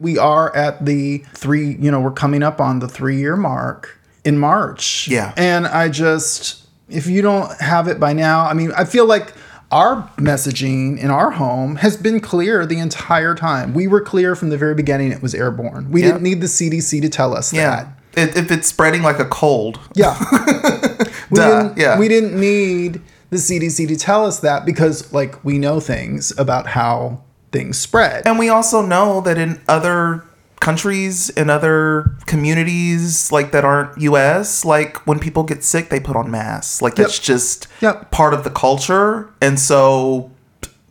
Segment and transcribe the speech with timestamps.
[0.00, 3.98] We are at the three, you know, we're coming up on the three year mark
[4.24, 5.08] in March.
[5.08, 5.32] Yeah.
[5.36, 9.34] And I just, if you don't have it by now, I mean, I feel like
[9.72, 13.74] our messaging in our home has been clear the entire time.
[13.74, 15.90] We were clear from the very beginning it was airborne.
[15.90, 16.08] We Yeah.
[16.12, 17.56] didn't need the CDC to tell us that.
[17.56, 17.88] Yeah.
[18.22, 19.78] If if it's spreading like a cold.
[19.94, 20.16] Yeah.
[21.30, 21.98] we Duh, didn't yeah.
[21.98, 26.68] we didn't need the CDC to tell us that because like we know things about
[26.68, 27.22] how
[27.52, 28.26] things spread.
[28.26, 30.24] And we also know that in other
[30.60, 36.16] countries in other communities like that aren't US, like when people get sick they put
[36.16, 36.82] on masks.
[36.82, 37.22] Like that's Yep.
[37.24, 38.10] just Yep.
[38.10, 39.28] part of the culture.
[39.40, 40.30] And so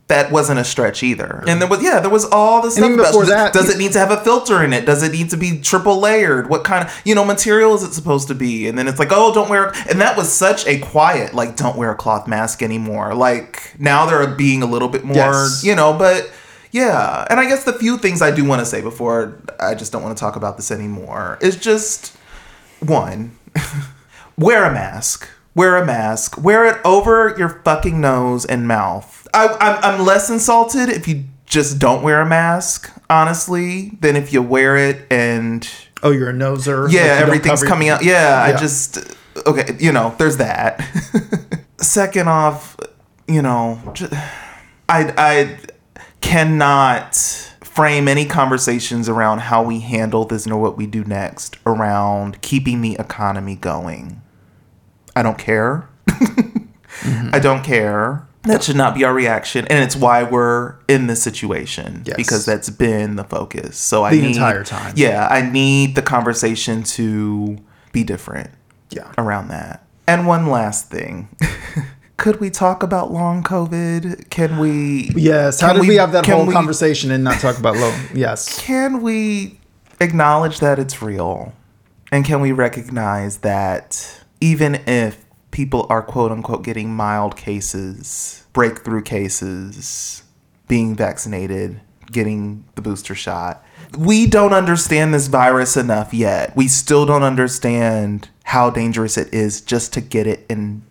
[0.07, 1.43] that wasn't a stretch either.
[1.47, 3.77] And there was yeah, there was all this stuff about before does- that- does it
[3.77, 4.85] need to have a filter in it?
[4.85, 6.49] Does it need to be triple layered?
[6.49, 8.69] What kind of you know material is it supposed to be?
[8.69, 11.75] And then it's like, oh, don't wear and that was such a quiet, like, don't
[11.75, 13.13] wear a cloth mask anymore.
[13.13, 15.61] Like now they're being a little bit more Yes.
[15.65, 16.29] you know, but
[16.71, 17.25] yeah.
[17.29, 20.03] And I guess the few things I do want to say before I just don't
[20.03, 22.15] want to talk about this anymore is just
[22.79, 23.37] one,
[24.37, 25.27] wear a mask.
[25.55, 26.37] Wear a mask.
[26.37, 29.27] Wear it over your fucking nose and mouth.
[29.33, 34.31] I, I'm, I'm less insulted if you just don't wear a mask, honestly, than if
[34.33, 35.67] you wear it and
[36.03, 36.91] oh, you're a noser.
[36.91, 38.03] yeah, don't everything's coming out.
[38.03, 38.99] Yeah, I just
[39.47, 39.75] okay.
[39.79, 40.83] You know, there's that.
[41.77, 42.77] Second off,
[43.27, 44.09] you know, j-
[44.89, 45.57] I I
[46.21, 47.15] cannot
[47.63, 52.81] frame any conversations around how we handle this nor what we do next around keeping
[52.81, 54.21] the economy going.
[55.15, 55.87] I don't care.
[56.07, 57.29] Mm-hmm.
[57.33, 58.27] I don't care.
[58.43, 62.15] That should not be our reaction, and it's why we're in this situation Yes.
[62.15, 63.77] because that's been the focus.
[63.77, 64.93] So I The need, entire time.
[64.95, 67.57] Yeah, I need the conversation to
[67.91, 68.51] be different
[68.89, 69.11] Yeah.
[69.17, 69.85] around that.
[70.07, 71.27] And one last thing.
[72.17, 74.29] Could we talk about long COVID?
[74.29, 75.61] Can we Yes.
[75.61, 77.95] How did we, have that whole we- conversation and not talk about low?
[78.13, 78.59] Yes.
[78.59, 79.59] Can we
[79.99, 81.53] acknowledge that it's real?
[82.11, 89.01] And can we recognize that even if people are quote unquote getting mild cases, breakthrough
[89.01, 90.23] cases,
[90.67, 93.63] being vaccinated, getting the booster shot,
[93.97, 96.55] we don't understand this virus enough yet.
[96.55, 100.81] We still don't understand how dangerous it is just to get it and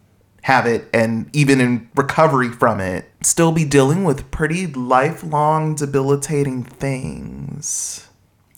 [0.46, 6.62] have it and even in recovery from it still be dealing with pretty lifelong debilitating
[6.62, 8.08] things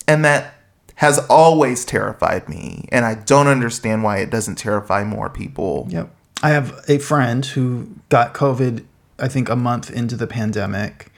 [0.06, 0.54] and that
[0.96, 6.14] has always terrified me and i don't understand why it doesn't terrify more people Yep.
[6.42, 8.84] I have a friend who got COVID,
[9.18, 11.10] I think a month into the pandemic,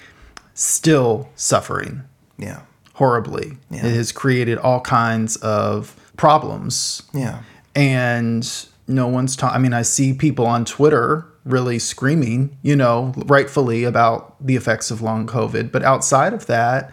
[0.54, 2.04] still suffering
[2.38, 2.62] yeah
[2.94, 3.56] horribly.
[3.70, 3.86] Yeah.
[3.86, 7.02] It has created all kinds of problems.
[7.12, 7.42] yeah
[7.74, 8.46] And
[8.90, 9.54] no one's talking.
[9.56, 14.90] I mean, I see people on Twitter really screaming, you know, rightfully about the effects
[14.90, 15.72] of long COVID.
[15.72, 16.92] But outside of that,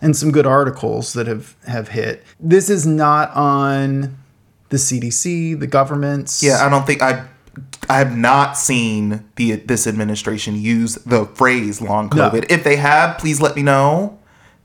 [0.00, 4.16] and some good articles that have, have hit, this is not on
[4.68, 6.42] the CDC, the governments.
[6.42, 7.24] yeah i don't think i
[7.90, 12.30] I have not seen the this administration use the phrase long No.
[12.30, 12.46] COVID.
[12.50, 14.16] If they have, please let me know.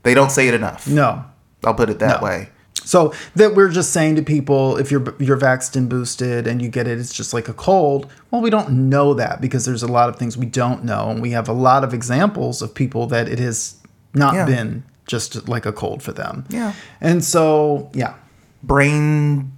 [0.04, 0.86] They don't say it enough.
[0.86, 1.24] No.
[1.64, 2.24] I'll put it that No.
[2.26, 2.50] way.
[2.84, 6.68] So that we're just saying to people, if you're you're vaxxed and boosted and you
[6.68, 8.10] get it, it's just like a cold.
[8.30, 11.22] Well, we don't know that because there's a lot of things we don't know, and
[11.22, 13.76] we have a lot of examples of people that it has
[14.12, 14.44] not Yeah.
[14.44, 16.44] been just like a cold for them.
[16.48, 16.72] Yeah.
[17.00, 18.14] And so, yeah,
[18.62, 19.52] brain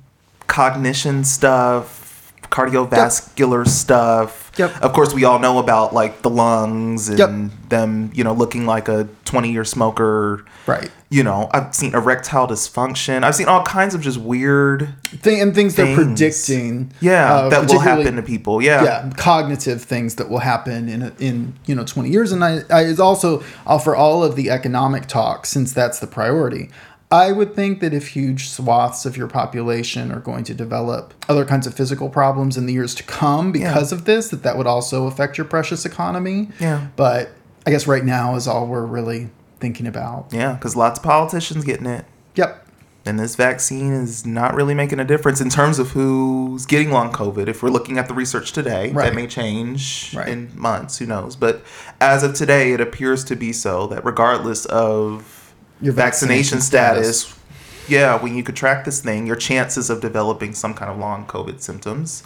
[0.47, 2.06] cognition stuff,
[2.50, 4.50] cardiovascular stuff.
[4.56, 4.80] Yep.
[4.82, 7.68] Of course, we all know about like the lungs and Yep.
[7.68, 10.44] them, you know, looking like a 20 year smoker.
[10.66, 10.90] right.
[11.08, 13.22] You know, I've seen erectile dysfunction.
[13.22, 16.92] I've seen all kinds of just weird, Thing and things they're predicting.
[17.00, 18.60] yeah, uh, that will happen to people.
[18.60, 18.82] Yeah.
[18.82, 22.82] yeah, cognitive things that will happen in in you know 20 years and I, I
[22.82, 26.70] is also offer all of the economic talk since that's the priority.
[27.11, 31.44] I would think that if huge swaths of your population are going to develop other
[31.44, 34.67] kinds of physical problems in the years to come because of this, that that would
[34.67, 36.49] also affect your precious economy.
[36.59, 36.89] Yeah.
[36.97, 37.31] But
[37.65, 39.31] I guess right now is all we're really
[39.61, 40.28] thinking about.
[40.33, 42.05] Yeah, because lots of politicians getting it.
[42.34, 42.65] Yep.
[43.06, 47.12] And this vaccine is not really making a difference in terms of who's getting long
[47.12, 47.47] COVID.
[47.47, 49.05] If we're looking at the research today, Right.
[49.05, 50.26] that may change Right.
[50.29, 51.37] in months, who knows.
[51.37, 51.62] But
[52.00, 55.36] as of today, it appears to be so that regardless of
[55.81, 57.40] Your vaccination, vaccination status, status.
[57.88, 61.61] yeah, when you contract this thing, your chances of developing some kind of long COVID
[61.61, 62.23] symptoms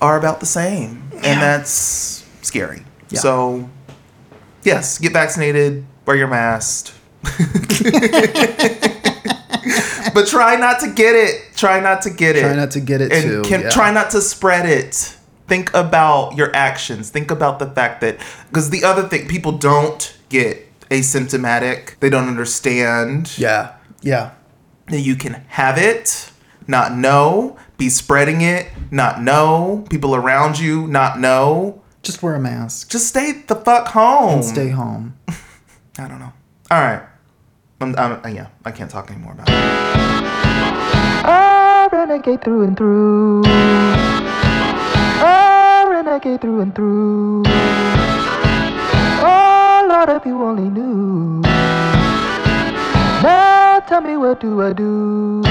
[0.00, 1.10] are about the same.
[1.12, 2.84] And that's scary.
[3.10, 3.20] Yeah.
[3.20, 3.68] So,
[4.62, 6.94] yes, get vaccinated, wear your mask.
[10.14, 11.54] but try not to get it.
[11.56, 12.40] Try not to get it.
[12.40, 13.42] Try not to get it and too.
[13.42, 13.70] Can, yeah.
[13.70, 15.16] Try not to spread it.
[15.48, 17.10] Think about your actions.
[17.10, 18.18] Think about the fact that
[18.48, 21.98] because the other thing people don't get asymptomatic.
[22.00, 23.72] They don't understand Yeah.
[24.02, 24.30] Yeah.
[24.88, 26.30] that you can have it,
[26.66, 31.80] not know, be spreading it, not know, people around you not know.
[32.02, 32.88] Just wear a mask.
[32.90, 34.42] Just stay the fuck home.
[34.42, 35.16] Stay home.
[35.98, 36.32] I don't know.
[36.70, 37.02] All right.
[37.82, 39.54] I'm, I'm, uh, yeah, I can't talk anymore about it.
[41.22, 43.42] I renegade through and through.
[45.22, 47.42] I renegade through and through.
[49.22, 49.49] Oh
[49.90, 51.40] Lord, if you only knew.
[53.24, 55.42] Now tell me what do I do?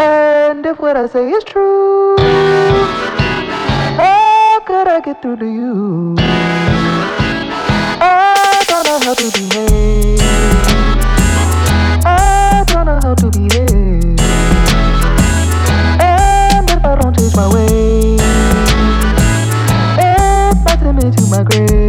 [0.00, 2.16] And if what I say is true,
[4.00, 6.14] how could I get through to you?
[8.00, 10.20] I don't know how to behave.
[12.06, 14.18] I don't know how to behave.
[16.00, 18.22] And if I don't change my ways,
[20.00, 21.83] it might send me to my grave.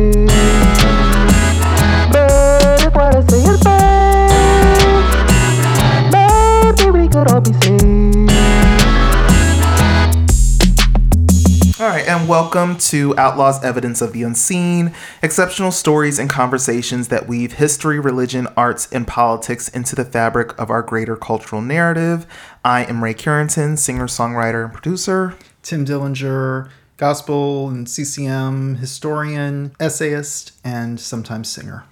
[12.27, 14.91] Welcome to Outlaws Evidence of the Unseen,
[15.21, 20.71] exceptional stories and conversations that weave history, religion, arts, and politics into the fabric of
[20.71, 22.25] our greater cultural narrative.
[22.63, 25.35] I am Ray Currington, singer, songwriter, and producer.
[25.61, 31.85] Tim Dillinger, gospel and CCM historian, essayist, and sometimes singer.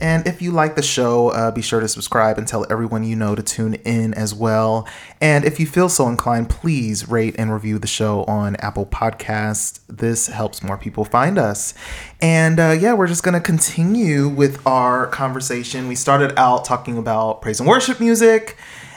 [0.00, 3.14] And if you like the show, uh, be sure to subscribe and tell everyone you
[3.14, 4.88] know to tune in as well.
[5.20, 9.80] And if you feel so inclined, please rate and review the show on Apple Podcasts.
[9.88, 11.74] This helps more people find us.
[12.20, 15.86] And uh, yeah, we're just going to continue with our conversation.
[15.86, 18.56] We started out talking about praise and worship music.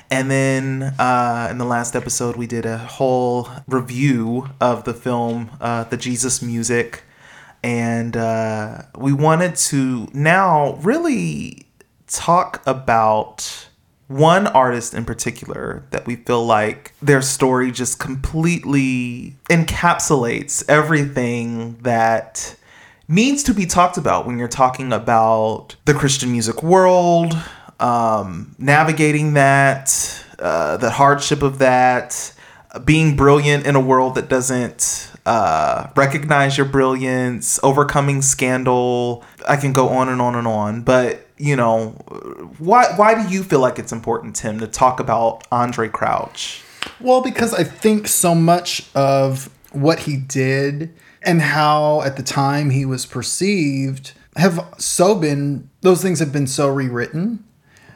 [0.10, 5.50] And then uh, in the last episode, we did a whole review of the film,
[5.60, 7.04] uh, The Jesus Music
[7.64, 11.66] and uh, we wanted to now really
[12.08, 13.68] talk about
[14.08, 22.56] one artist in particular that we feel like their story just completely encapsulates everything that
[23.08, 27.36] needs to be talked about when you're talking about the Christian music world,
[27.80, 32.34] um, navigating that, uh, the hardship of that,
[32.86, 39.24] being brilliant in a world that doesn't uh, recognize your brilliance, overcoming scandal.
[39.48, 41.90] I can go on and on and on, but you know,
[42.60, 46.64] why why do you feel like it's important, Tim, to talk about Andre Crouch?
[47.00, 52.70] Well, because I think so much of what he did and how at the time
[52.70, 57.44] he was perceived have so been those things have been so rewritten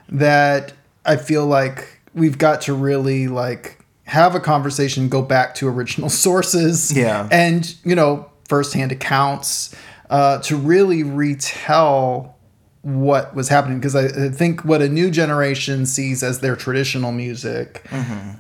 [0.09, 0.73] that
[1.05, 3.76] I feel like we've got to really like
[4.07, 7.27] have a conversation, go back to original sources, Yeah.
[7.31, 9.75] and you know firsthand accounts
[10.09, 12.35] uh, to really retell
[12.81, 17.11] what was happening because I, I think what a new generation sees as their traditional
[17.11, 17.85] music,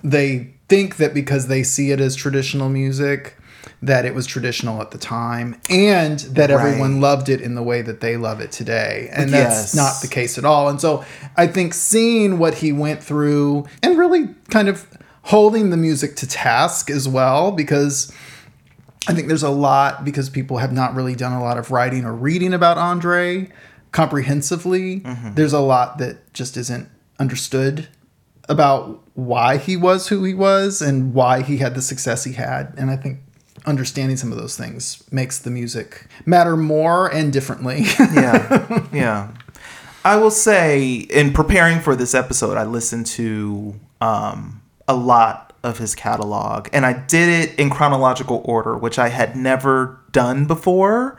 [0.03, 3.35] they think that because they see it as traditional music,
[3.81, 7.81] that it was traditional at the time and that everyone loved it in the way
[7.81, 9.09] that they love it today.
[9.11, 9.73] And Yes.
[9.73, 10.69] that's not the case at all.
[10.69, 11.03] And so
[11.35, 14.87] I think seeing what he went through and really kind of
[15.27, 18.13] holding the music to task as well, because
[19.07, 22.05] I think there's a lot because people have not really done a lot of writing
[22.05, 23.49] or reading about Andre
[23.91, 24.99] comprehensively.
[25.33, 26.89] There's a lot that just isn't
[27.19, 27.87] understood
[28.49, 32.73] about why he was who he was and why he had the success he had.
[32.77, 33.19] And I think
[33.65, 37.81] understanding some of those things makes the music matter more and differently.
[37.99, 39.31] yeah, yeah.
[40.05, 45.77] I will say, in preparing for this episode, I listened to um, a lot of
[45.79, 51.17] his catalog, and I did it in chronological order, which I had never done before.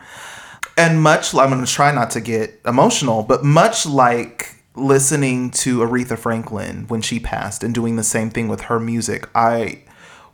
[0.77, 5.79] And much, I'm going to try not to get emotional, but much like listening to
[5.79, 9.83] Aretha Franklin when she passed and doing the same thing with her music, I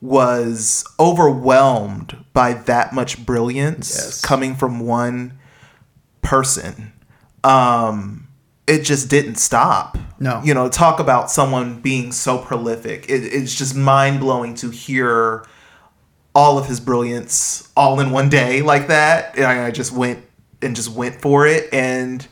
[0.02, 4.22] was overwhelmed by that much brilliance Yes.
[4.22, 5.40] coming from one
[6.22, 6.92] person
[7.44, 8.25] um
[8.68, 9.98] it just didn't stop.
[10.18, 10.42] No.
[10.44, 13.10] you know talk about someone being so prolific.
[13.10, 15.46] It, it's just mind-blowing to hear
[16.34, 19.36] all of his brilliance all in one day like that.
[19.36, 20.26] And i, I just went
[20.62, 21.74] and just went for it.
[21.74, 22.26] And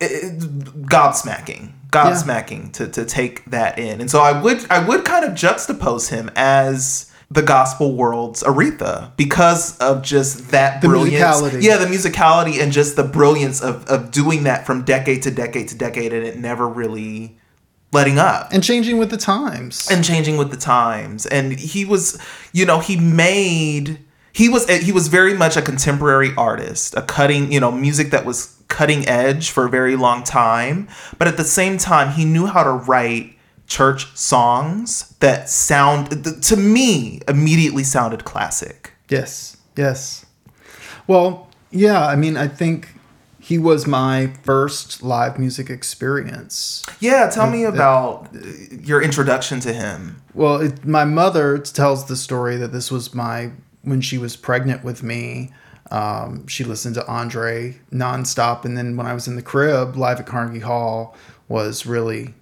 [0.00, 0.38] it,
[0.86, 4.00] gobsmacking gobsmacking to, to take that in.
[4.00, 9.10] And so i would i would kind of juxtapose him as the gospel world's Aretha
[9.16, 11.22] because of just that The brilliance.
[11.22, 11.62] musicality.
[11.62, 15.68] Yeah, the musicality and just the brilliance of, of doing that from decade to decade
[15.68, 17.36] to decade and it never really
[17.92, 19.88] letting up and changing with the times.
[19.90, 22.18] and changing with the times and he was
[22.52, 23.98] you know he made
[24.32, 28.24] he was he was very much a contemporary artist a cutting you know music that
[28.24, 32.46] was cutting edge for a very long time, but at the same time, he knew
[32.46, 33.35] how to write
[33.66, 38.92] church songs that sound to me immediately sounded classic.
[39.08, 40.26] Yes, yes.
[41.06, 42.88] Well, yeah, I mean, I think
[43.46, 46.84] he was my first live music experience.
[46.98, 48.40] Yeah, tell me about uh,
[48.82, 50.20] your introduction to him.
[50.34, 54.82] Well, it, my mother tells the story that this was my when she was pregnant
[54.82, 55.52] with me.
[55.92, 60.18] Um, she listened to Andre nonstop, and then when I was in the crib, live
[60.18, 61.14] at Carnegie Hall
[61.46, 62.34] was really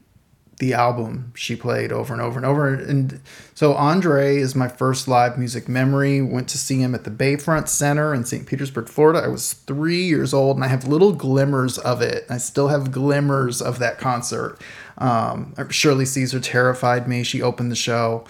[0.58, 2.73] the album she played over and over and over.
[2.73, 3.20] And
[3.54, 6.23] so Andre is my first live music memory.
[6.23, 8.46] Went to see him at the Bayfront Center in St.
[8.46, 9.20] Petersburg, Florida.
[9.20, 12.25] I was three years old, and I have little glimmers of it.
[12.30, 14.58] I still have glimmers of that concert.
[14.99, 17.25] Um, Shirley Caesar terrified me.
[17.25, 18.25] She opened the show.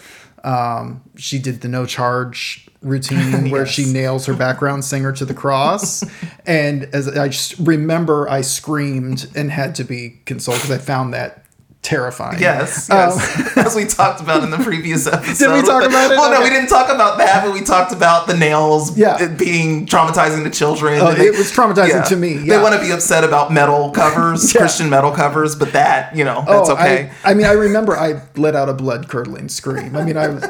[0.44, 5.34] Um, she did the no charge routine where she nails her background singer to the
[5.34, 6.04] cross.
[6.46, 11.14] and as I just remember, I screamed and had to be consoled because I found
[11.14, 11.43] that
[11.84, 12.40] terrifying.
[12.40, 13.12] Yes, Um.
[13.64, 15.46] As we talked about in the previous episode.
[15.52, 16.16] Did we talk about it?
[16.16, 19.28] Well, no, we didn't talk about that, but we talked about the nails Yeah.
[19.28, 21.00] being traumatizing to children.
[21.00, 24.60] Oh, it was traumatizing to me, They want to be upset about metal covers, Yeah.
[24.62, 27.12] Christian metal covers, but that, you know, that's Oh, okay.
[27.24, 29.94] I, I mean, I remember I let out a blood curdling scream.
[29.94, 30.44] I mean, I was,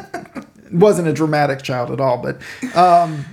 [0.73, 2.41] wasn't a dramatic child at all, but.
[2.77, 3.25] Um,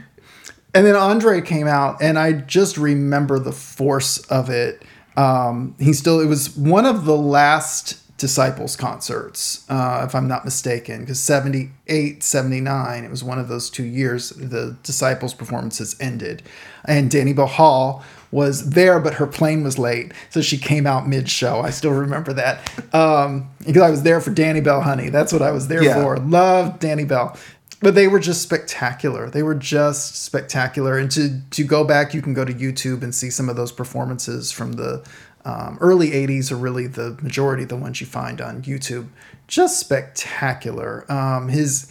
[0.74, 4.84] and then Andre came out, and I just remember the force of it.
[5.18, 10.46] Um, he still, it was one of the last Disciples concerts, uh, if I'm not
[10.46, 16.44] mistaken, because 78, 79, it was one of those two years the Disciples performances ended.
[16.86, 20.12] And Danniebelle Hall was there, but her plane was late.
[20.30, 21.62] So she came out mid show.
[21.62, 22.72] I still remember that.
[22.94, 25.10] Um, because I was there for Danniebelle, honey.
[25.10, 25.96] That's what I was there Yeah.
[26.04, 26.18] for.
[26.18, 27.38] Loved Danniebelle.
[27.82, 29.30] But they were just spectacular.
[29.30, 30.98] They were just spectacular.
[30.98, 33.72] And to to go back, you can go to YouTube and see some of those
[33.72, 35.04] performances from the
[35.46, 39.08] um, early '80s, are really the majority of the ones you find on YouTube.
[39.48, 41.12] Just spectacular.
[41.12, 41.88] Um, his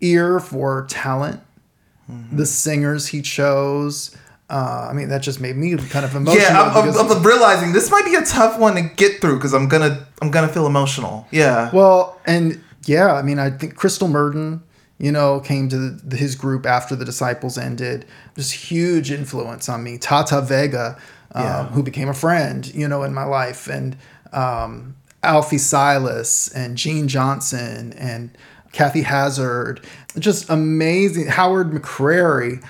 [0.00, 1.40] ear for talent,
[2.10, 2.38] Mm-hmm.
[2.38, 4.16] the singers he chose.
[4.48, 6.42] Uh, I mean, that just made me kind of emotional.
[6.42, 9.54] yeah, I'm, I'm, I'm realizing this might be a tough one to get through because
[9.54, 11.28] I'm gonna I'm gonna feel emotional.
[11.30, 14.60] Yeah, Well, and yeah, I mean, I think Kristle Murden,
[15.00, 18.04] you know, came to the, his group after the Disciples ended.
[18.36, 19.98] Just huge influence on me.
[19.98, 20.96] Tata Vega,
[21.32, 21.66] um, Yeah.
[21.68, 23.96] who became a friend, you know, in my life, and
[24.32, 28.30] um, Alfie Silas and Gene Johnson and
[28.72, 29.80] Kathy Hazard.
[30.18, 31.26] Just amazing.
[31.28, 32.62] Howard McCrary.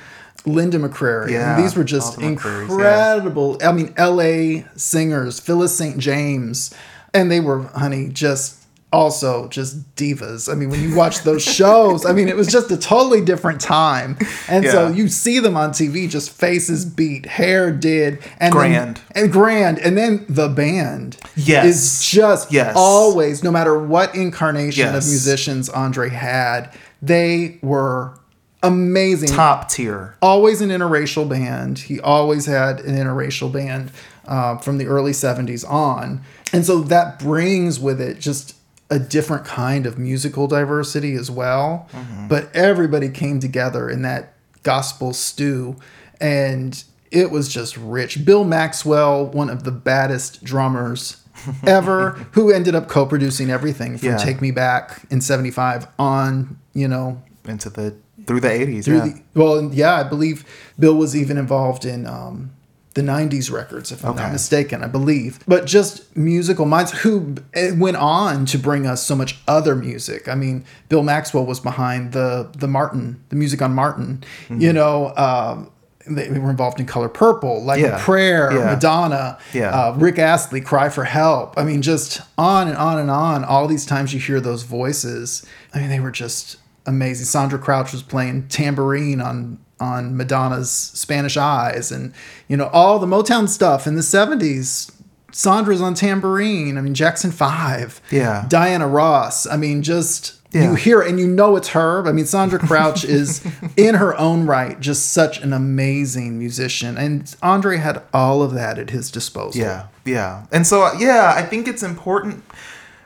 [0.46, 1.32] Linda McCrary.
[1.32, 2.28] Yeah, And these were just the yeah.
[2.28, 3.58] incredible.
[3.62, 4.64] I mean, L.A.
[4.76, 5.98] singers, Phyllis St.
[5.98, 6.72] James,
[7.12, 8.59] and they were, honey, just
[8.92, 10.50] also just divas.
[10.50, 13.60] I mean, when you watch those shows, I mean, it was just a totally different
[13.60, 14.18] time.
[14.48, 19.00] And so you see them on TV, just faces beat, hair did, and then- Grand.
[19.14, 21.66] and grand, and then the band Yes.
[21.66, 22.72] is just Yes.
[22.76, 28.14] always, no matter what incarnation of musicians Andre had, they were
[28.62, 30.16] amazing top tier.
[30.20, 31.78] always an interracial band.
[31.78, 33.90] He always had an interracial band
[34.28, 36.20] uh, from the early 70s on.
[36.52, 38.54] And so that brings with it just
[38.90, 41.88] a different kind of musical diversity as well.
[42.28, 45.76] But everybody came together in that gospel stew
[46.20, 48.24] and it was just rich.
[48.24, 51.24] Bill Maxwell, one of the baddest drummers
[51.66, 54.16] ever, who ended up co-producing everything from Yeah.
[54.16, 57.94] Take Me Back in 75 on, you know, into the
[58.26, 58.84] through the 80s.
[58.84, 59.04] through yeah.
[59.06, 60.44] the well yeah i believe
[60.78, 62.50] bill was even involved in um
[62.94, 67.36] the 90s records if i'm not mistaken i believe but just musical minds who
[67.76, 72.12] went on to bring us so much other music i mean bill maxwell was behind
[72.12, 74.60] the the martin the music on martin Mm-hmm.
[74.60, 75.70] you know um
[76.06, 78.02] they were involved in Color Purple, like Yeah.
[78.02, 78.72] Prayer, Yeah.
[78.74, 79.68] Madonna, Yeah.
[79.70, 81.56] uh, Rick Astley, Cry for Help.
[81.56, 83.44] I mean, just on and on and on.
[83.44, 85.46] All these times you hear those voices.
[85.74, 86.56] I mean, they were just
[86.86, 87.26] amazing.
[87.26, 92.12] Sandra Crouch was playing tambourine on on Madonna's Spanish Eyes, and
[92.48, 94.92] you know all the Motown stuff in the '70s.
[95.32, 96.76] Sandra's on tambourine.
[96.76, 98.00] I mean, Jackson Five.
[98.10, 98.46] Yeah.
[98.48, 99.46] Diana Ross.
[99.46, 100.36] I mean, just.
[100.52, 100.70] Yeah.
[100.70, 102.04] You hear it and you know it's her.
[102.08, 103.40] I mean, Sandra Crouch is
[103.76, 106.98] in her own right just such an amazing musician.
[106.98, 109.60] And Andre had all of that at his disposal.
[109.60, 110.46] Yeah, yeah.
[110.50, 112.42] And so, yeah, I think it's important.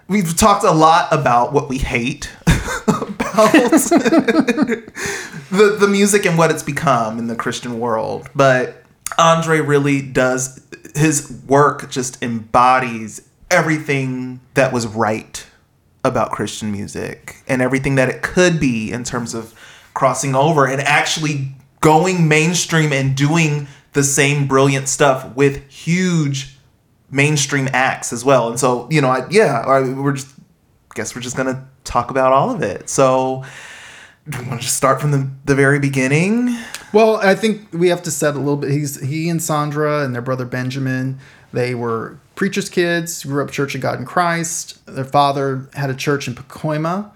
[0.09, 2.31] We've talked a lot about what we hate
[5.51, 8.29] the, the music and what it's become in the Christian world.
[8.35, 8.85] But
[9.19, 10.65] Andre really does,
[10.95, 15.47] his work just embodies everything that was right
[16.05, 19.59] about Christian music and everything that it could be in terms of
[19.95, 26.57] crossing over and actually going mainstream and doing the same brilliant stuff with huge
[27.11, 28.49] mainstream acts as well.
[28.49, 30.34] And so, you know, I, yeah, I, we're just
[30.95, 32.89] guess we're just gonna talk about all of it.
[32.89, 33.45] So,
[34.29, 36.57] do we want to just start from the, the very beginning?
[36.93, 38.71] Well, I think we have to set a little bit.
[38.71, 41.19] He's he and Sandra and their brother Benjamin.
[41.53, 43.25] They were preachers' kids.
[43.25, 44.85] Grew up Church of God in Christ.
[44.87, 47.11] Their father had a church in Pacoima,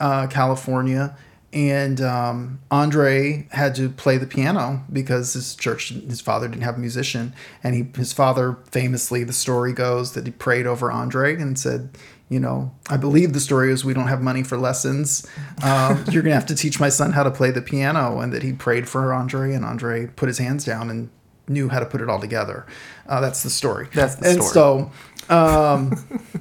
[0.00, 1.16] uh, California,
[1.52, 6.76] and um, Andre had to play the piano because his church, his father didn't have
[6.76, 7.32] a musician,
[7.64, 11.90] and he his father famously, the story goes that he prayed over Andre and said.
[12.30, 15.26] You know, I believe the story is we don't have money for lessons.
[15.64, 18.42] Um, you're gonna have to teach my son how to play the piano, and that
[18.44, 21.10] he prayed for Andre, and Andre put his hands down and
[21.48, 22.66] knew how to put it all together.
[23.08, 23.88] Uh, that's the story.
[23.92, 24.90] That's the and story.
[25.28, 25.92] so, um,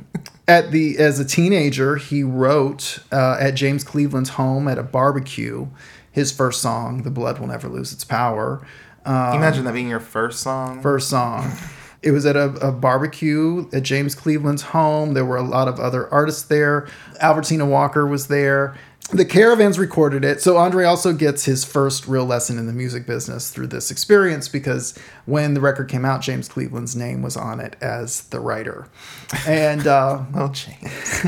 [0.48, 5.68] at the as a teenager, he wrote uh, at James Cleveland's home at a barbecue
[6.12, 8.66] his first song, "The Blood Will Never Lose Its Power."
[9.08, 10.84] You imagine that being your first song?
[10.84, 11.52] First song.
[12.02, 15.14] It was at a, a barbecue at James Cleveland's home.
[15.14, 16.88] There were a lot of other artists there.
[17.20, 18.78] Albertina Walker was there.
[19.12, 20.40] The Caravans recorded it.
[20.40, 24.48] So Andre also gets his first real lesson in the music business through this experience
[24.48, 24.98] because
[25.30, 28.88] when the record came out, James Cleveland's name was on it as the writer.
[29.48, 31.26] And uh, oh, James.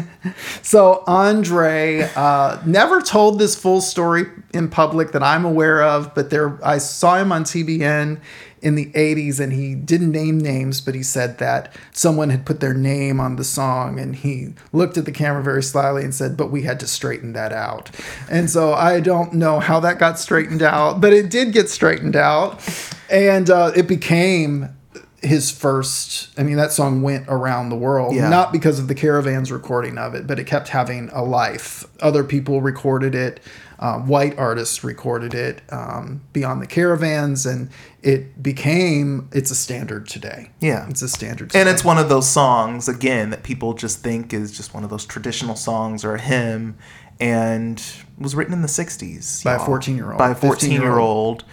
[0.62, 6.30] so Andre uh, never told this full story in public that I'm aware of, but
[6.30, 8.20] there I saw him on TBN
[8.62, 12.60] in the 80s and he didn't name names, but he said that someone had put
[12.60, 16.38] their name on the song and he looked at the camera very slyly and said,
[16.38, 17.90] "But we had to straighten that out."
[18.30, 22.16] And so I don't know how that got straightened out, but it did get straightened
[22.16, 22.62] out,
[23.12, 24.70] and uh, it became
[25.22, 28.28] his first i mean that song went around the world Yeah.
[28.30, 32.24] not because of the caravans recording of it but it kept having a life other
[32.24, 33.40] people recorded it
[33.78, 37.70] um, white artists recorded it um, beyond the caravans and
[38.02, 40.88] it became it's a standard today Yeah.
[40.90, 44.52] it's a standard And it's one of those songs, again, that people just think is
[44.52, 46.78] just one of those traditional songs or a hymn
[47.20, 47.84] and
[48.18, 49.44] was written in the 60s.
[49.44, 49.68] By a y'all.
[49.68, 51.44] 14-year-old, By a 14 year old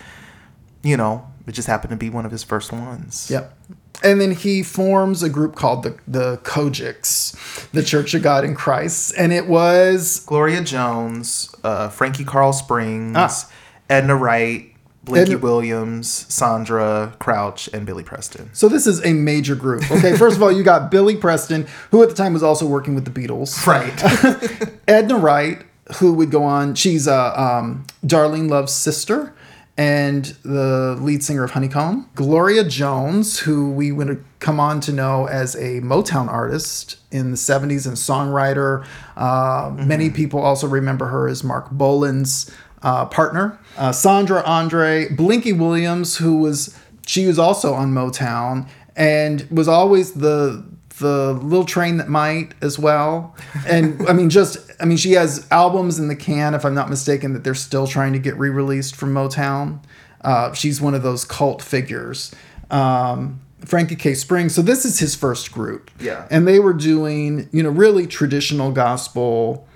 [0.83, 3.29] You know, it just happened to be one of his first ones.
[3.31, 3.55] Yep.
[4.03, 8.55] And then he forms a group called the the COGICs, the Church of God in
[8.55, 13.49] Christ, and it was Gloria Jones, uh, Frankie Carl Springs, Ah.
[13.91, 18.51] Edna Wright, Blinky Edna- Williams, Sandra Crouch, and Billy Preston.
[18.53, 19.91] so this is a major group.
[19.91, 22.95] Okay, first of all, you got Billy Preston, who at the time was also working
[22.95, 23.67] with the Beatles.
[23.67, 24.73] Right.
[24.89, 25.63] Edna Wright,
[25.97, 29.35] who would go on, she's uh, um, Darlene Love's sister
[29.79, 32.05] and the lead singer of Honey Cone.
[32.17, 37.37] Gloria Jones, who we would come on to know as a Motown artist in the
[37.37, 38.85] 70s and songwriter.
[39.17, 42.51] Uh, Many people also remember her as Marc Bolan's
[42.83, 43.57] uh, partner.
[43.77, 50.15] Uh, Sandra Andre, Blinky Williams, who was, she was also on Motown and was always
[50.15, 50.67] the
[50.99, 53.35] the little train that might as well.
[53.67, 56.89] And i mean just i mean she has albums in the can if i'm not
[56.91, 59.81] mistaken that they're still trying to get re-released from motown.
[60.23, 62.35] Uh, she's one of those cult figures.
[62.71, 64.15] Um, frankie k.
[64.15, 64.49] Spring.
[64.49, 65.91] So this is his first group.
[66.01, 66.27] Yeah.
[66.31, 69.67] and they were doing you know really traditional gospel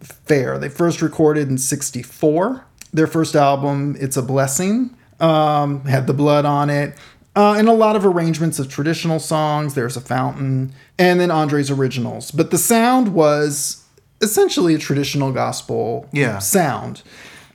[0.00, 6.14] fair they first recorded in 64 their first album it's a blessing um, had the
[6.14, 6.96] blood on it
[7.36, 9.74] uh, and a lot of arrangements of traditional songs.
[9.74, 12.30] There's a fountain and then andre's originals.
[12.30, 13.84] But the sound was
[14.20, 16.38] essentially a traditional gospel Yeah.
[16.40, 17.02] sound.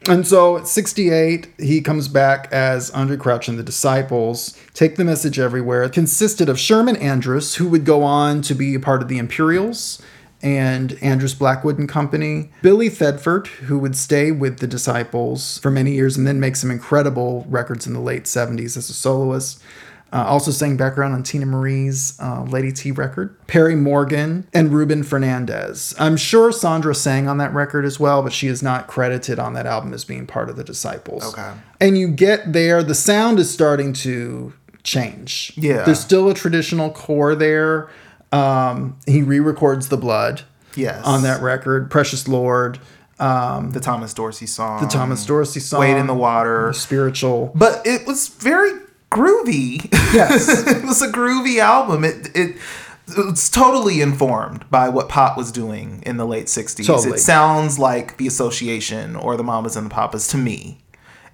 [0.07, 5.03] And so at 68 he comes back as andre crouch and the disciples take the
[5.03, 5.83] message everywhere.
[5.83, 9.17] It consisted of sherman andrus who would go on to be a part of the
[9.17, 10.01] imperials
[10.41, 12.52] and Andrus Blackwood and Company.
[12.62, 16.71] Billy Thedford, who would stay with the Disciples for many years and then make some
[16.71, 19.62] incredible records in the late 70s as a soloist.
[20.13, 23.36] Uh, also sang background on Teena Marie's uh, Lady T record.
[23.48, 25.93] Perry Morgan and Ruben Fernandez.
[26.00, 29.54] I'm sure Sandra sang on that record as well, but she is not credited on
[29.56, 31.34] that album as being part of the Disciples.
[31.34, 31.52] Okay.
[31.82, 35.52] And you get there, the sound is starting to change.
[35.58, 35.84] Yeah.
[35.84, 37.89] There's still a traditional core there.
[38.36, 40.41] Um, he re-records the blood
[40.76, 41.04] Yes.
[41.06, 41.89] on that record.
[41.89, 42.80] Precious Lord,
[43.17, 44.82] the Thomas Dorsey song.
[44.82, 46.74] the Thomas Dorsey song, Wade in the Water.
[46.74, 47.52] spiritual.
[47.56, 48.71] But it was very
[49.12, 49.89] groovy.
[50.13, 50.50] Yes.
[50.67, 52.04] it was a groovy album.
[52.04, 52.58] It it
[53.08, 56.88] it's totally informed by what pop was doing in the late 60s.
[56.88, 57.17] Totally.
[57.17, 60.80] It sounds like the association or the mamas and the papas to me.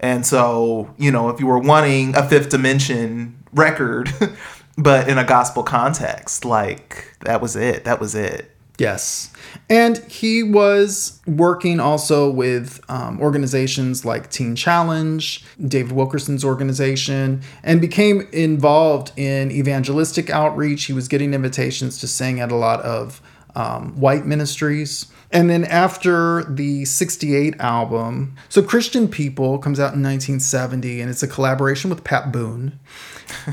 [0.01, 4.11] And so, you know, if you were wanting a fifth dimension record,
[4.81, 7.83] but in a gospel context, like that was it.
[7.83, 8.51] That was it.
[8.77, 9.31] Yes.
[9.69, 17.79] And he was working also with um, organizations like Teen Challenge, David Wilkerson's organization, and
[17.79, 20.85] became involved in evangelistic outreach.
[20.85, 23.21] He was getting invitations to sing at a lot of
[23.55, 25.05] um, white ministries.
[25.31, 31.21] And then after the 68 album, so Christian People comes out in 1970, and it's
[31.21, 32.79] a collaboration with Pat Boone.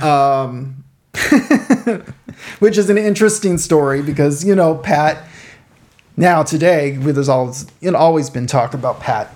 [0.02, 0.84] Um,
[2.58, 5.24] which is an interesting story because you know Pat
[6.16, 9.34] now today there's all you know always been talk about Pat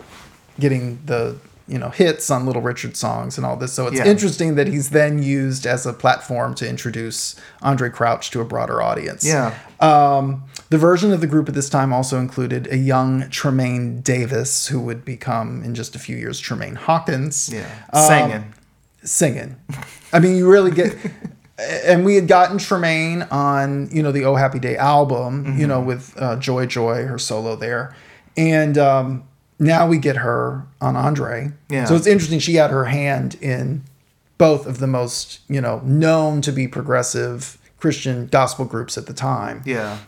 [0.61, 1.37] getting the
[1.69, 4.05] you know hits on Little Richard songs and all this so it's Yeah.
[4.07, 8.83] interesting that he's then used as a platform to introduce Andre Crouch to a broader
[8.83, 9.25] audience.
[9.25, 9.55] Yeah.
[9.81, 14.69] Um, the version of the group at this time also included a young Tramaine Davis,
[14.69, 17.67] who would become in just a few years Tramaine Hawkins Yeah.
[17.93, 18.55] Um, Singing.
[19.05, 19.57] singing.
[20.13, 20.97] I mean, you really get.
[21.59, 25.81] And we had gotten Tramaine on, you know, the Oh Happy Day album, you know,
[25.81, 27.95] with uh, Joy Joy, her solo there,
[28.37, 29.25] and um,
[29.59, 31.53] now we get her on Andre.
[31.69, 31.85] Yeah.
[31.85, 32.39] So it's interesting.
[32.41, 33.85] She had her hand in
[34.39, 39.13] both of the most, you know, known to be progressive Christian gospel groups at the
[39.15, 39.99] time, Yeah.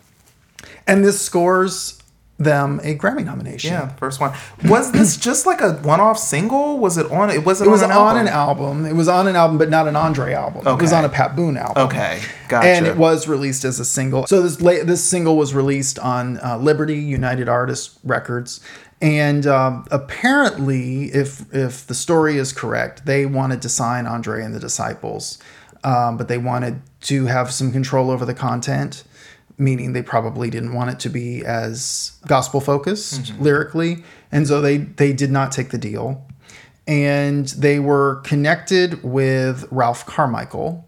[0.87, 2.03] and this scores
[2.39, 3.73] them a Grammy nomination.
[3.73, 3.87] Yeah.
[3.87, 4.33] the First one.
[4.65, 6.79] Was this just like a one-off single?
[6.79, 7.31] Was it on?
[7.31, 7.69] It wasn't.
[7.69, 8.65] It was on, on, an an album.
[8.65, 8.87] album.
[8.87, 10.67] It was on an album, but not an Andre album.
[10.67, 11.87] It was on a Pat Boone album.
[11.87, 12.21] Okay.
[12.49, 12.67] Gotcha.
[12.67, 14.27] And it was released as a single.
[14.27, 18.61] So this this single was released on uh, Liberty United Artists Records,
[19.01, 24.55] and um, apparently, if if the story is correct, they wanted to sign Andre and
[24.55, 25.39] the Disciples,
[25.85, 29.05] um, but they wanted to have some control over the content.
[29.57, 34.79] Meaning they probably didn't want it to be as gospel focused lyrically, and so they
[34.79, 36.27] they did not take the deal.
[36.87, 40.87] And they were connected with Ralph Carmichael,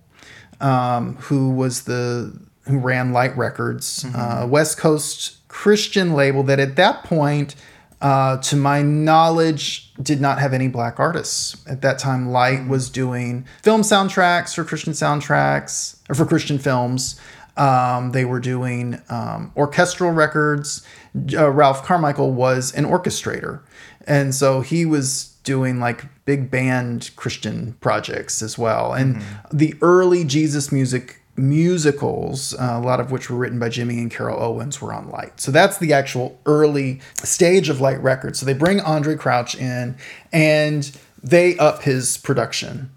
[0.60, 6.76] um, who was the who ran Light Records, uh, West Coast Christian label that at
[6.76, 7.54] that point,
[8.00, 11.56] uh, to my knowledge, did not have any black artists.
[11.66, 17.18] At that time, Light was doing film soundtracks for Christian soundtracks or for Christian films.
[17.56, 20.86] Um, they were doing um, orchestral records.
[21.32, 23.60] Uh, Ralph Carmichael was an orchestrator.
[24.06, 28.92] And so he was doing like big band Christian projects as well.
[28.92, 33.98] And the early Jesus music musicals, uh, a lot of which were written by Jimmy
[33.98, 35.40] and Carol Owens, were on Light.
[35.40, 38.38] So that's the actual early stage of Light Records.
[38.38, 39.96] So they bring Andre Crouch in
[40.32, 42.90] and they up his production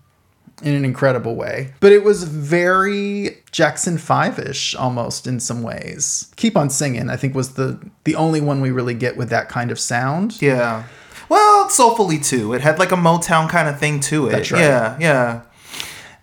[0.62, 1.74] in an incredible way.
[1.80, 6.32] But it was very Jackson 5-ish almost in some ways.
[6.36, 9.50] Keep on singing, I think was the the only one we really get with that
[9.50, 10.42] kind of sound.
[10.42, 10.84] Yeah.
[11.30, 12.54] Well, soulfully too.
[12.54, 14.32] It had like a Motown kind of thing to it.
[14.32, 14.62] That's right.
[14.62, 14.98] Yeah.
[15.00, 15.42] Yeah.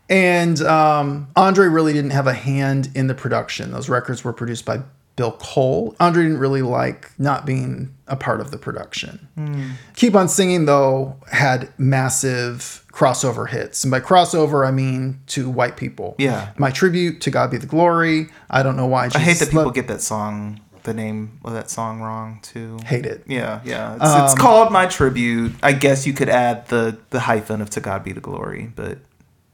[0.08, 3.72] And um, Andre really didn't have a hand in the production.
[3.72, 4.82] Those records were produced by
[5.16, 5.96] Bill Cole.
[5.98, 9.76] Andre didn't really like not being a part of the production.
[9.96, 13.82] Keep on Singing, though, had massive crossover hits.
[13.84, 16.14] And by crossover, I mean to white people.
[16.18, 16.50] Yeah.
[16.56, 18.28] My Tribute, To God Be the Glory.
[18.50, 19.08] I don't know why.
[19.14, 22.78] I hate that people Love- get that song, the name of that song wrong too.
[22.86, 23.24] Hate it.
[23.26, 23.94] Yeah, yeah.
[23.96, 25.52] It's, it's um, called My Tribute.
[25.62, 28.98] I guess you could add the the hyphen of To God Be the Glory, but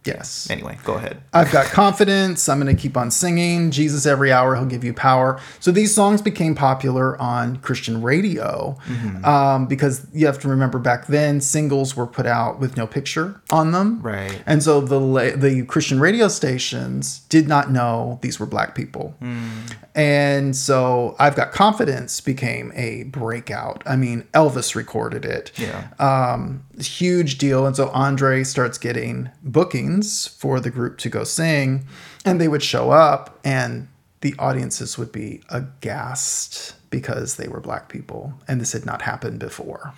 [0.04, 0.48] Yes.
[0.50, 1.22] anyway, go ahead.
[1.32, 2.48] I've got confidence.
[2.48, 3.70] I'm going to keep on singing.
[3.70, 5.40] Jesus every hour, he'll give you power.
[5.60, 8.76] So these songs became popular on Christian radio
[9.24, 13.40] um, because you have to remember back then singles were put out with no picture
[13.50, 14.02] on them.
[14.02, 14.42] Right.
[14.46, 19.14] And so the the Christian radio stations did not know these were black people.
[19.94, 23.82] And so I've got confidence became a breakout.
[23.86, 25.88] I mean, Elvis recorded it Yeah.
[25.98, 27.66] um, huge deal.
[27.66, 31.86] And so Andre starts getting bookings for the group to go sing,
[32.24, 33.88] and they would show up, and
[34.20, 39.40] the audiences would be aghast because they were black people, and this had not happened
[39.40, 39.94] before.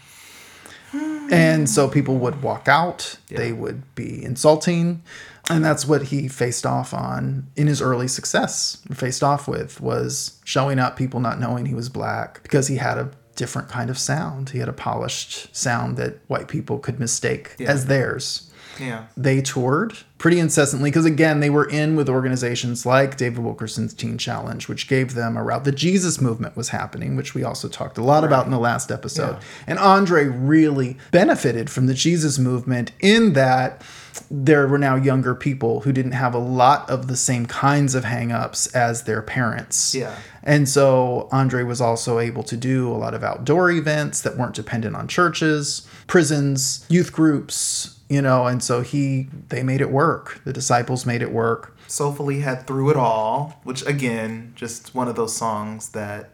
[0.91, 1.29] Hmm.
[1.33, 5.03] And so people would walk out, they would be insulting.
[5.51, 8.79] And that's what he faced off on in his early success.
[8.93, 12.97] Faced off with was showing up, people not knowing he was black because he had
[12.97, 14.51] a different kind of sound.
[14.51, 18.51] He had a polished sound that white people could mistake as theirs.
[18.81, 19.05] Yeah.
[19.17, 24.19] they toured pretty incessantly because again they were in with organizations like david wilkerson's teen
[24.19, 25.63] challenge which gave them a route.
[25.63, 28.91] The jesus movement was happening which we also talked a lot about in the last
[28.91, 29.39] episode.
[29.69, 33.83] And andre really benefited from the jesus movement in that
[34.31, 38.05] there were now younger people who didn't have a lot of the same kinds of
[38.05, 40.15] hangups as their parents Yeah.
[40.43, 44.55] and so Andre was also able to do a lot of outdoor events that weren't
[44.55, 50.41] dependent on churches, prisons, youth groups, you know, and so he they made it work.
[50.45, 51.77] The disciples made it work.
[51.89, 56.31] Soulfully had Through It All, which again, just one of those songs that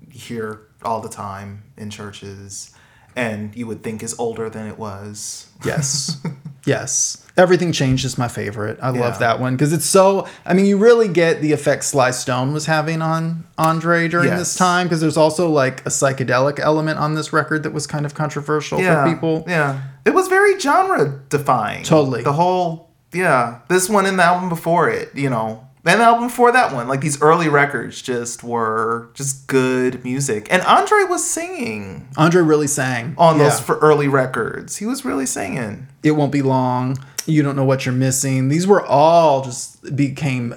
[0.00, 2.71] you hear all the time in churches
[3.16, 5.48] and you would think is older than it was.
[5.64, 6.16] Yes.
[6.66, 7.18] yes.
[7.36, 8.78] Everything Changed is my favorite.
[8.82, 9.00] I Yeah.
[9.00, 10.26] love that one because it's so.
[10.44, 14.38] I mean, you really get the effect Sly Stone was having on Andre during Yes.
[14.38, 18.04] this time because there's also like a psychedelic element on this record that was kind
[18.04, 19.44] of controversial yeah, for people.
[19.48, 19.80] Yeah.
[20.04, 21.84] It was very genre defying.
[21.84, 22.22] Totally.
[22.22, 23.58] The whole yeah.
[23.68, 25.66] This one and the album before it, you know.
[25.84, 26.86] And the album before that one.
[26.86, 30.46] Like these early records just were just good music.
[30.50, 33.44] And Andre was singing Andre really sang on Yeah.
[33.48, 34.76] those for early records.
[34.76, 35.88] He was really singing.
[36.04, 36.98] It won't be long.
[37.26, 38.48] You don't know what you're missing.
[38.48, 40.54] These were all just became.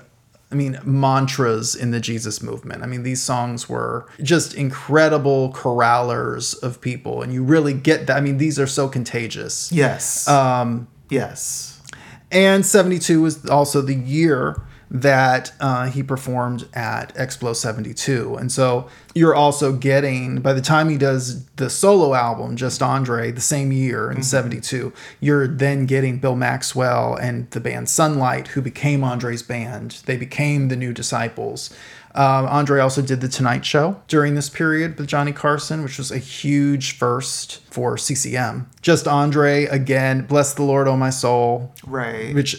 [0.52, 2.84] I mean, mantras in the Jesus movement.
[2.84, 8.16] I mean, these songs were just incredible corrallers of people, and you really get that.
[8.16, 9.72] I mean, these are so contagious.
[9.72, 10.28] Yes.
[10.28, 11.82] Um, yes.
[12.32, 14.62] and 72 was also the year
[15.02, 18.36] that uh, he performed at Explo 72.
[18.36, 23.32] And so you're also getting, by the time he does the solo album, Just Andre,
[23.32, 28.62] the same year in 72, you're then getting Bill Maxwell and the band Sonlight, who
[28.62, 30.02] became Andre's band.
[30.06, 31.74] They became the New Disciples.
[32.14, 36.12] Um, Andre also did The Tonight Show during this period with Johnny Carson, which was
[36.12, 38.70] a huge first for CCM.
[38.82, 42.34] Just Andre, again, Bless the Lord, O my soul, Right.
[42.34, 42.56] which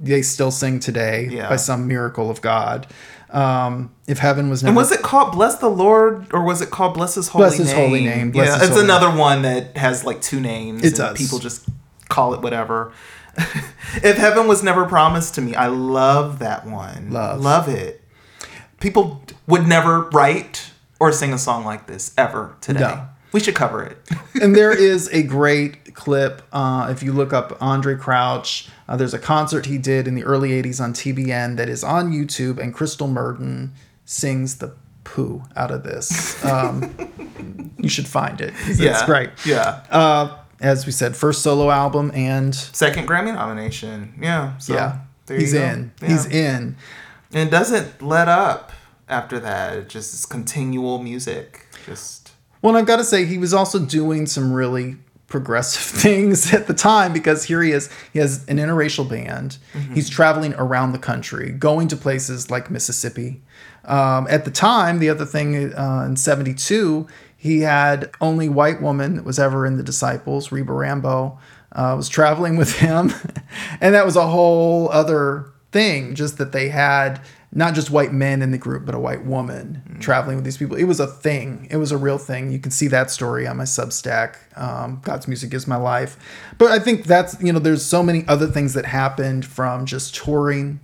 [0.00, 1.48] they still sing today Yeah.
[1.48, 2.86] by some miracle of God.
[3.30, 6.70] Um, if heaven was never and was it called Bless the Lord or was it
[6.70, 7.76] called Bless His Holy Bless His Name?
[7.76, 10.82] Holy Name, Bless yeah, it's Holy another one that has like two names.
[10.82, 11.18] It and does.
[11.18, 11.68] People just
[12.08, 12.92] call it whatever.
[13.36, 17.10] if heaven was never promised to me, I love that one.
[17.10, 17.40] Love.
[17.40, 18.02] love it.
[18.80, 22.80] People would never write or sing a song like this ever today.
[22.80, 23.08] No.
[23.32, 23.98] We should cover it.
[24.42, 28.68] and there is a great clip uh, if you look up Andre Crouch.
[28.88, 32.10] Uh, there's a concert he did in the early '80s on TBN that is on
[32.12, 33.72] YouTube, and Kristle Murden
[34.06, 36.42] sings the poo out of this.
[36.44, 36.94] Um,
[37.78, 38.54] you should find it.
[38.66, 39.30] It's, yeah, it's great.
[39.44, 44.14] Yeah, Uh, as we said, first solo album, and second Grammy nomination.
[44.20, 45.92] Yeah, so yeah, there he's in.
[46.00, 46.08] Yeah.
[46.08, 46.76] He's in.
[47.32, 48.72] and it doesn't let up
[49.08, 49.76] after that.
[49.76, 51.66] It just is continual music.
[51.86, 52.17] Just
[52.62, 54.96] Well, I've got to say, he was also doing some really
[55.28, 57.90] progressive things at the time because here he is.
[58.12, 59.58] He has an interracial band.
[59.94, 63.42] He's traveling around the country, going to places like Mississippi.
[63.84, 69.16] Um, at the time, the other thing uh, in 72, he had only white woman
[69.16, 71.38] that was ever in the Disciples, Reba Rambo,
[71.72, 73.12] uh, was traveling with him.
[73.80, 78.42] and that was a whole other thing, just that they had not just white men
[78.42, 80.76] in the group, but a white woman traveling with these people.
[80.76, 81.66] It was a thing.
[81.70, 82.52] It was a real thing.
[82.52, 84.36] You can see that story on my Substack.
[84.56, 86.18] Um, God's music is my life.
[86.58, 90.14] But I think that's you know, there's so many other things that happened from just
[90.14, 90.80] touring,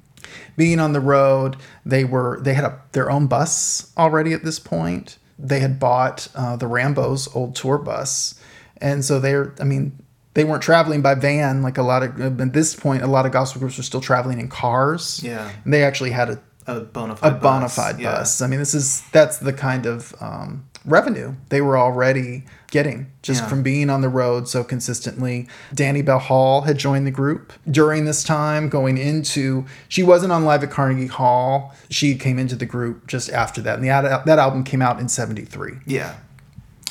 [0.57, 1.57] being on the road.
[1.85, 5.19] They were they had a their own bus already at this point.
[5.39, 8.41] They had bought uh, the Rambo's old tour bus,
[8.79, 9.55] and so they're.
[9.61, 9.99] I mean.
[10.33, 13.05] They weren't traveling by van like a lot of at this point.
[13.05, 15.23] A lot of gospel groups were still traveling in cars.
[15.23, 15.49] Yeah.
[15.63, 18.13] And they actually had a a bona fide a bona fide Yeah.
[18.13, 18.41] bus.
[18.41, 23.43] I mean, this is that's the kind of um, revenue they were already getting just
[23.43, 23.49] Yeah.
[23.49, 25.47] from being on the road so consistently.
[25.75, 30.63] Danniebelle Hall had joined the group during this time, going into she wasn't on live
[30.65, 31.75] at Carnegie Hall.
[31.91, 34.99] She came into the group just after that, and the ad- that album came out
[35.01, 35.75] in '73.
[35.87, 36.15] Yeah.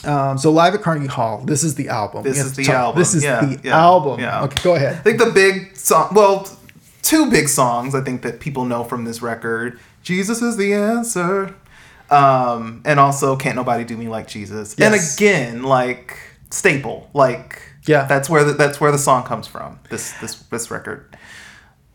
[0.06, 2.24] Um, so live at Carnegie Hall, this is the album.
[2.24, 3.00] This is the talk- album.
[3.00, 4.20] This is Yeah, the yeah, album.
[4.20, 4.44] yeah.
[4.44, 4.96] Okay, go ahead.
[4.98, 6.46] I think the big song, well,
[7.04, 11.56] two big songs I think that people know from this record Jesus is the answer.
[12.10, 14.76] Um, and also Can't Nobody Do Me Like Jesus.
[14.78, 16.18] And again, like
[16.52, 17.10] staple.
[17.14, 18.06] Like Yeah.
[18.06, 19.80] that's where the, that's where the song comes from.
[19.90, 21.16] This this this record.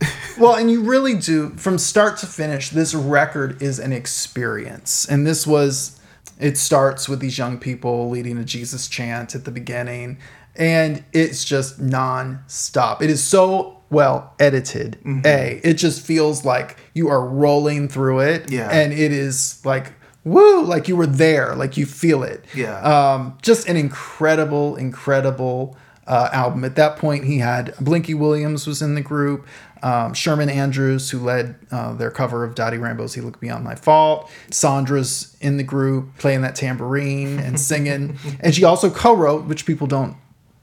[0.39, 5.05] Well, and you really do, from start to finish, this record is an experience.
[5.05, 5.99] And this was,
[6.39, 10.19] it starts with these young people leading a Jesus chant at the beginning.
[10.55, 13.03] And it's just non stop.
[13.03, 14.99] It is so well edited.
[15.05, 15.27] Mm-hmm.
[15.27, 18.51] A, it just feels like you are rolling through it.
[18.51, 18.69] Yeah.
[18.71, 19.93] And it is like,
[20.25, 22.45] woo, like you were there, like you feel it.
[22.55, 22.81] Yeah.
[22.81, 26.65] Um, just an incredible, incredible uh, album.
[26.65, 29.47] At that point, he had Blinky Williams was in the group,
[29.83, 33.75] um, Sherman Andrus, who led uh, their cover of Dottie Rambo's "He Looked Beyond My
[33.75, 39.67] Fault." Sandra's in the group, playing that tambourine and singing, and she also co-wrote, which
[39.67, 40.17] people don't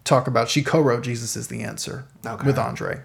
[0.06, 0.50] talk about.
[0.50, 2.46] She co-wrote "Jesus Is the Answer" Okay.
[2.48, 3.02] with Andre.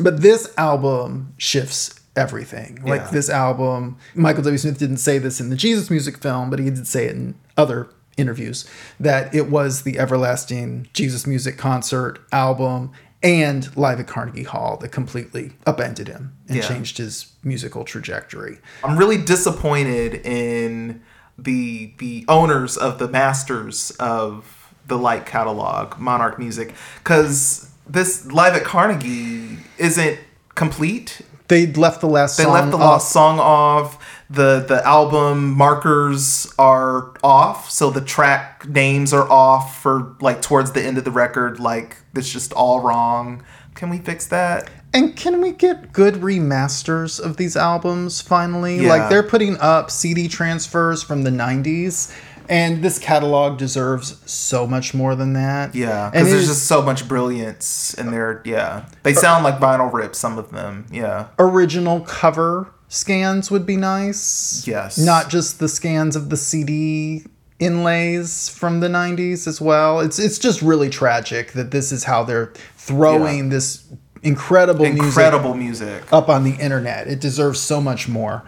[0.00, 2.80] But this album shifts everything.
[2.84, 3.10] Like Yeah.
[3.12, 4.58] this album, Michael W.
[4.58, 7.36] Smith didn't say this in the Jesus music film, but he did say it in
[7.56, 8.64] other interviews
[8.98, 12.90] that it was the everlasting Jesus music concert album
[13.22, 16.62] and live at Carnegie Hall that completely upended him and Yeah.
[16.66, 18.58] changed his musical trajectory.
[18.82, 21.00] I'm really disappointed in
[21.38, 24.57] the the owners of the masters of
[24.88, 30.18] the Light catalog, Monarch Music, because this live at Carnegie isn't
[30.54, 31.22] complete.
[31.48, 32.82] They left the last They song left the off.
[32.92, 34.04] last song off.
[34.28, 40.72] The the album markers are off, so the track names are off for like towards
[40.72, 41.58] the end of the record.
[41.58, 43.42] Like it's just all wrong.
[43.74, 44.68] Can we fix that?
[44.92, 48.80] And can we get good remasters of these albums finally?
[48.80, 48.88] Yeah.
[48.90, 52.14] Like they're putting up CD transfers from the 90s
[52.48, 55.74] and this catalog deserves so much more than that.
[55.74, 58.42] Yeah, because there's just so much brilliance in there.
[58.44, 60.18] Yeah, they sound like vinyl rips.
[60.18, 60.86] Some of them.
[60.90, 61.28] Yeah.
[61.38, 64.66] original cover scans would be nice.
[64.66, 64.96] Yes.
[64.98, 67.24] Not just the scans of the CD
[67.58, 70.00] inlays from the 90s as well.
[70.00, 73.84] It's it's just really tragic that this is how they're throwing this
[74.22, 76.12] incredible, music Incredible music.
[76.12, 77.06] up on the internet.
[77.08, 78.42] It deserves so much more.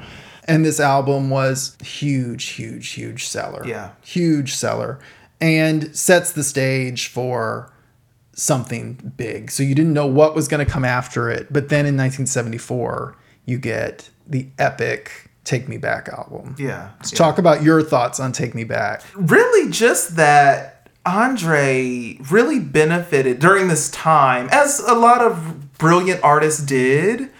[0.44, 3.62] And this album was huge, huge, huge seller.
[3.66, 3.90] Yeah.
[4.03, 4.98] Huge seller.
[5.40, 7.72] And sets the stage for
[8.33, 9.50] something big.
[9.50, 11.53] So you didn't know what was going to come after it.
[11.53, 16.57] But then in 1974, you get the epic Take Me Back album.
[16.59, 16.90] Yeah.
[16.98, 17.18] Let's yeah.
[17.18, 19.03] talk about your thoughts on Take Me Back.
[19.14, 26.62] really just that Andre really benefited during this time, as a lot of brilliant artists
[26.62, 27.31] did,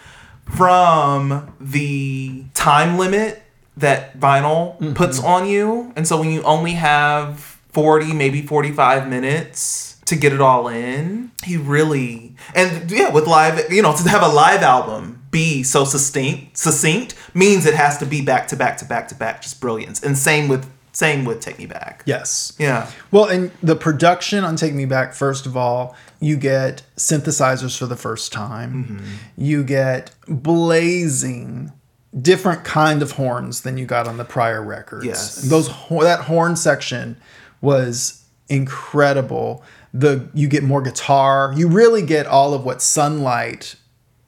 [0.51, 3.43] from the time limit
[3.77, 4.93] that vinyl mm-hmm.
[4.93, 5.93] puts on you.
[5.97, 7.41] And so when you only have
[7.73, 13.73] 40, maybe 45 minutes to get it all in, he really, and yeah, with live,
[13.73, 18.07] you know, to have a live album be so succinct, succinct means it has to
[18.07, 20.03] be back to back to back to back, just brilliance.
[20.03, 22.03] And same with, same with Take Me Back.
[22.05, 22.55] Yes.
[22.59, 22.91] Yeah.
[23.13, 27.87] Well, and the production on Take Me Back, first of all, you get synthesizers for
[27.87, 28.85] the first time.
[28.85, 29.07] Mm-hmm.
[29.37, 31.73] You get blazing
[32.19, 35.07] different kind of horns than you got on the prior records.
[35.07, 35.43] Yes.
[35.43, 37.17] Those that horn section
[37.61, 39.65] was incredible.
[39.95, 41.55] The you get more guitar.
[41.57, 43.77] You really get all of what Sonlight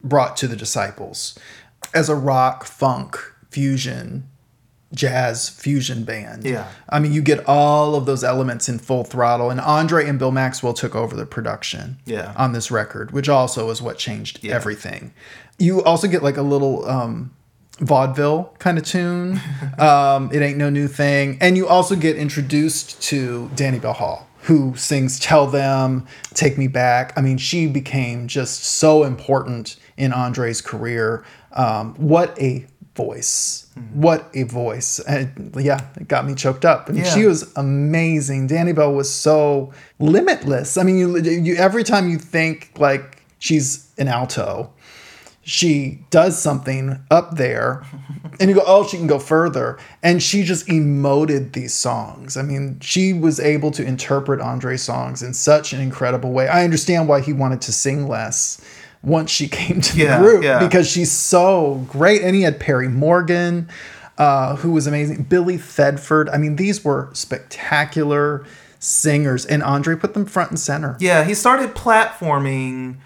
[0.03, 1.39] brought to the disciples
[1.95, 3.19] as a rock funk
[3.51, 4.29] fusion
[4.95, 6.45] jazz fusion band.
[6.45, 6.69] Yeah.
[6.89, 10.31] I mean, you get all of those elements in full throttle, and Andre and Bill
[10.33, 12.33] Maxwell took over the production Yeah.
[12.37, 14.55] on this record, which also is what changed Yeah.
[14.55, 15.13] everything.
[15.59, 17.31] You also get like a little um,
[17.81, 19.41] vaudeville kind of tune.
[19.79, 24.29] um, it ain't no new thing, and you also get introduced to Danniebelle Hall.
[24.47, 27.13] Who sings Tell Them, Take Me Back?
[27.17, 31.23] I mean, she became just so important in Andre's career.
[31.53, 33.67] Um, what a voice.
[33.75, 34.01] Hmm.
[34.01, 35.01] What a voice.
[35.01, 36.87] And yeah, it got me choked up.
[36.89, 37.15] I mean, Yeah.
[37.15, 38.49] She was amazing.
[38.49, 40.77] Danniebelle was so limitless.
[40.77, 44.73] I mean, you, you every time you think like she's an alto,
[45.45, 47.83] she does something up there
[48.41, 49.79] and you go, oh, she can go further.
[50.03, 52.37] And she just emoted these songs.
[52.37, 56.47] I mean, she was able to interpret Andre's songs in such an incredible way.
[56.47, 58.61] I understand why he wanted to sing less
[59.03, 60.59] once she came to Yeah, the group yeah.
[60.59, 62.23] because she's so great.
[62.23, 63.69] And he had Perry Morgan,
[64.19, 65.25] uh, who was amazing.
[65.25, 66.29] Billy Thedford.
[66.33, 68.47] I mean, these were spectacular
[68.79, 70.97] singers, and Andre put them front and center.
[71.01, 72.97] Yeah, he started platforming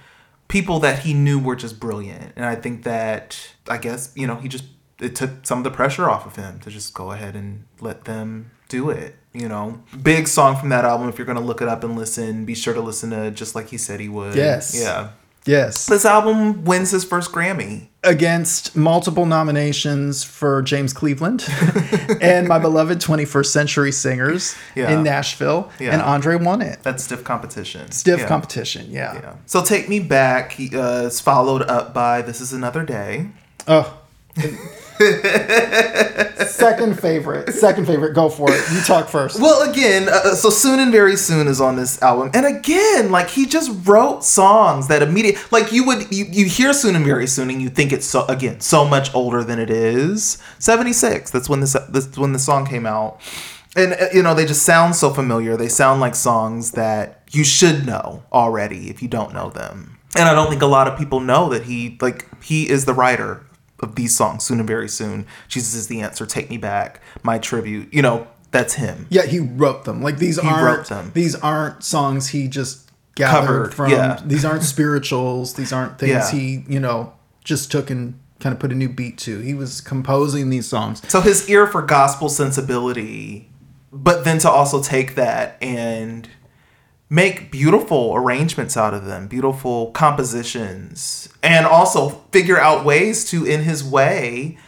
[0.48, 2.32] people that he knew were just brilliant.
[2.36, 4.64] And I think that, I guess, you know, he just,
[5.00, 8.04] it took some of the pressure off of him to just go ahead and let
[8.04, 9.16] them do it.
[9.32, 11.08] You know, big song from that album.
[11.08, 13.54] If you're going to look it up and listen, be sure to listen to Just
[13.54, 14.34] Like He Said He Would.
[14.34, 14.74] Yes.
[14.78, 15.10] Yeah.
[15.46, 15.86] Yes.
[15.86, 17.86] This album wins his first Grammy.
[18.04, 21.44] against multiple nominations for James Cleveland
[22.20, 24.90] and my beloved 21st Century Singers Yeah.
[24.92, 25.92] in Nashville, Yeah.
[25.92, 26.80] and Andre won it.
[26.82, 27.90] That's stiff competition.
[27.90, 28.28] Stiff Yeah.
[28.28, 29.34] competition, yeah.
[29.46, 33.28] So Take Me Back uh, is followed up by This Is Another Day.
[33.66, 33.98] Oh.
[36.46, 37.52] second favorite.
[37.52, 38.14] Second favorite.
[38.14, 38.62] Go for it.
[38.72, 39.40] You talk first.
[39.40, 43.28] Well, again, uh, so soon and very soon is on this album, and again, like
[43.28, 47.26] he just wrote songs that immediate, like you would you, you hear soon and very
[47.26, 50.38] soon, and you think it's so again so much older than it is.
[50.58, 51.30] Seventy six.
[51.30, 53.20] That's when this this when the song came out,
[53.74, 55.56] and uh, you know they just sound so familiar.
[55.56, 59.98] They sound like songs that you should know already if you don't know them.
[60.16, 62.94] And I don't think a lot of people know that he like he is the
[62.94, 63.44] writer
[63.80, 64.44] of these songs.
[64.44, 66.26] Soon and very soon, Jesus is the answer.
[66.26, 67.00] Take me back.
[67.22, 67.92] My tribute.
[67.92, 69.06] You know that's him.
[69.10, 70.02] yeah, he wrote them.
[70.02, 71.10] Like these aren't wrote them.
[71.14, 74.20] these aren't songs he just gathered Covered, from yeah.
[74.26, 75.54] these aren't spirituals.
[75.54, 76.30] These aren't things Yeah.
[76.30, 77.12] he, you know,
[77.44, 79.40] just took and kind of put a new beat to.
[79.40, 81.02] He was composing these songs.
[81.08, 83.50] So his ear for gospel sensibility,
[83.92, 86.28] but then to also take that and
[87.08, 93.62] make beautiful arrangements out of them, beautiful compositions, and also figure out ways to, in
[93.62, 94.58] his way,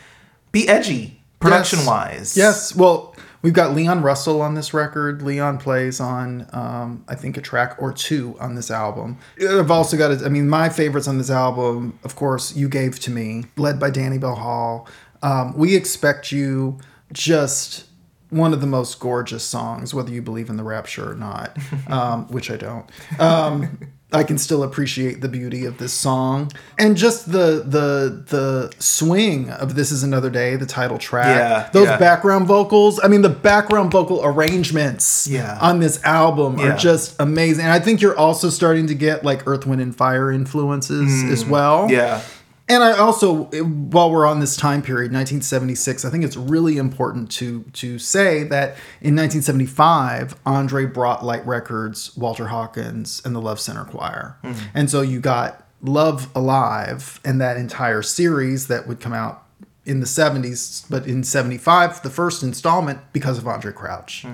[0.53, 2.36] be edgy production wise.
[2.36, 2.74] Yes.
[2.74, 5.22] Well, we've got Leon Russell on this record.
[5.22, 9.18] Leon plays on, um, I think, a track or two on this album.
[9.41, 13.11] I've also got, I mean, my favorites on this album, of course, You Gave to
[13.11, 14.89] Me, led by Danniebelle Hall.
[15.22, 16.78] Um, we Expect You,
[17.12, 17.88] just
[18.31, 21.57] one of the most gorgeous songs, whether you believe in the rapture or not,
[21.89, 22.89] um, which I don't.
[23.18, 23.79] Um,
[24.11, 29.51] I can still appreciate the beauty of this song and just the the the swing
[29.51, 31.26] of "This Is Another Day," the title track.
[31.26, 31.99] Yeah, those yeah.
[31.99, 32.99] background vocals.
[33.05, 35.59] I mean, the background vocal arrangements Yeah.
[35.61, 36.72] on this album Yeah.
[36.72, 37.64] are just amazing.
[37.66, 41.45] And I think you're also starting to get like Earth, Wind, and Fire influences as
[41.45, 41.87] well.
[41.89, 41.91] Mm.
[41.91, 42.22] Yeah.
[42.70, 47.30] And I also, while we're on this time period, 1976, I think it's really important
[47.32, 53.58] to to say that in 1975, Andre brought Light Records, Walter Hawkins, and the Love
[53.58, 54.36] Center Choir,
[54.74, 59.44] and so you got Love Alive and that entire series that would come out
[59.86, 64.26] in the 70s, but in 75, the first installment because of Andre Crouch.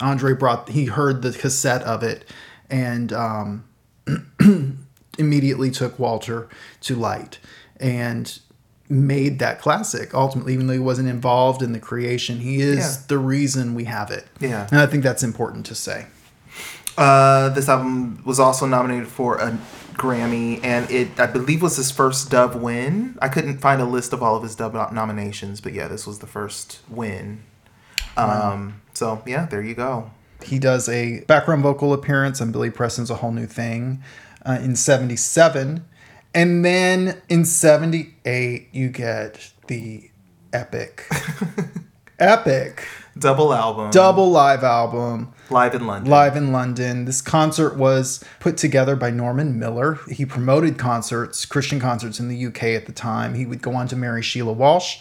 [0.00, 2.24] Andre brought he heard the cassette of it
[2.70, 3.64] and um,
[5.18, 6.48] immediately took Walter
[6.80, 7.38] to Light
[7.80, 8.38] and
[8.88, 13.02] made that classic ultimately even though he wasn't involved in the creation he is Yeah.
[13.08, 14.66] the reason we have it Yeah.
[14.70, 16.06] and i think that's important to say
[16.96, 19.58] Uh, this album was also nominated for a
[19.94, 23.18] Grammy, and it I believe was his first Dove win.
[23.20, 26.20] I couldn't find a list of all of his Dove nominations, but yeah, this was
[26.20, 27.40] the first win.
[28.16, 30.10] Um, so yeah, there you go.
[30.42, 34.02] he does a background vocal appearance on billy preston's a whole new thing
[34.46, 35.84] uh, in 77
[36.34, 40.10] and then in 78 you get the
[40.52, 41.06] epic
[42.18, 46.10] epic Double album, double live album live in London.
[46.10, 47.04] live in London.
[47.04, 50.00] This concert was put together by Norman Miller.
[50.10, 53.34] He promoted concerts, Christian concerts in the UK at the time.
[53.34, 55.00] He would go on to marry Sheila Walsh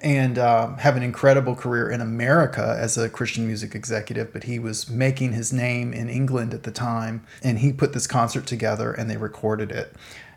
[0.00, 4.58] and um, have an incredible career in America as a Christian music executive, but he
[4.58, 7.24] was making his name in England at the time.
[7.42, 9.94] And he put this concert together and they recorded it.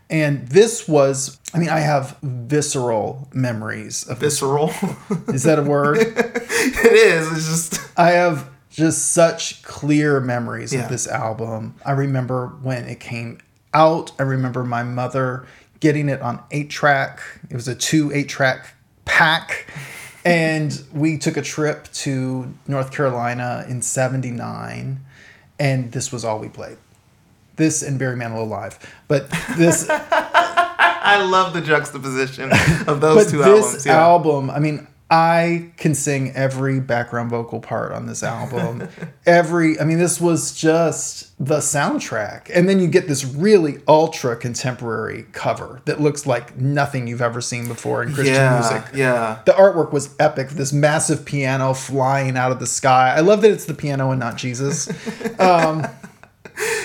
[0.10, 4.20] And this was, I mean, I have visceral memories of.
[4.20, 4.72] Visceral.
[5.30, 5.98] Is that a word?
[6.00, 7.32] it is.
[7.32, 10.84] It's just I have just such clear memories Yeah.
[10.84, 11.76] of this album.
[11.86, 13.40] I remember when it came
[13.74, 14.12] out.
[14.20, 15.48] I remember my mother
[15.80, 17.20] getting it on eight track.
[17.50, 18.76] It was a two eight track
[19.06, 19.68] pack.
[20.24, 25.00] And we took a trip to North Carolina in 79.
[25.60, 26.78] And this was all we played.
[27.56, 28.80] This and Barry Manilow Live.
[29.08, 32.52] But this I love the juxtaposition
[32.88, 33.86] of those two this albums.
[33.86, 34.02] Yeah.
[34.02, 38.90] album, I mean, I can sing every background vocal part on this album.
[39.28, 42.50] every, I mean, this was just the soundtrack.
[42.52, 47.40] And then you get this really ultra contemporary cover that looks like nothing you've ever
[47.40, 48.96] seen before in Christian yeah, music.
[48.96, 49.42] yeah.
[49.46, 50.50] The artwork was epic.
[50.50, 53.14] This massive piano flying out of the sky.
[53.16, 54.90] I love that it's the piano and not Jesus.
[55.38, 55.86] Um,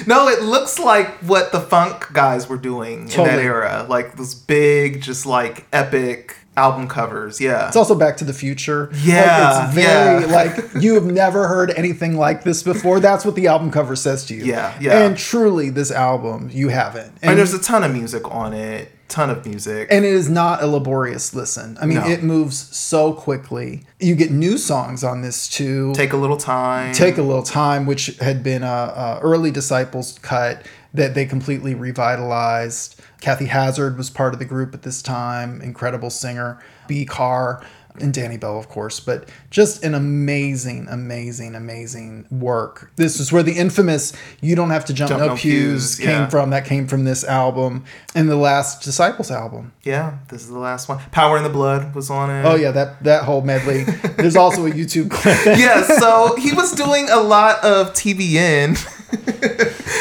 [0.07, 3.87] No, it looks like what the funk guys were doing in that era.
[3.89, 7.41] Like those big, just like epic album covers.
[7.41, 7.68] Yeah.
[7.68, 8.91] It's also Back to the Future.
[8.95, 10.26] Yeah, Like, it's very, yeah.
[10.26, 13.01] like, you have never heard anything like this before.
[13.01, 14.45] That's what the album cover says to you.
[14.45, 15.05] Yeah, yeah.
[15.05, 17.12] And truly, this album, you haven't.
[17.22, 18.91] And, and there's a ton of music on it.
[19.11, 19.88] Ton of music.
[19.90, 21.76] and it is not a laborious listen.
[21.80, 22.08] I mean, No.
[22.08, 23.82] it moves so quickly.
[23.98, 25.92] You get new songs on this too.
[25.94, 26.94] Take a little time.
[26.94, 31.74] Take a little time, which had been a, a early Disciples cut that they completely
[31.74, 33.00] revitalized.
[33.20, 36.58] Kathy Hazard was part of the group at this time, incredible singer.
[36.88, 37.62] Bea Carr
[38.01, 42.93] and Danniebelle, of course, but just an amazing, amazing, amazing work.
[42.97, 46.09] This is where the infamous "You Don't Have to Jump, Jump No, No Pews" came
[46.09, 46.28] yeah.
[46.28, 46.51] from.
[46.51, 47.84] That came from this album
[48.14, 49.72] and the last Disciples album.
[49.82, 50.99] Yeah, this is the last one.
[51.11, 52.45] Power in the Blood was on it.
[52.45, 53.84] Oh yeah, that that whole medley.
[54.16, 55.59] There's also a YouTube clip.
[55.59, 58.78] yeah, so he was doing a lot of TBN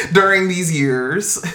[0.13, 1.43] during these years.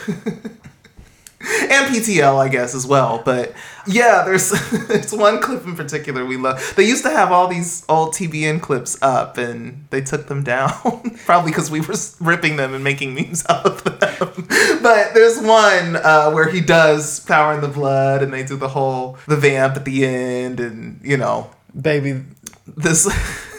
[1.71, 3.23] and PTL, I guess, as well.
[3.25, 3.53] But
[3.87, 4.51] yeah, there's
[4.89, 6.75] there's one clip in particular we love.
[6.77, 11.19] They used to have all these old TBN clips up, and they took them down,
[11.27, 14.47] probably because we were ripping them and making memes out of them.
[14.83, 18.69] but there's one uh, where he does Power in the Blood, and they do the
[18.69, 22.23] whole the vamp at the end, and you know Baby,
[22.77, 23.07] this.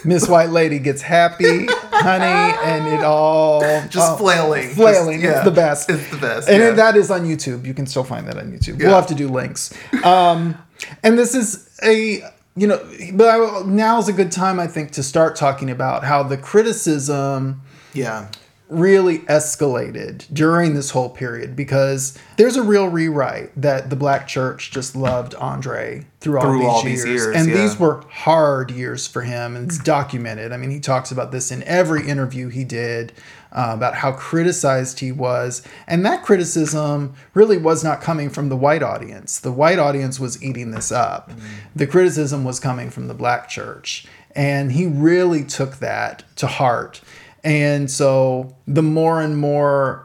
[0.06, 5.20] Miss White Lady gets happy, honey, and it all just flailing, flailing.
[5.20, 5.90] Just- It's the best.
[5.90, 6.48] It's the best.
[6.48, 6.70] and yeah.
[6.70, 7.66] that is on YouTube.
[7.66, 8.78] You can still find that on YouTube.
[8.80, 8.86] Yeah.
[8.86, 9.74] We'll have to do links.
[10.04, 10.56] Um,
[11.02, 12.22] and this is a
[12.58, 12.80] you know,
[13.12, 17.60] but I, now's a good time I think to start talking about how the criticism
[17.92, 18.28] yeah,
[18.68, 24.72] really escalated during this whole period because there's a real rewrite that the black church
[24.72, 27.04] just loved Andre through all, Through these, all years.
[27.04, 27.54] these years, And yeah.
[27.54, 30.52] these were hard years for him and it's documented.
[30.52, 33.12] I mean, he talks about this in every interview he did
[33.52, 35.62] uh, about how criticized he was.
[35.86, 39.38] And that criticism really was not coming from the white audience.
[39.38, 41.30] The white audience was eating this up.
[41.76, 44.06] The criticism was coming from the black church.
[44.34, 47.00] And he really took that to heart.
[47.46, 50.04] And so the more and more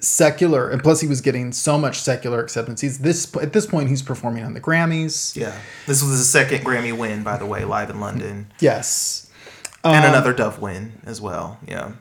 [0.00, 2.80] secular, and plus he was getting so much secular acceptance.
[2.80, 5.36] He's this at this point he's performing on the Grammys.
[5.36, 5.56] Yeah.
[5.86, 8.52] This was his second Grammy win, by the way, live in London.
[8.58, 9.30] Yes.
[9.84, 11.58] and Um, another Dove win as well.
[11.66, 11.92] Yeah.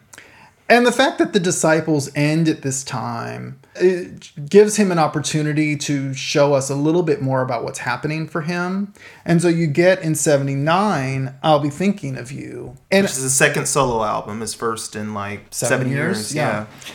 [0.70, 5.78] And the fact that the disciples end at this time it gives him an opportunity
[5.78, 8.94] to show us a little bit more about what's happening for him.
[9.24, 12.76] And so you get in 79, I'll be thinking of you.
[12.92, 16.36] And Which is his second solo album, his first in like Seven seven, years, years.
[16.36, 16.66] yeah.
[16.86, 16.94] Yeah.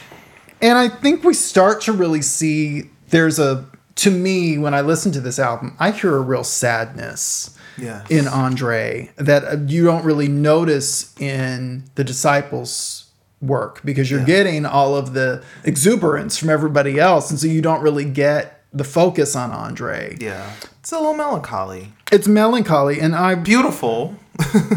[0.68, 3.64] and I think we start to really see there's a
[3.96, 8.08] to me when I listen to this album, I hear a real sadness Yes.
[8.10, 13.03] in Andre that uh, you don't really notice in the disciples
[13.46, 17.82] work because you're getting all of the exuberance from everybody else and so you don't
[17.82, 20.16] really get the focus on Andre.
[20.20, 20.50] Yeah.
[20.80, 21.92] It's a little melancholy.
[22.10, 24.16] It's melancholy and I Beautiful.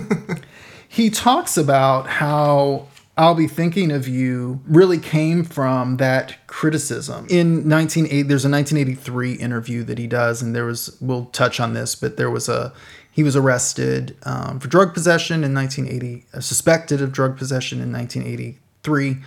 [0.87, 2.87] he talks about how
[3.17, 7.25] I'll be thinking of you really came from that criticism.
[7.29, 11.73] In 1980 there's a 1983 interview that he does and there was we'll touch on
[11.73, 12.73] this but there was a
[13.17, 17.91] he was arrested um, for drug possession in 1980 uh, suspected of drug possession in
[17.91, 19.17] 1983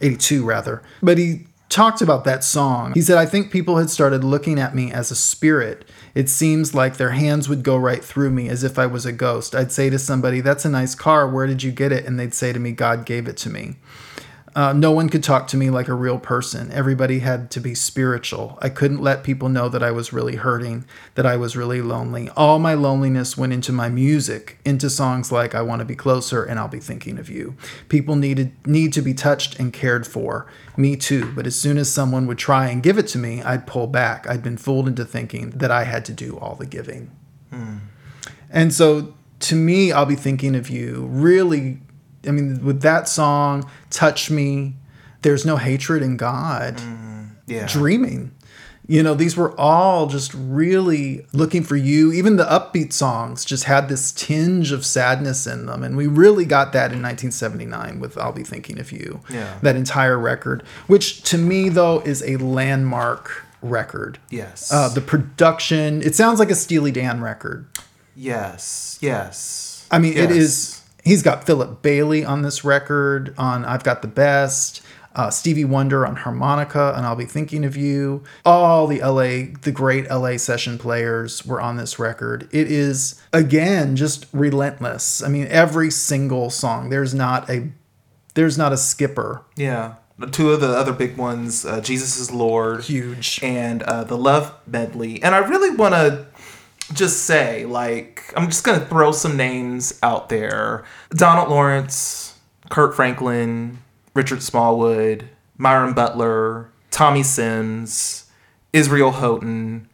[0.00, 0.82] 82 rather.
[1.00, 2.92] But he talked about that song.
[2.94, 5.88] He said I think people had started looking at me as a spirit.
[6.12, 9.12] It seems like their hands would go right through me as if I was a
[9.12, 9.54] ghost.
[9.54, 11.28] I'd say to somebody, That's a nice car.
[11.28, 12.04] Where did you get it?
[12.04, 13.76] And they'd say to me, God gave it to me.
[14.56, 16.72] Uh, no one could talk to me like a real person.
[16.72, 18.58] Everybody had to be spiritual.
[18.62, 22.30] I couldn't let people know that I was really hurting, that I was really lonely.
[22.30, 26.42] All my loneliness went into my music, into songs like I Want to Be Closer
[26.42, 27.54] and I'll Be Thinking of You.
[27.90, 30.46] People needed need to be touched and cared for.
[30.74, 31.30] Me too.
[31.34, 34.26] But as soon as someone would try and give it to me, I'd pull back.
[34.26, 37.10] I'd been fooled into thinking that I had to do all the giving.
[38.48, 41.82] And so to me, I'll be thinking of you really.
[42.26, 44.74] I mean, with that song, Touch Me,
[45.22, 46.80] there's no hatred in God,
[47.46, 47.66] Yeah.
[47.66, 48.32] dreaming.
[48.88, 52.12] You know, these were all just really looking for you.
[52.12, 55.82] Even the upbeat songs just had this tinge of sadness in them.
[55.82, 59.22] And we really got that in 1979 with I'll Be Thinking of You.
[59.28, 59.54] Yeah.
[59.62, 64.18] That entire record, which to me, though, is a landmark record.
[64.30, 64.70] Yes.
[64.72, 67.66] Uh, the production, it sounds like a Steely Dan record.
[68.14, 68.98] yes.
[69.00, 69.84] Yes.
[69.90, 70.38] I mean, it Yes.
[70.38, 70.75] is.
[71.06, 73.32] He's got Philip Bailey on this record.
[73.38, 74.82] On I've Got the Best.
[75.14, 78.24] Uh, Stevie Wonder on harmonica, and I'll be thinking of you.
[78.44, 82.48] All the LA, the great LA session players were on this record.
[82.50, 85.22] It is again just relentless.
[85.22, 86.90] I mean, every single song.
[86.90, 87.70] There's not a,
[88.34, 89.42] there's not a skipper.
[89.56, 89.94] Yeah.
[90.32, 92.82] Two of the other big ones, uh, Jesus is Lord.
[92.82, 93.38] Huge.
[93.44, 95.22] and uh, the Love Medley.
[95.22, 96.26] And I really want to
[96.92, 102.38] just say, like, I'm just going to throw some names out there Donald Lawrence,
[102.70, 103.78] Kirk Franklin,
[104.14, 105.28] Richard Smallwood,
[105.58, 108.30] Myron Butler, Tommy Sims,
[108.72, 109.88] Israel Houghton,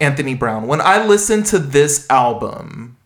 [0.00, 0.66] Anthony Brown.
[0.66, 2.96] When I listen to this album,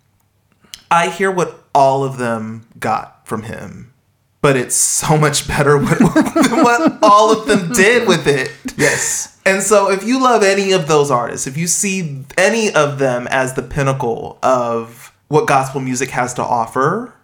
[0.90, 3.92] I hear what all of them got from him.
[4.40, 8.52] But it's so much better than what all of them did with it.
[8.76, 9.37] Yes.
[9.48, 13.26] And so, if you love any of those artists, if you see any of them
[13.28, 17.14] as the pinnacle of what gospel music has to offer,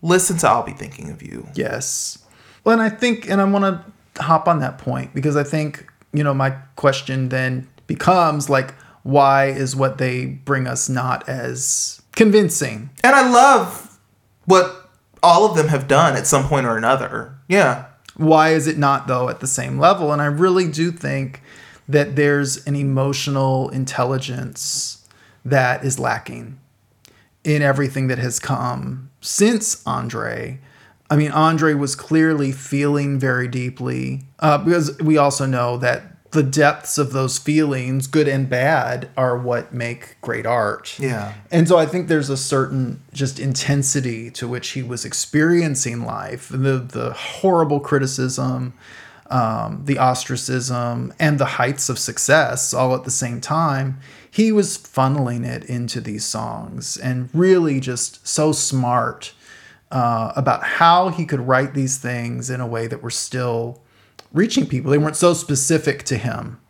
[0.00, 1.48] listen to I'll Be Thinking of You.
[1.54, 2.18] Yes.
[2.62, 5.90] Well, and I think, and I want to hop on that point because I think,
[6.12, 8.72] you know, my question then becomes like,
[9.02, 12.90] why is what they bring us not as convincing?
[13.02, 13.98] And I love
[14.44, 14.88] what
[15.20, 17.34] all of them have done at some point or another.
[17.48, 17.86] Yeah.
[18.16, 20.12] Why is it not, though, at the same level?
[20.12, 21.42] And I really do think
[21.88, 25.06] that there's an emotional intelligence
[25.44, 26.58] that is lacking
[27.42, 30.58] in everything that has come since Andre.
[31.10, 36.42] I mean, Andre was clearly feeling very deeply uh, because we also know that the
[36.42, 40.98] depths of those feelings, good and bad, are what make great art.
[40.98, 41.32] Yeah.
[41.50, 46.48] And so I think there's a certain just intensity to which he was experiencing life,
[46.48, 48.74] the the horrible criticism,
[49.30, 53.98] um, the ostracism, and the heights of success all at the same time.
[54.28, 59.32] He was funneling it into these songs and really just so smart
[59.92, 63.83] uh, about how he could write these things in a way that were still
[64.34, 64.90] reaching people.
[64.90, 66.60] They weren't so specific to him,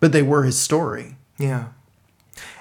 [0.00, 1.16] but they were his story.
[1.38, 1.68] Yeah.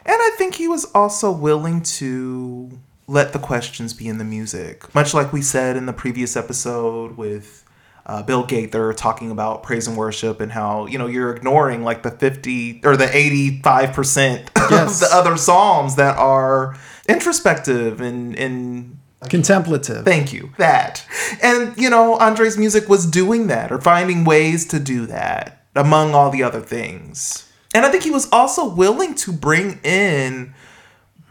[0.06, 4.94] And I think he was also willing to let the questions be in the music.
[4.96, 7.66] Much like we said in the previous episode with
[8.06, 12.02] uh, Bill Gaither talking about praise and worship and how, you know, you're ignoring like
[12.04, 15.02] the 50 or the 85% Yes.
[15.04, 16.76] of the other Psalms that are
[17.08, 20.06] introspective and, and Contemplative.
[20.06, 20.52] Thank you.
[20.58, 21.06] That.
[21.42, 26.14] And, you know, Andre's music was doing that or finding ways to do that among
[26.14, 27.50] all the other things.
[27.74, 30.54] And I think he was also willing to bring in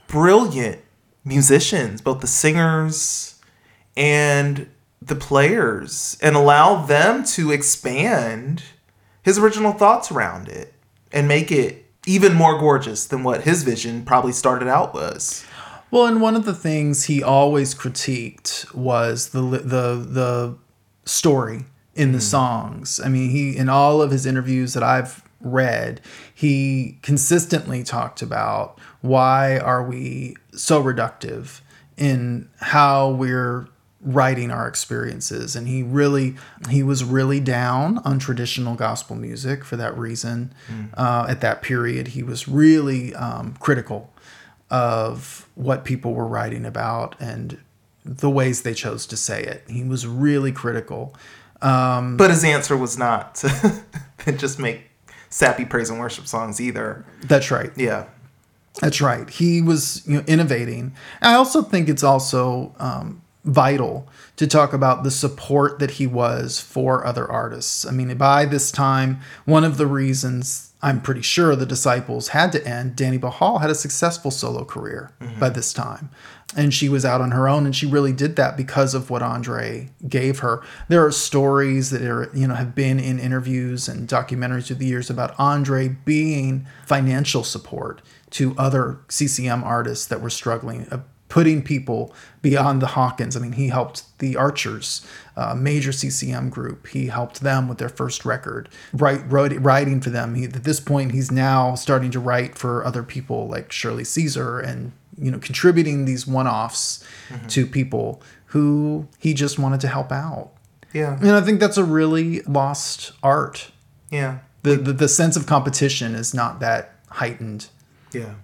[0.06, 0.80] brilliant
[1.24, 3.40] musicians, both the singers
[3.96, 4.68] and
[5.00, 8.62] the players, and allow them to expand
[9.22, 10.74] his original thoughts around it
[11.12, 15.44] and make it even more gorgeous than what his vision probably started out was.
[15.90, 20.58] Well, and one of the things he always critiqued was the the the
[21.04, 21.64] story
[21.94, 23.00] in the songs.
[23.02, 26.00] I mean, he in all of his interviews that I've read,
[26.34, 31.60] he consistently talked about why are we so reductive
[31.96, 33.68] in how we're
[34.00, 35.56] writing our experiences.
[35.56, 36.36] And he really
[36.70, 40.52] he was really down on traditional gospel music for that reason.
[40.94, 44.12] Uh, at that period he was really um, critical
[44.70, 47.58] of what people were writing about and
[48.04, 49.64] the ways they chose to say it.
[49.68, 51.14] He was really critical.
[52.16, 53.82] But his answer was not to
[54.36, 54.82] just make
[55.30, 57.04] sappy praise and worship songs either.
[57.22, 57.70] That's right.
[57.76, 58.06] Yeah.
[58.80, 59.28] That's right.
[59.28, 60.94] He was you know, innovating.
[61.20, 66.60] I also think it's also um, vital to talk about the support that he was
[66.60, 67.84] for other artists.
[67.84, 72.52] I mean, by this time, one of the reasons I'm pretty sure the disciples had
[72.52, 75.10] to end, Danniebelle Hall had a successful solo career
[75.40, 76.10] by this time.
[76.56, 79.20] And she was out on her own, and she really did that because of what
[79.20, 80.62] Andre gave her.
[80.88, 84.86] There are stories that are, you know, have been in interviews and documentaries through the
[84.86, 88.00] years about Andre being financial support
[88.30, 93.36] to other CCM artists that were struggling, uh, putting people beyond the Hawkins.
[93.36, 95.06] I mean, he helped the Archers,
[95.38, 96.88] uh, major CCM group.
[96.88, 100.34] He helped them with their first record, write, wrote, writing for them.
[100.34, 104.58] He, at this point, he's now starting to write for other people like Shirley Caesar
[104.58, 107.04] and you know contributing these one-offs
[107.48, 110.50] to people who he just wanted to help out.
[110.92, 111.18] Yeah.
[111.20, 113.70] And I think that's a really lost art.
[114.10, 114.38] Yeah.
[114.62, 117.68] The, the the sense of competition is not that heightened
[118.12, 118.34] Yeah.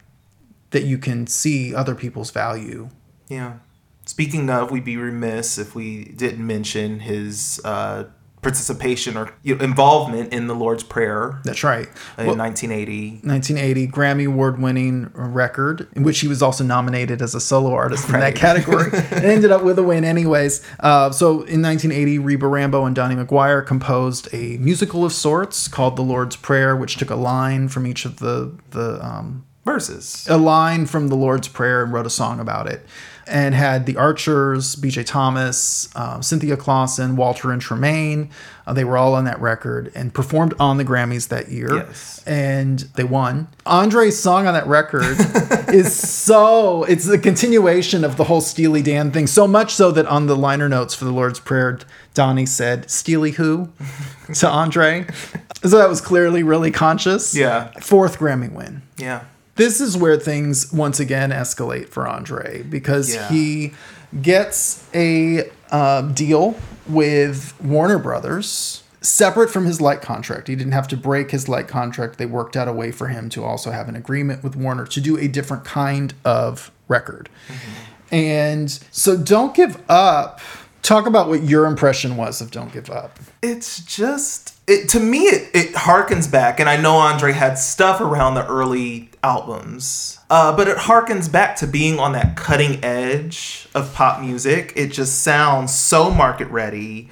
[0.70, 2.88] that you can see other people's value.
[3.28, 3.54] Yeah.
[4.06, 8.04] Speaking of, we'd be remiss if we didn't mention his uh,
[8.42, 11.88] participation or you know, involvement in the Lord's Prayer That's right.
[12.18, 13.26] in Well, 1980.
[13.26, 18.04] 1980 Grammy Award winning record, in which he was also nominated as a solo artist
[18.10, 18.90] in that category.
[18.92, 20.60] and ended up with a win, anyways.
[20.80, 25.96] Uh, so in 1980, Reba Rambo and Dony McGuire composed a musical of sorts called
[25.96, 30.26] The Lord's Prayer, which took a line from each of the, the um, Verses.
[30.28, 32.84] a line from the Lord's Prayer and wrote a song about it.
[33.26, 38.30] And had the Archers, BJ Thomas, um, Cynthia Clawson, Walter and Tramaine.
[38.66, 41.74] Uh, they were all on that record and performed on the Grammys that year.
[41.74, 42.22] Yes.
[42.26, 43.48] And they won.
[43.66, 45.04] Andre's song on that record
[45.68, 49.26] is so, it's the continuation of the whole Steely Dan thing.
[49.26, 51.78] So much so that on the liner notes for the Lord's Prayer,
[52.14, 53.70] Dony said, Steely who?
[54.34, 55.06] to Andre.
[55.62, 57.34] So that was clearly really conscious.
[57.34, 57.70] Yeah.
[57.80, 59.24] Fourth Grammy win Yeah.
[59.56, 63.28] This is where things once again escalate for Andre because Yeah.
[63.28, 63.72] he
[64.20, 66.56] gets a uh, deal
[66.88, 70.48] with Warner Brothers separate from his light contract.
[70.48, 72.16] He didn't have to break his light contract.
[72.18, 75.00] They worked out a way for him to also have an agreement with Warner to
[75.00, 77.28] do a different kind of record.
[78.10, 80.40] And so Don't Give Up.
[80.82, 83.18] Talk about what your impression was of Don't Give Up.
[83.42, 88.00] It's just it to me it, it harkens back and I know Andre had stuff
[88.00, 90.18] around the early albums.
[90.30, 94.72] Uh, but it harkens back to being on that cutting edge of pop music.
[94.74, 97.10] It just sounds so market ready.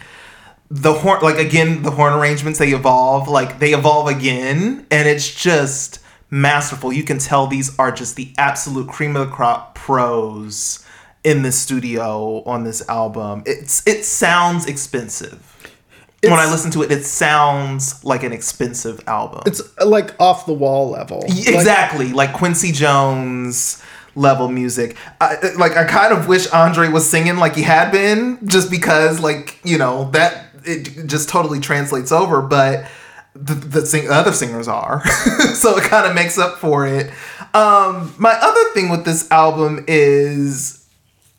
[0.70, 5.32] The horn like again the horn arrangements they evolve, like they evolve again and it's
[5.34, 5.98] just
[6.30, 6.92] masterful.
[6.92, 10.84] You can tell these are just the absolute cream of the crop pros
[11.22, 13.42] in the studio on this album.
[13.44, 15.51] It's it sounds expensive
[16.30, 19.42] when I listen to it, it sounds like an expensive album.
[19.46, 21.24] It's uh, like off the wall level.
[21.26, 23.82] Exactly like Quincy Jones
[24.14, 24.96] level music.
[25.20, 29.20] I, like I kind of wish Andre was singing like he had been, just because
[29.20, 32.86] like you know that it just totally translates over, but.
[33.34, 35.02] The, the sing- other singers are,
[35.54, 37.10] so it kind of makes up for it.
[37.54, 40.86] Um, my other thing with this album is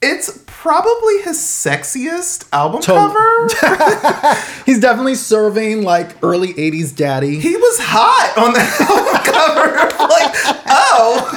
[0.02, 4.38] it's probably his sexiest album Tot- cover.
[4.66, 7.38] He's definitely serving like early 80s daddy.
[7.38, 9.92] he was hot on the album cover.
[10.08, 10.32] like,
[10.70, 11.28] oh,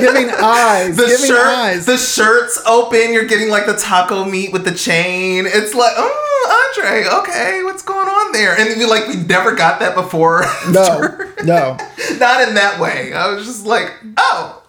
[0.00, 0.96] giving eyes.
[0.96, 1.84] the giving shirt, eyes.
[1.84, 3.12] the shirt's open.
[3.12, 5.44] You're getting like the taco meat with the chain.
[5.46, 8.58] It's like, oh, Andre, okay, what's going on there?
[8.58, 10.46] And we like we never got that before.
[10.70, 10.98] no,
[11.44, 11.76] no.
[12.18, 13.12] not in that way.
[13.12, 14.62] I was just like, oh,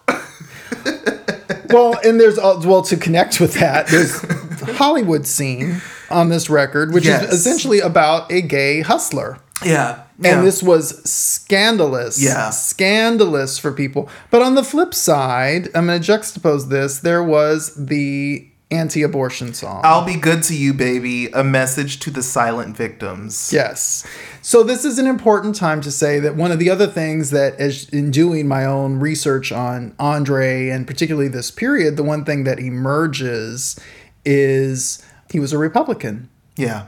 [1.70, 3.88] Well, and there's well to connect with that.
[3.88, 7.24] There's the Hollywood scene on this record, which Yes.
[7.32, 9.38] is essentially about a gay hustler.
[9.64, 10.02] yeah.
[10.24, 12.20] And this was scandalous.
[12.20, 12.50] Yeah.
[12.50, 14.08] Scandalous for people.
[14.32, 16.98] But on the flip side, I'm going to juxtapose this.
[16.98, 19.80] There was the anti abortion song.
[19.84, 21.28] I'll be good to you, baby.
[21.28, 23.50] A message to the silent victims.
[23.52, 24.06] Yes.
[24.42, 27.54] So this is an important time to say that one of the other things that
[27.56, 32.44] as in doing my own research on Andre and particularly this period, the one thing
[32.44, 33.78] that emerges
[34.24, 36.28] is he was a Republican.
[36.56, 36.86] Yeah.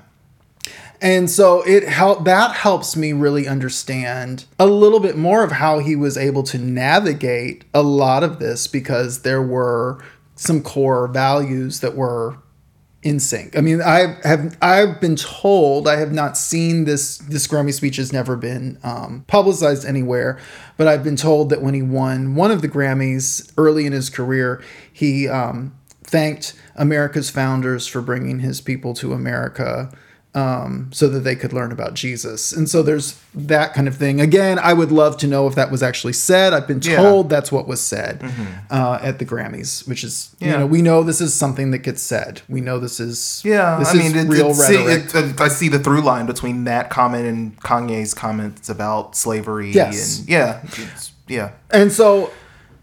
[1.03, 5.79] And so it helped that helps me really understand a little bit more of how
[5.79, 10.05] he was able to navigate a lot of this because there were
[10.41, 12.39] some core values that were
[13.03, 13.59] in sync.
[13.59, 17.19] I mean, I have I've been told I have not seen this.
[17.19, 20.39] This Grammy speech has never been um, publicized anywhere,
[20.79, 24.09] but I've been told that when he won one of the Grammys early in his
[24.09, 29.93] career, he um, thanked America's founders for bringing his people to America.
[30.33, 32.53] Um, so that they could learn about Jesus.
[32.53, 34.21] And so there's that kind of thing.
[34.21, 36.53] Again, I would love to know if that was actually said.
[36.53, 36.99] I've been Yeah.
[36.99, 38.23] told that's what was said
[38.71, 42.01] uh, at the Grammys, which is, you know, we know this is something that gets
[42.01, 42.43] said.
[42.49, 45.15] We know this is Yeah, this I mean, is it, real it, rhetoric.
[45.35, 49.73] it, I see the through line between that comment and Kanye's comments about slavery.
[49.73, 50.21] Yes.
[50.21, 50.63] and yeah,
[51.27, 52.31] yeah, and so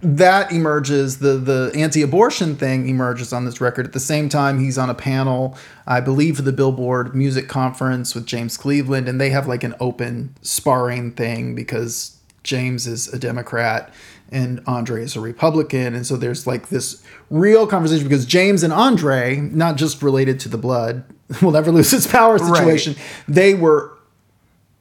[0.02, 3.86] that emerges the the anti-abortion thing emerges on this record.
[3.86, 8.14] At the same time he's on a panel i believe for the billboard music conference
[8.14, 13.18] with james cleveland and they have like an open sparring thing because james is a
[13.18, 13.91] democrat
[14.32, 15.93] and andre is a republican.
[15.93, 20.50] And so there's like this real conversation because james and andre not just related to
[20.50, 21.04] the blood
[21.41, 22.95] will never lose its power situation.
[23.28, 23.93] They were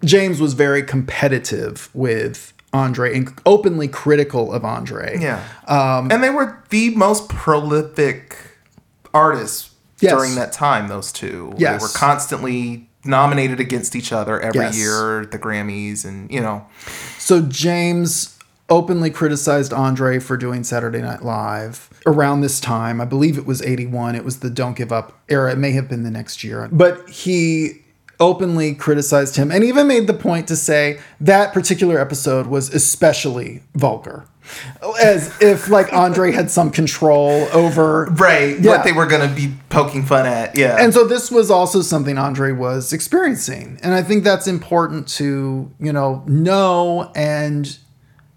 [0.05, 5.19] James was very competitive with Andre and openly critical of Andre.
[5.21, 5.43] yeah.
[5.67, 8.37] Um, and they were the most prolific
[9.15, 10.13] artists Yes.
[10.13, 10.89] during that time.
[10.89, 11.81] Those two, Yes.
[11.81, 14.77] they were constantly nominated against each other every Yes.
[14.77, 16.67] year, at the Grammys, and you know,
[17.19, 18.35] So James
[18.69, 23.01] openly criticized Andre for doing Saturday Night Live around this time.
[23.01, 24.15] I believe it was 81.
[24.17, 25.53] It was the Don't Give Up era.
[25.53, 26.69] It may have been the next year.
[26.71, 27.83] But he
[28.19, 33.63] openly criticized him and even made the point to say that particular episode was especially
[33.75, 34.25] vulgar.
[35.03, 38.71] As if like Andre had some control over right, Yeah.
[38.71, 40.57] what they were gonna be poking fun at.
[40.57, 43.79] Yeah, And so this was also something Andre was experiencing.
[43.83, 47.77] And I think that's important to, you know, know and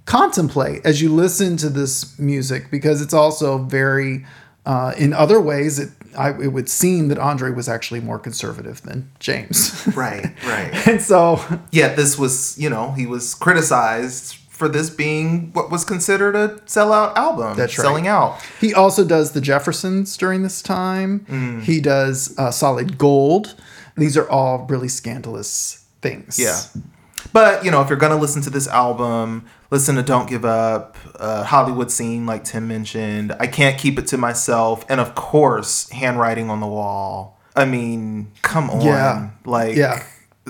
[0.06, 4.26] contemplate as you listen to this music because it's also very
[4.66, 8.82] uh, in other ways it I, it would seem that Andre was actually more conservative
[8.82, 9.88] than James.
[9.96, 10.72] right, right.
[10.88, 11.42] and so
[11.72, 16.50] Yeah, this was, you know, he was criticized for this being what was considered a
[16.66, 17.56] sellout album.
[17.56, 17.86] That's right.
[17.86, 18.42] selling out.
[18.60, 21.22] he also does the Jeffersons during this time.
[21.22, 21.64] Mm.
[21.64, 23.56] He does uh, Solid Gold.
[23.96, 26.38] These are all really scandalous things.
[26.38, 26.60] Yeah.
[27.32, 30.46] But, you know, if you're going to listen to this album, listen to Don't Give
[30.46, 33.36] Up, uh, Hollywood Scene, like Tim mentioned.
[33.40, 34.86] I Can't Keep It to Myself.
[34.90, 37.40] And of course, Handwriting on the Wall.
[37.56, 38.82] I mean, come on.
[38.82, 39.30] Yeah.
[39.46, 40.04] Like, Yeah.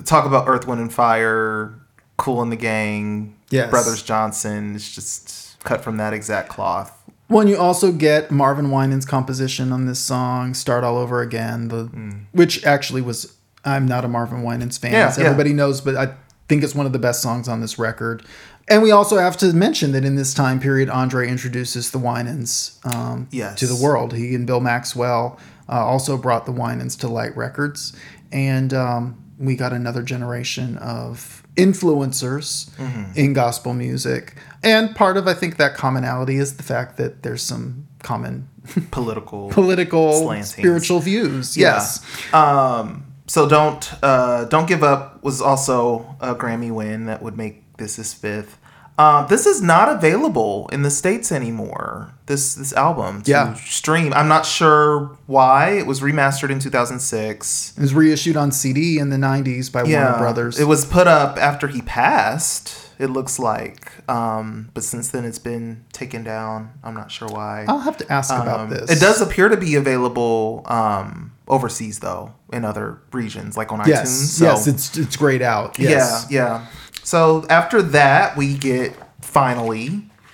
[0.06, 1.74] talk about Earth, Wind, and Fire,
[2.18, 3.70] Kool and the Gang, Yes.
[3.70, 4.76] Brothers Johnson.
[4.76, 6.92] It's just cut from that exact cloth.
[7.30, 11.68] Well, and you also get Marvin Winans' composition on this song, "Start All Over Again,"
[11.68, 11.90] the
[12.32, 13.34] which actually was.
[13.66, 15.26] I'm not a Marvin Winans fan, Yeah, as yeah.
[15.26, 16.14] everybody knows, but I
[16.48, 18.24] think it's one of the best songs on this record.
[18.70, 22.80] And we also have to mention that in this time period, Andre introduces the Winans
[22.84, 23.58] um, Yes.
[23.60, 24.14] to the world.
[24.14, 27.94] He and Bill Maxwell uh, also brought the Winans to Light Records,
[28.32, 33.18] and um, we got another generation of influencers Mm-hmm.
[33.20, 34.36] in gospel music.
[34.64, 38.48] And part of, I think, that commonality is the fact that there's some common
[38.92, 39.50] Political.
[39.50, 40.52] political, Slantings.
[40.52, 41.58] spiritual views.
[41.58, 42.04] Yes.
[42.34, 47.64] Um, so don't uh, don't give up was also a Grammy win that would make
[47.80, 48.58] this is fifth.
[48.98, 52.14] Um, this is not available in the states anymore.
[52.26, 53.54] This this album to Yeah.
[53.54, 54.12] stream.
[54.14, 55.70] I'm not sure why.
[55.70, 57.74] It was remastered in 2006.
[57.78, 60.60] It was reissued on CD in the 90s by Warner Brothers.
[60.60, 62.88] It was put up after he passed.
[63.00, 66.72] It looks like, um, but since then it's been taken down.
[66.84, 67.64] I'm not sure why.
[67.70, 68.92] I'll have to ask about Um, this.
[68.92, 74.02] It does appear to be available um, overseas though, in other regions like on Yes,
[74.12, 74.28] iTunes.
[74.40, 75.80] So yes, it's it's grayed out.
[75.80, 76.28] Yes.
[76.30, 76.66] yeah, yeah.
[77.10, 79.88] So after that, we get finally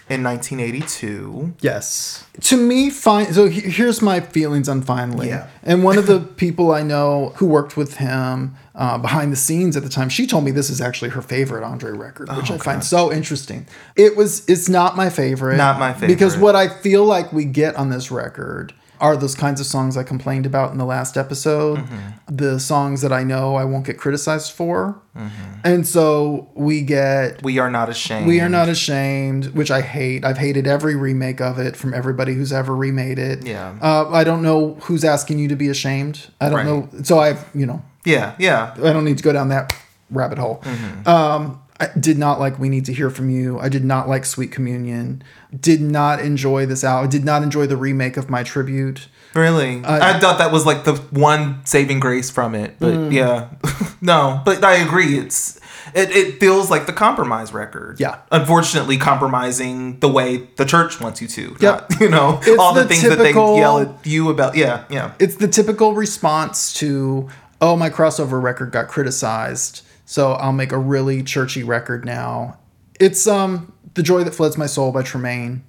[0.10, 1.54] in 1982.
[1.62, 2.26] Yes.
[2.42, 3.32] To me, fine.
[3.32, 5.30] So he- here's my feelings on finally.
[5.30, 5.48] Yeah.
[5.64, 9.78] And one of the people I know who worked with him uh, behind the scenes
[9.78, 12.58] at the time, she told me this is actually her favorite Andre record, which I
[12.58, 13.68] find so interesting.
[13.96, 14.44] It was.
[14.50, 15.56] It's not my favorite.
[15.56, 16.10] Not my favorite.
[16.10, 19.98] Because what I feel like we get on this record are those kinds of songs
[19.98, 21.80] I complained about in the last episode.
[21.80, 22.36] Mm-hmm.
[22.36, 25.02] The songs that I know I won't get criticized for.
[25.16, 25.60] Mm-hmm.
[25.64, 28.28] And so we get We are not ashamed.
[28.28, 30.24] we are not ashamed, which I hate.
[30.26, 33.46] I've hated every remake of it from everybody who's ever remade it.
[33.46, 33.78] Yeah.
[33.82, 36.28] Uh, I don't know who's asking you to be ashamed.
[36.42, 36.66] I don't Right.
[36.66, 36.90] know.
[37.04, 38.74] So I've, you know, Yeah, yeah.
[38.84, 39.74] I don't need to go down that
[40.12, 40.62] rabbit hole.
[40.64, 41.08] Mm-hmm.
[41.08, 43.60] Um, I did not like We Need to Hear From You.
[43.60, 45.22] I did not like Sweet Communion.
[45.60, 47.10] Did not enjoy this album.
[47.10, 49.08] Did not enjoy the remake of My Tribute.
[49.34, 49.84] Really?
[49.84, 52.76] Uh, I thought that was like the one saving grace from it.
[52.80, 53.12] But Mm.
[53.12, 53.50] yeah.
[54.02, 55.18] no, but I agree.
[55.20, 55.60] It's
[55.94, 58.00] it, it feels like the compromise record.
[58.00, 58.20] Yeah.
[58.32, 61.58] Unfortunately compromising the way the church wants you to.
[61.60, 61.90] Yep.
[61.92, 64.56] Not, you know, It's all the, the things that typical- they yell at you about.
[64.56, 65.12] Yeah, yeah.
[65.20, 67.28] It's the typical response to,
[67.62, 72.58] oh, my crossover record got criticized, so I'll make a really churchy record now.
[73.00, 75.62] It's um the joy that floods my soul by Tramaine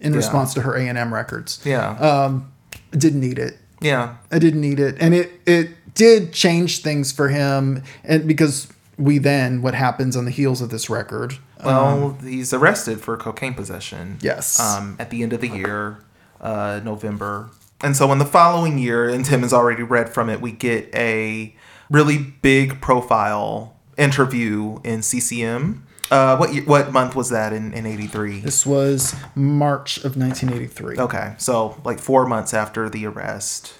[0.00, 1.60] in response to her A and M records.
[1.64, 1.90] Yeah.
[1.98, 2.52] Um,
[2.92, 3.56] I didn't need it.
[3.80, 4.16] yeah.
[4.30, 8.68] I didn't need it, and it it did change things for him, and because
[8.98, 11.38] we then what happens on the heels of this record.
[11.64, 14.18] Well, he's arrested for cocaine possession.
[14.20, 14.60] Yes.
[14.60, 15.98] Um, at the end of the year,
[16.40, 17.48] uh, November.
[17.82, 20.94] And so in the following year, and Tim has already read from it, we get
[20.94, 21.56] a
[21.90, 25.86] really big profile interview in CCM.
[26.10, 28.40] Uh, what what month was that in, in 83?
[28.40, 30.98] This was March of 1983.
[30.98, 33.74] Okay, so like four months after the arrest.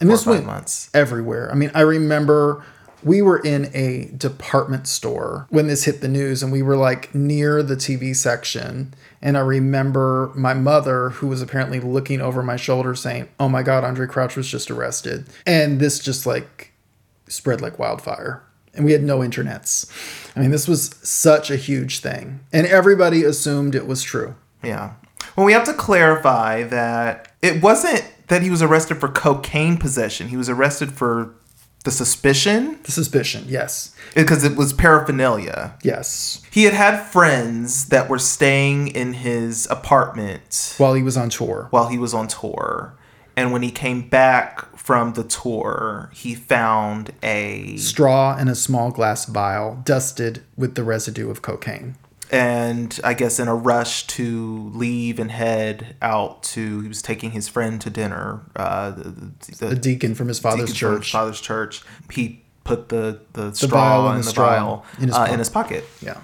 [0.00, 0.90] And this went months.
[0.94, 1.50] everywhere.
[1.50, 2.64] I mean, I remember
[3.02, 7.14] we were in a department store when this hit the news, and we were like
[7.14, 8.94] near the TV section.
[9.22, 13.62] And I remember my mother, who was apparently looking over my shoulder, saying, Oh my
[13.62, 15.26] God, Andre Crouch was just arrested.
[15.46, 16.72] And this just like
[17.28, 18.42] spread like wildfire.
[18.78, 19.90] And we had no internets.
[20.36, 22.40] I mean, this was such a huge thing.
[22.52, 24.36] And everybody assumed it was true.
[24.62, 24.92] Yeah.
[25.36, 30.28] Well, we have to clarify that it wasn't that he was arrested for cocaine possession.
[30.28, 31.34] He was arrested for
[31.84, 33.94] the suspicion The suspicion, yes.
[34.14, 35.74] because it was paraphernalia.
[35.82, 36.42] Yes.
[36.50, 41.68] He had had friends that were staying in his apartment While he was on tour.
[41.70, 42.94] while he was on tour.
[43.38, 48.90] And when he came back from the tour, he found a straw and a small
[48.90, 51.94] glass vial dusted with the residue of cocaine.
[52.30, 57.30] and I guess in a rush to leave and head out to he was taking
[57.30, 58.40] his friend to dinner.
[58.56, 61.12] Uh, the, the, A deacon from his father's from his church.
[61.12, 61.82] father's church.
[62.10, 65.32] He put the the, vial straw and the the, straw vial in his uh, pocket.
[65.32, 65.84] in his pocket.
[66.02, 66.18] Yeah.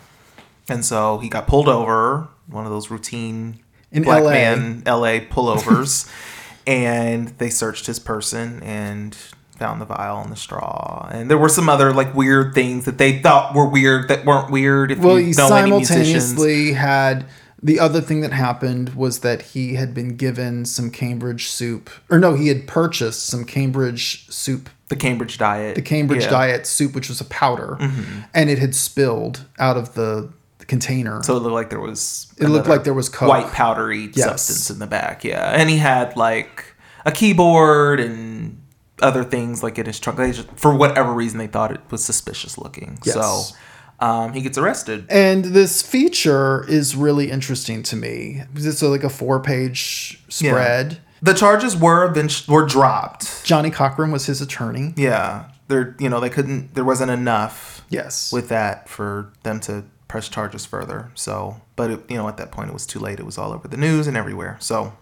[0.69, 3.61] And so he got pulled over, one of those routine
[3.93, 4.31] In black LA.
[4.31, 6.11] man LA pullovers,
[6.67, 9.15] and they searched his person and
[9.59, 11.09] found the vial and the straw.
[11.13, 14.51] And there were some other like weird things that they thought were weird that weren't
[14.51, 14.91] weird.
[14.91, 17.27] If Well, you he know simultaneously had
[17.63, 22.19] the other thing that happened was that he had been given some Cambridge soup, or
[22.19, 26.31] no, he had purchased some Cambridge soup, the Cambridge diet, the Cambridge Yeah.
[26.31, 28.21] diet soup, which was a powder, mm-hmm.
[28.35, 30.31] and it had spilled out of the,
[30.65, 31.23] the container.
[31.23, 32.33] So it looked like there was.
[32.39, 33.29] It looked like there was Coke.
[33.29, 34.25] white powdery Yes.
[34.25, 35.25] substance in the back.
[35.25, 38.61] Yeah, and he had like a keyboard and
[39.03, 40.19] other things like in his trunk.
[40.19, 42.99] They just, for whatever reason, they thought it was suspicious looking.
[43.05, 43.15] Yes.
[43.15, 43.57] So
[44.01, 45.07] um, he gets arrested.
[45.11, 48.43] And this feature is really interesting to me.
[48.55, 50.99] It's like a four page spread.
[51.21, 53.45] The charges were event- were dropped.
[53.45, 54.93] Johnnie Cochran was his attorney.
[54.97, 56.75] Yeah, there you know they couldn't.
[56.75, 58.33] There wasn't enough Yes.
[58.33, 59.85] with that for them to
[60.15, 61.11] press charges further.
[61.17, 63.19] So, but it, you know at that point it was too late.
[63.19, 64.57] It was all over the news and everywhere.
[64.61, 64.93] So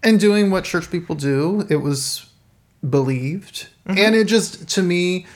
[0.00, 2.30] and doing what church people do, it was
[2.88, 3.66] believed.
[3.88, 3.98] Mm-hmm.
[3.98, 5.26] And it just, to me,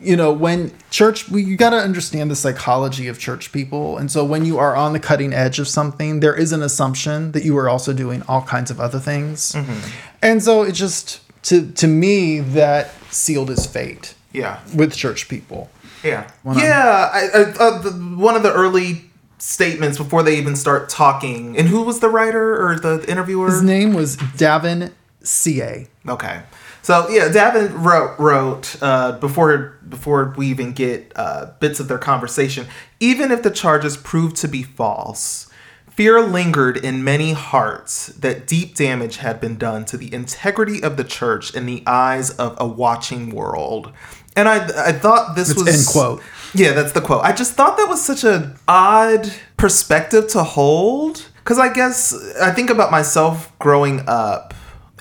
[0.00, 3.96] you know, when church, we, you got to understand the psychology of church people.
[3.96, 7.30] And so when you are on the cutting edge of something, there is an assumption
[7.30, 9.52] that you are also doing all kinds of other things.
[9.52, 9.88] Mm-hmm.
[10.20, 15.70] And so it just, to, to me, that sealed his fate yeah, with church people.
[16.06, 17.10] Yeah, When yeah.
[17.12, 21.56] I, I, uh, the, one of the early statements before they even start talking.
[21.56, 23.50] And who was the writer or the interviewer?
[23.50, 24.92] His name was Davin
[25.22, 25.88] Seay.
[26.08, 26.42] Okay.
[26.82, 31.98] So yeah, Davin wrote wrote uh, before before we even get uh, bits of their
[31.98, 32.66] conversation.
[33.00, 35.50] Even if the charges proved to be false,
[35.90, 40.96] fear lingered in many hearts that deep damage had been done to the integrity of
[40.96, 43.92] the church in the eyes of a watching world.
[44.36, 44.56] And I
[44.88, 46.22] I thought this That's was end quote.
[46.54, 47.22] yeah, that's the quote.
[47.24, 52.50] I just thought that was such an odd perspective to hold cuz I guess I
[52.52, 54.52] think about myself growing up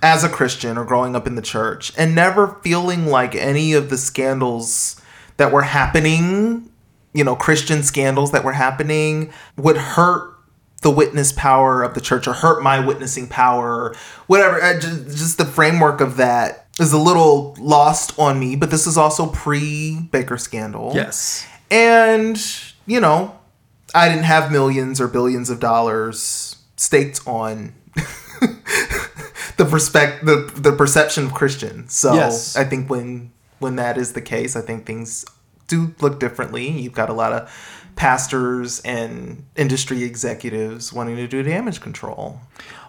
[0.01, 3.89] as a Christian or growing up in the church and never feeling like any of
[3.89, 5.01] the scandals
[5.37, 6.69] that were happening,
[7.13, 10.31] you know, Christian scandals that were happening would hurt
[10.81, 13.95] the witness power of the church or hurt my witnessing power,
[14.27, 14.61] whatever.
[14.61, 18.85] uh, ju- Just the framework of that is a little lost on me, but this
[18.87, 20.91] is also pre Bakker scandal.
[20.93, 21.45] Yes.
[21.71, 22.37] And,
[22.85, 23.39] you know,
[23.93, 27.73] I didn't have millions or billions of dollars staked on
[29.57, 31.93] the perspect the, the perception of Christians.
[31.93, 32.55] So Yes.
[32.55, 35.25] I think when when that is the case, I think things
[35.67, 36.69] do look differently.
[36.69, 37.49] You've got a lot of
[37.95, 42.41] pastors and industry executives wanting to do damage control.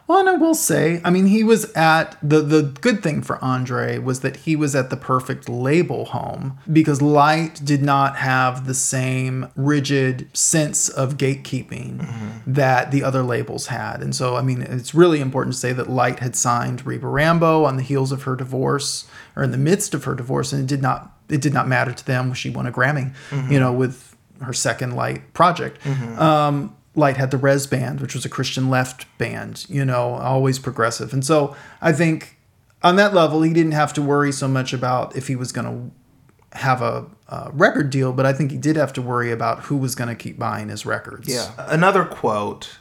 [0.09, 3.43] Well, and I will say, I mean, he was at the the good thing for
[3.45, 8.67] Andre was that he was at the perfect label home because Light did not have
[8.67, 12.53] the same rigid sense of gatekeeping mm-hmm.
[12.53, 14.01] that the other labels had.
[14.01, 17.65] And so, I mean, it's really important to say that Light had signed Reba Rambo
[17.65, 20.69] on the heels of her divorce or in the midst of her divorce, and it
[20.69, 22.33] did not it did not matter to them.
[22.33, 23.55] She won a Grammy, you mm-hmm.
[23.55, 25.81] know, with her second Light project.
[25.83, 26.19] Mm-hmm.
[26.21, 30.59] Um, Light had the Res Band, which was a Christian left band, you know, always
[30.59, 31.13] progressive.
[31.13, 32.37] And so I think
[32.83, 35.67] on that level, he didn't have to worry so much about if he was going
[35.67, 39.65] to have a, a record deal, but I think he did have to worry about
[39.65, 41.29] who was going to keep buying his records.
[41.29, 41.53] Yeah.
[41.59, 42.79] Another quote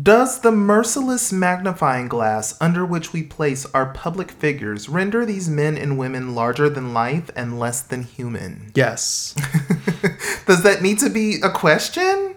[0.00, 5.76] Does the merciless magnifying glass under which we place our public figures render these men
[5.76, 8.70] and women larger than life and less than human?
[8.74, 9.34] Yes.
[10.46, 12.33] Does that need to be a question?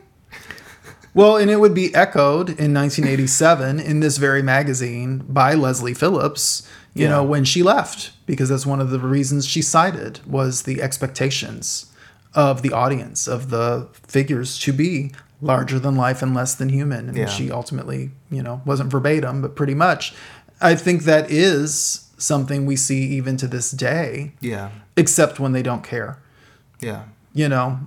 [1.18, 6.62] Well, and it would be echoed in 1987 in this very magazine by Leslie Phillips,
[6.94, 7.10] you Yeah.
[7.10, 11.88] know, when she left, because that's one of the reasons she cited was the expectations
[12.36, 15.12] of the audience, of the figures to be
[15.42, 17.08] larger than life and less than human.
[17.10, 17.26] And Yeah.
[17.26, 20.14] she ultimately, you know, wasn't verbatim, but pretty much.
[20.62, 24.70] I think that is something we see even to this day, Yeah.
[24.96, 26.20] except when they don't care,
[26.80, 27.06] Yeah.
[27.34, 27.80] you know.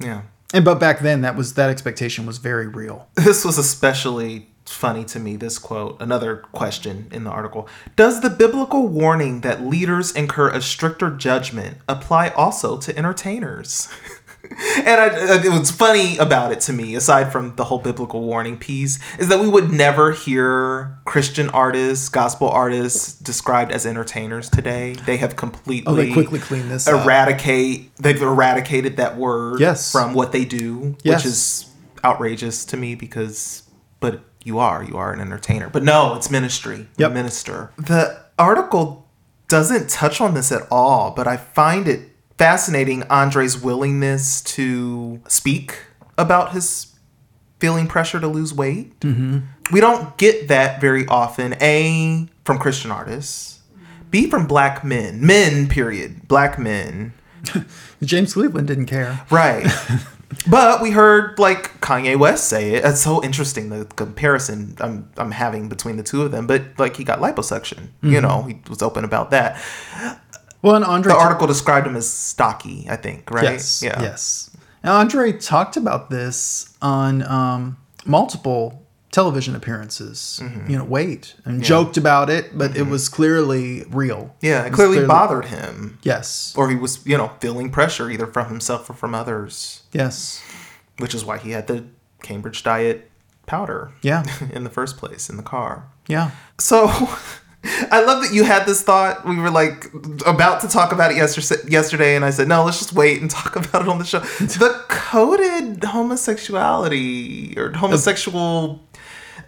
[0.00, 0.22] Yeah.
[0.54, 3.08] And but back then that was that expectation was very real.
[3.16, 6.00] This was especially funny to me, this quote.
[6.00, 7.68] Another question in the article.
[7.94, 13.88] Does the biblical warning that leaders incur a stricter judgment apply also to entertainers?
[14.50, 18.20] and I, uh, it was funny about it to me, aside from the whole biblical
[18.22, 24.48] warning piece, is that we would never hear Christian artists, gospel artists described as entertainers
[24.50, 24.94] today.
[25.06, 27.04] They have completely Oh, they quickly cleaned this up.
[27.04, 27.96] eradicate.
[27.96, 29.90] They've eradicated that word Yes.
[29.92, 31.24] from what they do, Yes.
[31.24, 31.66] which is
[32.04, 33.64] outrageous to me because
[33.98, 37.12] but you are you are an entertainer but no it's ministry Yep.
[37.12, 39.08] minister the article
[39.48, 45.78] doesn't touch on this at all but i find it fascinating andre's willingness to speak
[46.18, 46.94] about his
[47.58, 49.38] feeling pressure to lose weight mm-hmm.
[49.72, 53.60] we don't get that very often a from christian artists
[54.10, 57.12] b from black men men period black men
[58.02, 59.20] James Cleveland didn't care.
[59.30, 59.66] Right.
[60.50, 62.84] but we heard like Kanye West say it.
[62.84, 66.46] It's so interesting the comparison I'm I'm having between the two of them.
[66.46, 67.88] But like he got liposuction.
[68.02, 69.62] You know, he was open about that.
[70.62, 71.12] Well, and Andre.
[71.12, 73.44] The article described him as stocky, I think, right?
[73.44, 73.82] Yes.
[73.82, 74.50] Yes.
[74.82, 80.40] And Andre talked about this on um, multiple television appearances.
[80.42, 80.70] Mm-hmm.
[80.70, 84.34] You know, weight and joked about it, but it was clearly real.
[84.40, 85.98] Yeah, it was clearly, bothered him.
[86.02, 86.54] Yes.
[86.56, 90.42] Or he was, you know, feeling pressure either from himself or from others, Yes.
[90.98, 91.84] which is why he had the
[92.22, 93.10] Cambridge diet
[93.46, 94.24] powder Yeah.
[94.52, 95.88] in the first place in the car.
[96.08, 96.32] Yeah.
[96.58, 96.88] So
[97.90, 99.26] I love that you had this thought.
[99.26, 99.90] We were like
[100.26, 103.30] about to talk about it yesterday, yesterday, and I said, no, let's just wait and
[103.42, 104.20] talk about it on the show.
[104.20, 108.82] The coded homosexuality or homosexual,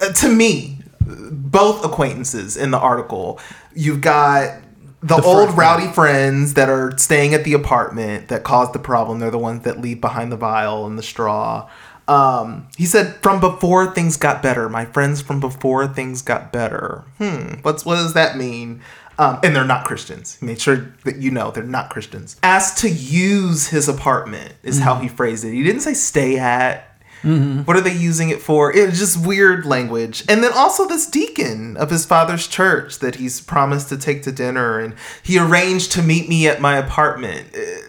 [0.01, 3.41] uh, to me, both acquaintances in the article.
[3.75, 4.61] You've got
[5.01, 8.81] the, The old fr- rowdy friends that are staying at the apartment that caused the
[8.81, 9.21] problem.
[9.21, 11.69] They're the ones that leave behind the vial and the straw.
[12.09, 17.05] Um, he said, "From before things got better, my friends from before things got better."
[17.19, 18.81] Hmm, what's what does that mean?
[19.19, 20.37] Um, and they're not Christians.
[20.37, 22.37] He made sure that you know they're not Christians.
[22.43, 25.53] Asked to use his apartment is how he phrased it.
[25.53, 26.85] He didn't say stay at.
[27.65, 28.73] What are they using it for?
[28.73, 30.23] It was just weird language.
[30.29, 34.31] And then also this deacon of his father's church that he's promised to take to
[34.31, 34.95] dinner and
[35.25, 37.49] he arranged to meet me at my apartment.
[37.55, 37.81] Eh,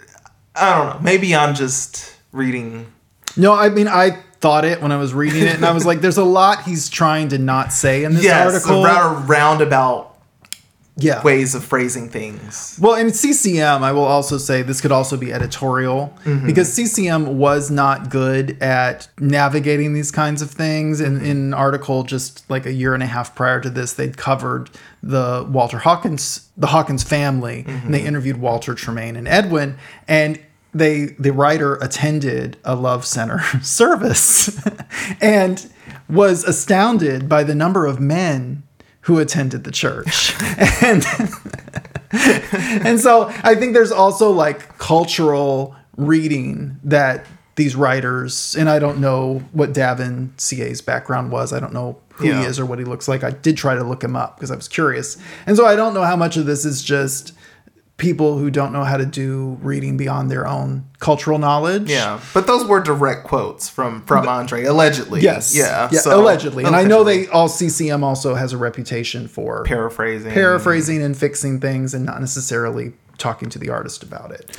[0.56, 1.00] I don't know.
[1.04, 2.92] Maybe I'm just reading.
[3.38, 6.02] No, I mean I thought it when I was reading it, and I was like,
[6.02, 10.10] "There's a lot he's trying to not say in this Yes, article." rather roundabout
[11.04, 11.24] yeah.
[11.24, 12.78] ways of phrasing things.
[12.82, 16.46] Well, in CCM, I will also say this could also be editorial mm-hmm.
[16.46, 21.02] because CCM was not good at navigating these kinds of things.
[21.02, 24.18] In, in an article just like a year and a half prior to this, they'd
[24.18, 24.70] covered
[25.02, 27.86] the Walter Hawkins, the Hawkins family, mm-hmm.
[27.86, 29.78] and they interviewed Walter Tramaine and Edwin,
[30.08, 30.40] and
[30.74, 34.60] they the writer attended a love center service
[35.22, 35.72] and
[36.10, 38.64] was astounded by the number of men
[39.02, 40.34] who attended the church
[40.84, 41.06] and
[42.12, 49.00] and so I think there's also like cultural reading that these writers, and I don't
[49.00, 51.52] know what Davin Seay's background was.
[51.52, 52.40] I don't know who Yeah.
[52.42, 53.22] he is or what he looks like.
[53.24, 55.18] I did try to look him up because I was curious.
[55.46, 57.34] And so I don't know how much of this is just
[58.00, 61.90] people who don't know how to do reading beyond their own cultural knowledge.
[61.90, 65.22] Yeah, but those were direct quotes from from Andre, allegedly.
[65.22, 65.56] Yes.
[65.56, 65.90] Yeah.
[65.92, 66.00] Yeah.
[66.00, 66.64] so- allegedly.
[66.64, 70.32] And I know they all CCM also has a reputation for paraphrasing.
[70.32, 74.58] paraphrasing and fixing things and not necessarily talking to the artist about it.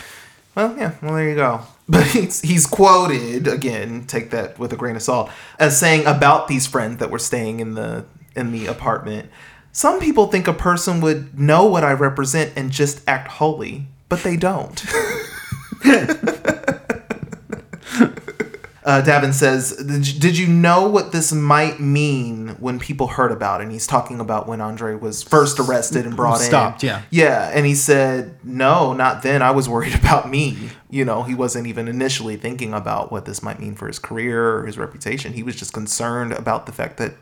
[0.54, 0.92] Well, yeah.
[1.02, 1.62] Well, there you go.
[1.90, 4.04] But he's he's quoted again.
[4.06, 5.28] Take that with a grain of salt
[5.58, 8.04] as saying about these friends that were staying in the
[8.36, 9.28] in the apartment.
[9.72, 14.22] Some people think a person would know what I represent and just act holy, but
[14.22, 14.84] they don't.
[18.82, 23.64] Uh, Davin says, did you, know what this might mean when people heard about it?
[23.64, 26.88] And he's talking about when Andre was first arrested and brought Stopped, in.
[26.88, 27.12] Stopped.
[27.12, 27.24] Yeah.
[27.24, 27.50] Yeah.
[27.54, 29.42] And he said, no, not then.
[29.42, 30.70] I was worried about me.
[30.88, 34.56] You know, he wasn't even initially thinking about what this might mean for his career
[34.56, 35.34] or his reputation.
[35.34, 37.14] He was just concerned about the fact that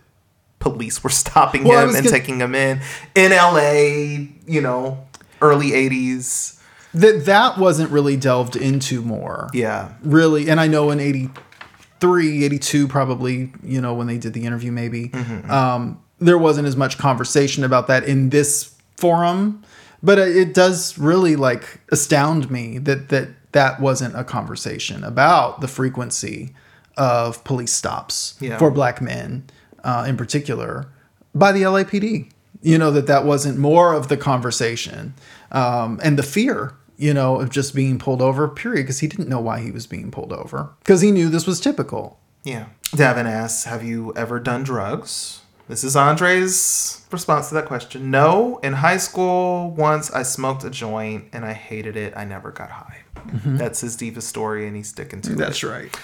[0.59, 2.81] police were stopping Well, him and gonna- taking him in.
[3.15, 5.07] In LA, you know,
[5.41, 6.55] early 80s.
[6.95, 9.49] That that wasn't really delved into more.
[9.53, 9.93] Yeah.
[10.03, 14.73] Really, and I know in 83, 82 probably, you know, when they did the interview
[14.73, 15.51] maybe, mm-hmm, mm-hmm.
[15.51, 19.63] um, there wasn't as much conversation about that in this forum,
[20.03, 25.61] but it it does really like astound me that that that wasn't a conversation about
[25.61, 26.55] the frequency
[26.97, 28.59] of police stops Yeah.
[28.59, 29.45] for black men
[29.85, 30.89] uh, in particular
[31.35, 32.31] by the LAPD.
[32.61, 35.15] You know that that wasn't more of the conversation
[35.53, 36.75] um, and the fear.
[36.97, 38.49] You know of just being pulled over.
[38.49, 41.47] Period, because he didn't know why he was being pulled over because he knew this
[41.47, 42.19] was typical.
[42.43, 42.67] Yeah.
[42.91, 45.43] Davin asks, Have you ever done drugs?
[45.69, 48.11] This is Andre's response to that question.
[48.11, 48.59] No.
[48.63, 52.15] In high school, once I smoked a joint and I hated it.
[52.17, 53.03] I never got high.
[53.45, 55.37] That's his deepest story, and he's sticking to it.
[55.37, 55.95] That's right.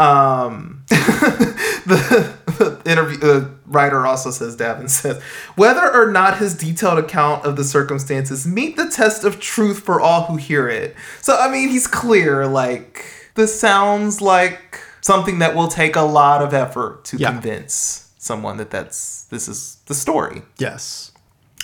[0.00, 2.34] Um, the
[2.86, 5.22] interview the writer also says Davin says
[5.56, 10.00] whether or not his detailed account of the circumstances meet the test of truth for
[10.00, 10.94] all who hear it.
[11.20, 12.46] So I mean, he's clear.
[12.46, 13.04] Like
[13.34, 17.30] this sounds like something that will take a lot of effort to Yeah.
[17.32, 20.42] convince someone that that's this is the story.
[20.58, 21.12] Yes.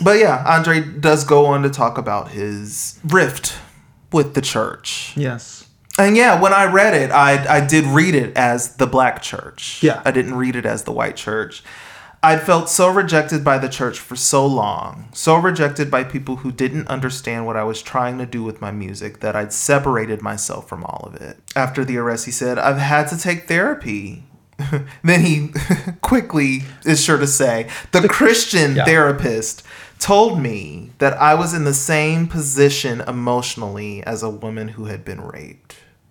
[0.03, 3.55] But yeah, Andre does go on to talk about his rift
[4.13, 5.13] with the church.
[5.17, 5.58] Yes.
[5.99, 9.83] And yeah, when I read it, I I did read it as the black church.
[9.83, 10.01] Yeah.
[10.05, 11.63] I didn't read it as the white church.
[12.21, 16.51] I'd felt so rejected by the church for so long, so rejected by people who
[16.51, 20.69] didn't understand what I was trying to do with my music that I'd separated myself
[20.69, 21.39] from all of it.
[21.55, 24.25] After the arrest, he said, I've had to take therapy.
[25.05, 25.53] then he
[26.01, 28.85] quickly is sure to say, the Christian Yeah.
[28.85, 29.63] therapist
[30.01, 35.05] told me that I was in the same position emotionally as a woman who had
[35.05, 35.68] been raped,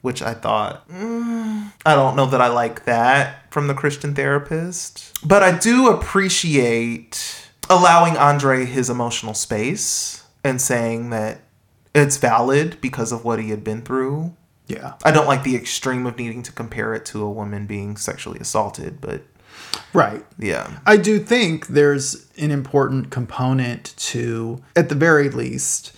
[0.07, 5.11] which I thought, mm, I don't know that I like that from the Christian therapist.
[5.21, 11.41] But I do appreciate allowing Andre his emotional space and saying that
[11.93, 14.33] it's valid because of what he had been through.
[14.67, 14.93] Yeah.
[15.03, 18.39] I don't like the extreme of needing to compare it to a woman being sexually
[18.39, 19.23] assaulted, but
[19.93, 20.25] Right.
[20.39, 20.79] yeah.
[20.85, 25.91] I do think there's an important component to, at the very least,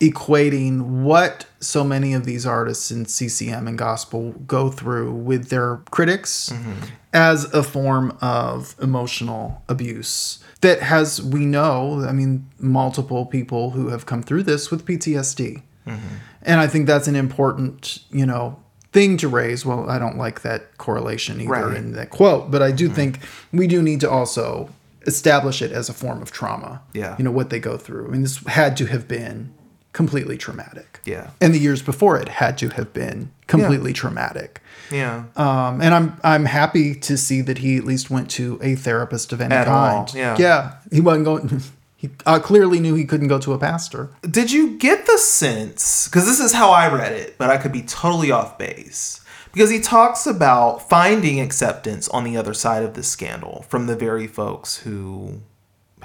[0.00, 5.78] equating what so many of these artists in CCM and gospel go through with their
[5.90, 6.84] critics mm-hmm.
[7.14, 13.88] as a form of emotional abuse that has, we know, I mean, multiple people who
[13.88, 15.62] have come through this with PTSD.
[15.86, 16.16] Mm-hmm.
[16.42, 18.60] And I think that's an important, you know,
[18.92, 19.64] thing to raise.
[19.64, 21.76] Well, I don't like that correlation either Right.
[21.76, 22.94] in that quote, but I do mm-hmm.
[22.94, 23.18] think
[23.52, 24.68] we do need to also
[25.06, 26.82] establish it as a form of trauma.
[26.92, 27.14] Yeah.
[27.18, 28.06] You know, what they go through.
[28.06, 29.52] I mean, this had to have been
[29.96, 31.00] completely traumatic.
[31.06, 31.30] Yeah.
[31.40, 34.60] And the years before it had to have been completely traumatic.
[34.92, 35.24] Yeah.
[35.36, 39.32] Um, and I'm I'm happy to see that he at least went to a therapist
[39.32, 40.14] of any At all, kind.
[40.14, 40.36] yeah.
[40.38, 41.62] yeah, he wasn't going.
[41.98, 44.10] He uh, clearly knew he couldn't go to a pastor.
[44.20, 46.06] Did you get the sense?
[46.06, 49.24] Because this is how I read it, but I could be totally off base.
[49.50, 53.96] Because he talks about finding acceptance on the other side of this scandal from the
[53.96, 55.40] very folks who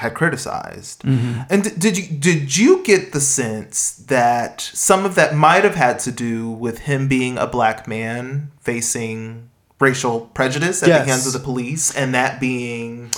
[0.01, 1.03] had criticized.
[1.03, 1.41] Mm-hmm.
[1.49, 5.99] And did you did you get the sense that some of that might have had
[5.99, 9.49] to do with him being a black man facing
[9.79, 10.99] racial prejudice at Yes.
[11.05, 13.11] the hands of the police, and that being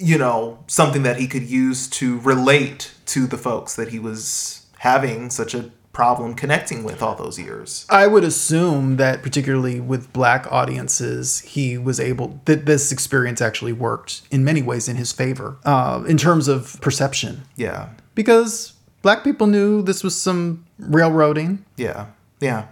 [0.00, 4.64] you know, something that he could use to relate to the folks that he was
[4.78, 7.84] having such a problem connecting with all those years.
[7.90, 13.72] I would assume that particularly with black audiences, he was able that this experience actually
[13.72, 17.88] worked in many ways in his favor uh, in terms of perception, Yeah.
[18.14, 22.06] because black people knew this was some railroading Yeah.
[22.38, 22.66] Yeah.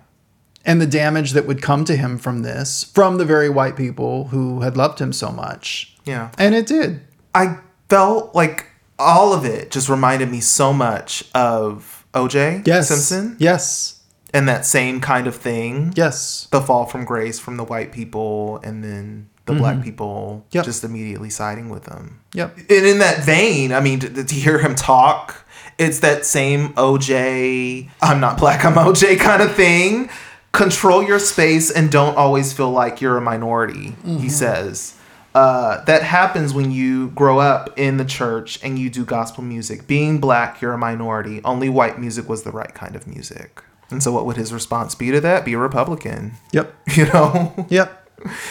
[0.64, 4.28] and the damage that would come to him from this from the very white people
[4.28, 6.28] who had loved him so much, Yeah.
[6.38, 7.00] and it did.
[7.34, 7.58] I
[7.88, 8.66] felt like
[9.00, 14.00] all of it just reminded me so much of OJ Yes, Simpson Yes,
[14.32, 15.92] and that same kind of thing.
[15.96, 19.84] yes, The fall from grace from the white people and then the black mm-hmm.
[19.84, 20.64] people Yep.
[20.64, 22.20] just immediately siding with them.
[22.34, 22.56] yep.
[22.56, 25.46] and in that vein, I mean, to, to hear him talk,
[25.78, 30.10] it's that same OJ, I'm not black, I'm OJ kind of thing.
[30.52, 34.28] Control your space and don't always feel like you're a minority, he mm-hmm.
[34.28, 34.95] says.
[35.36, 39.86] Uh, that happens when you grow up in the church and you do gospel music.
[39.86, 41.42] Being black, you're a minority.
[41.44, 43.62] Only white music was the right kind of music.
[43.90, 45.44] And so, what would his response be to that?
[45.44, 46.74] Be a Republican, Yep.
[46.94, 47.66] you know?
[47.68, 48.10] Yep.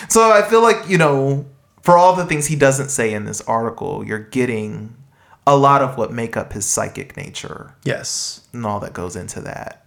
[0.09, 1.47] So I feel like, you know,
[1.81, 4.95] for all the things he doesn't say in this article, you're getting
[5.47, 8.47] a lot of what make up his psychic nature Yes.
[8.53, 9.81] and all that goes into that.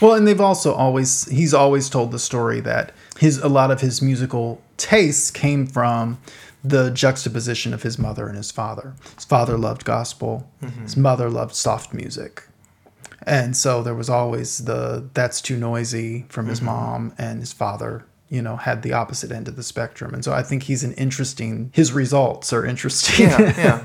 [0.00, 3.80] Well, and they've also always he's always told the story that his a lot of
[3.80, 6.18] his musical tastes came from
[6.62, 8.94] the juxtaposition of his mother and his father.
[9.14, 10.82] His father loved gospel, mm-hmm.
[10.82, 12.44] his mother loved soft music.
[13.24, 16.66] And so there was always the that's too noisy from his mm-hmm.
[16.66, 20.14] mom and his father, you know, had the opposite end of the spectrum.
[20.14, 23.28] And so I think he's an interesting his results are interesting.
[23.28, 23.84] Yeah, yeah.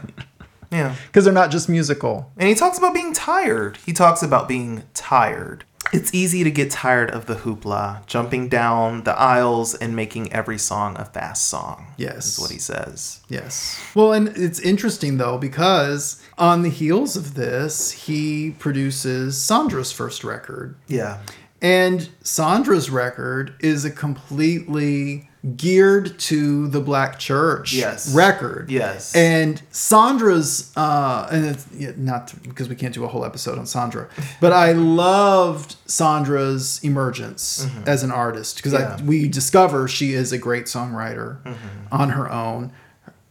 [0.71, 0.95] Yeah.
[1.07, 2.31] Because they're not just musical.
[2.37, 3.77] And he talks about being tired.
[3.85, 5.63] He talks about being tired.
[5.93, 10.57] It's easy to get tired of the hoopla, jumping down the aisles and making every
[10.57, 11.87] song a fast song.
[11.97, 12.25] Yes.
[12.25, 13.21] Is what he says.
[13.29, 13.81] Yes.
[13.93, 20.23] Well, and it's interesting though because on the heels of this, he produces Sandra's first
[20.23, 20.75] record.
[20.87, 21.19] Yeah.
[21.61, 28.13] And Sandra's record is a completely geared to the black church Yes.
[28.15, 28.71] record.
[28.71, 29.15] Yes.
[29.15, 33.65] And Sandra's uh and it's yeah, not because we can't do a whole episode on
[33.65, 34.07] Sandra,
[34.41, 37.87] but I loved Sandra's emergence mm-hmm.
[37.87, 39.01] as an artist because Yeah.
[39.03, 41.57] We discover she is a great songwriter mm-hmm.
[41.91, 42.71] on her own.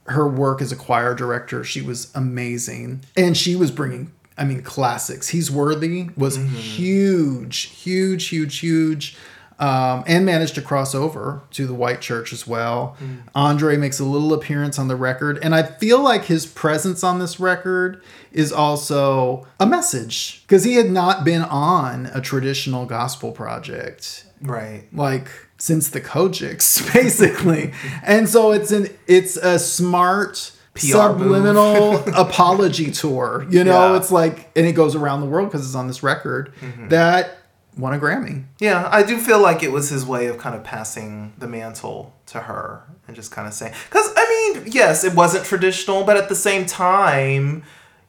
[0.07, 4.13] Her work as a choir director, she was amazing, and she was bringing.
[4.37, 5.29] I mean, classics.
[5.29, 6.57] He's worthy was mm-hmm.
[6.57, 9.17] huge, huge, huge, huge,
[9.65, 12.97] um, and managed to cross over to the white church as well.
[13.35, 17.19] Andre makes a little appearance on the record, and I feel like his presence on
[17.19, 23.33] this record is also a message because he had not been on a traditional gospel
[23.33, 24.85] project Right.
[24.93, 25.29] like
[25.59, 27.73] since the COGICs, basically.
[28.05, 33.47] and so it's an it's a smart PR subliminal apology tour.
[33.49, 33.97] You know, Yeah.
[33.99, 36.53] it's like and it goes around the world because it's on this record
[36.91, 37.39] that
[37.77, 38.45] won a Grammy.
[38.59, 42.15] Yeah, I do feel like it was his way of kind of passing the mantle
[42.27, 46.17] to her and just kind of saying, because I mean, yes, it wasn't traditional, but
[46.17, 47.65] at the same time,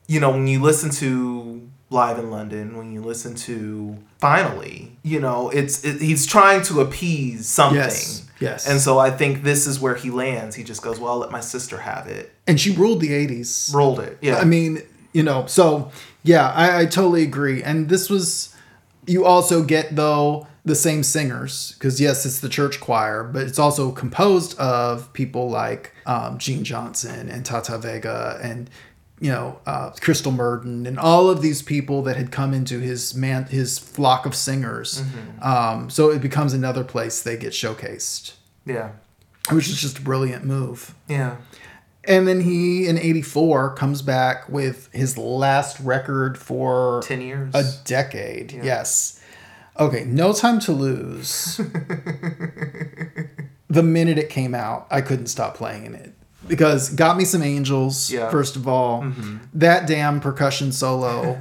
[0.08, 5.20] you know, when you listen to Live in London, when you listen to Finally, you
[5.20, 7.78] know, it's it, he's trying to appease something.
[7.78, 8.68] Yes, yes.
[8.68, 10.56] And so I think this is where he lands.
[10.56, 12.34] He just goes, well, let my sister have it.
[12.48, 13.72] And she ruled the 80s.
[13.72, 14.18] Rolled it.
[14.22, 14.38] Yeah.
[14.38, 14.82] I mean,
[15.14, 15.92] you know, so
[16.24, 17.62] yeah, I, I totally agree.
[17.62, 18.55] And this was,
[19.08, 23.60] you also get though the same singers because yes, it's the church choir, but it's
[23.60, 28.70] also composed of people like um, Gene Johnson and Tata Vega and
[29.20, 33.14] you know uh, Kristle Murden and all of these people that had come into his
[33.14, 35.04] man his flock of singers.
[35.42, 38.34] Um, so it becomes another place they get showcased,
[38.66, 38.92] yeah.
[39.52, 40.96] which is just a brilliant move.
[41.08, 41.38] Yeah.
[42.08, 47.56] And then he, in 84, comes back with his last record for 10 years.
[47.56, 48.52] a decade.
[48.52, 49.20] Yes.
[49.80, 51.60] Okay, No Time to Lose.
[53.70, 56.14] the minute it came out, I couldn't stop playing it.
[56.48, 58.30] Because Got Me Some Angels, Yeah.
[58.30, 59.02] first of all.
[59.02, 59.38] Mm-hmm.
[59.56, 61.40] That damn percussion solo.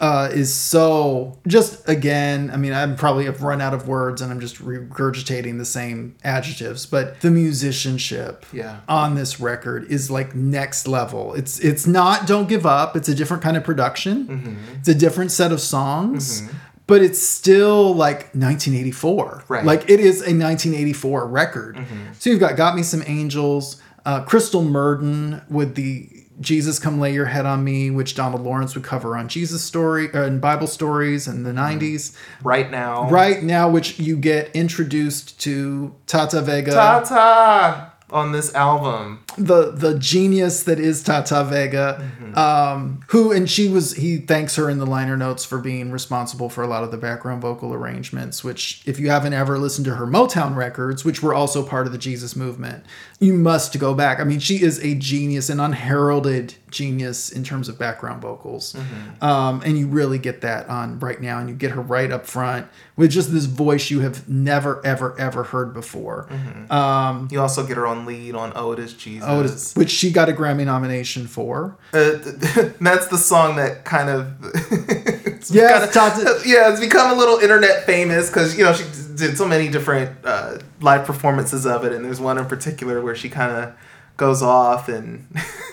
[0.00, 2.50] Uh, is so just again.
[2.52, 6.14] I mean, I'm probably have run out of words and I'm just regurgitating the same
[6.22, 8.80] adjectives, but the musicianship Yeah.
[8.88, 11.34] on this record is like next level.
[11.34, 12.96] It's it's not Don't Give Up.
[12.96, 14.26] It's a different kind of production.
[14.28, 14.74] Mm-hmm.
[14.78, 16.42] It's a different set of songs.
[16.86, 19.44] But it's still like 1984.
[19.48, 19.64] Right.
[19.64, 21.78] Like it is a 1984 record.
[22.18, 23.76] So you've got Got Me Some Angels,
[24.06, 26.08] uh, Kristle Murden with the
[26.40, 30.12] Jesus Come Lay Your Head on Me, which Donald Lawrence would cover on Jesus Story
[30.12, 32.16] uh, and Bible Stories in the 90s.
[32.42, 33.08] Right now.
[33.10, 39.22] Right now, which you get introduced to Tata Vega Ta ta on this album.
[39.36, 44.70] the the genius that is Tata Vega, um, who and she was he thanks her
[44.70, 48.42] in the liner notes for being responsible for a lot of the background vocal arrangements.
[48.42, 51.92] Which, if you haven't ever listened to her Motown records, which were also part of
[51.92, 52.84] the Jesus movement,
[53.20, 54.20] you must go back.
[54.20, 58.76] I mean, she is a genius, an unheralded genius in terms of background vocals,
[59.20, 62.26] um, and you really get that on right now, and you get her right up
[62.26, 62.66] front
[62.96, 66.28] with just this voice you have never ever ever heard before.
[66.70, 69.26] Um, You also get her on lead on Otis Jesus.
[69.28, 71.76] Otis, which she got a Grammy nomination for.
[71.92, 72.12] Uh,
[72.80, 74.34] that's the song that kind of
[74.88, 75.50] it's
[75.92, 78.84] Tata- yeah, it's become a little internet famous because you know she
[79.18, 83.14] did so many different uh, live performances of it, and there's one in particular where
[83.14, 83.74] she kind of
[84.16, 85.26] goes off and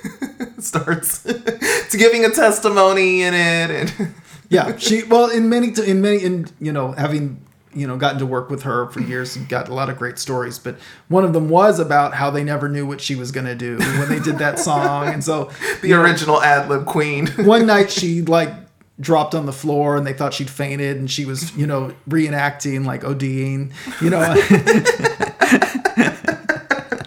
[0.59, 4.13] starts to giving a testimony in it, and
[4.49, 7.41] Yeah, she well in many in many in you know having
[7.73, 10.19] you know gotten to work with her for years and got a lot of great
[10.19, 10.59] stories.
[10.59, 10.77] But
[11.07, 14.07] one of them was about how they never knew what she was gonna do when
[14.07, 15.49] they did that song, and so
[15.81, 17.27] the original ad lib queen.
[17.37, 18.53] one night she like
[18.99, 22.85] dropped on the floor and they thought she'd fainted and she was you know reenacting
[22.85, 24.21] like ODing you know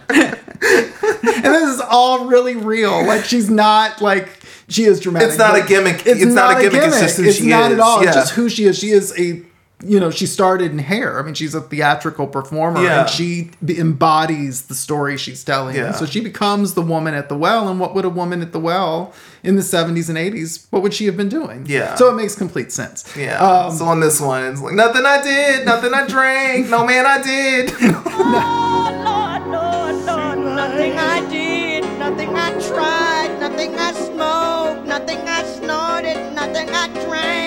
[0.09, 5.57] and this is all really real like she's not like she is dramatic It's not
[5.57, 6.05] a gimmick.
[6.05, 7.77] It's not a gimmick, it's just who it's she not is.
[7.77, 8.09] at all Yeah.
[8.09, 9.41] it's just who she is she is a
[9.81, 13.01] you know she started in hair i mean she's a theatrical performer Yeah.
[13.01, 15.93] and she embodies the story she's telling Yeah.
[15.93, 18.59] so she becomes the woman at the well and what would a woman at the
[18.59, 21.95] well in the 70s and 80s what would she have been doing Yeah.
[21.95, 23.39] so it makes complete sense Yeah.
[23.39, 27.05] um, so on this one, it's like nothing I did, nothing I drank, no man
[27.05, 27.71] I did.
[27.81, 35.43] Oh, Lord, Lord, Lord, nothing I did, nothing I tried, nothing I smoked, nothing I
[35.43, 37.38] snorted, nothing I drank,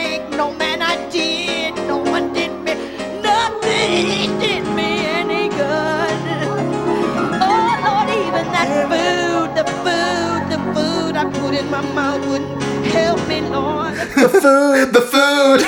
[3.95, 6.19] nothing did me any good.
[7.45, 12.63] Oh, Lord, even that food, the food, the food I put in my mouth wouldn't
[12.87, 13.95] help me, Lord.
[14.17, 15.61] the food the food.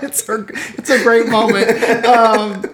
[0.02, 0.46] it's a,
[0.78, 2.64] it's a great moment um,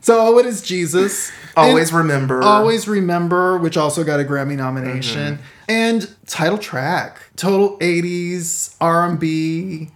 [0.00, 2.42] so what is jesus Always And remember.
[2.42, 5.42] always remember which also got a grammy nomination Mm-hmm.
[5.68, 9.90] and title track total 80s r&b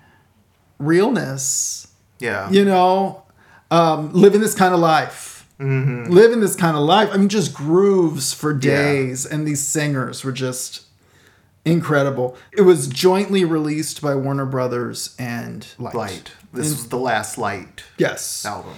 [0.79, 1.89] realness
[2.21, 2.51] Yeah.
[2.51, 3.24] you know
[3.75, 8.33] um, living this kind of life living this kind of life i mean just grooves
[8.35, 10.83] for days and these singers were just
[11.65, 16.33] incredible it was jointly released by warner brothers and light, Light.
[16.53, 18.75] This was the last Light yes album.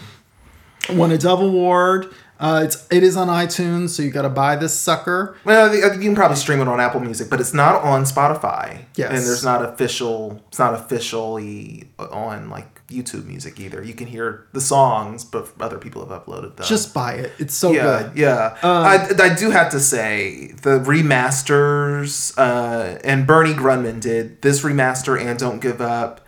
[0.90, 4.54] won a dove award uh, it's it is on itunes so you got to buy
[4.54, 8.04] this sucker Well, you can probably stream it on Apple Music, but it's not on
[8.04, 8.84] Spotify.
[8.94, 9.08] Yes.
[9.10, 10.42] And there's not official.
[10.48, 13.82] It's not officially on like YouTube Music either.
[13.82, 16.66] You can hear the songs, but other people have uploaded them.
[16.66, 18.56] just buy it it's so yeah, good yeah.
[18.62, 25.20] I, I do have to say the remasters uh, and Bernie Grundman did this remaster
[25.20, 26.20] and Don't Give Up.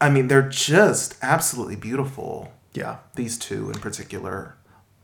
[0.00, 2.52] I mean, they're just absolutely beautiful.
[2.74, 4.56] yeah These two in particular.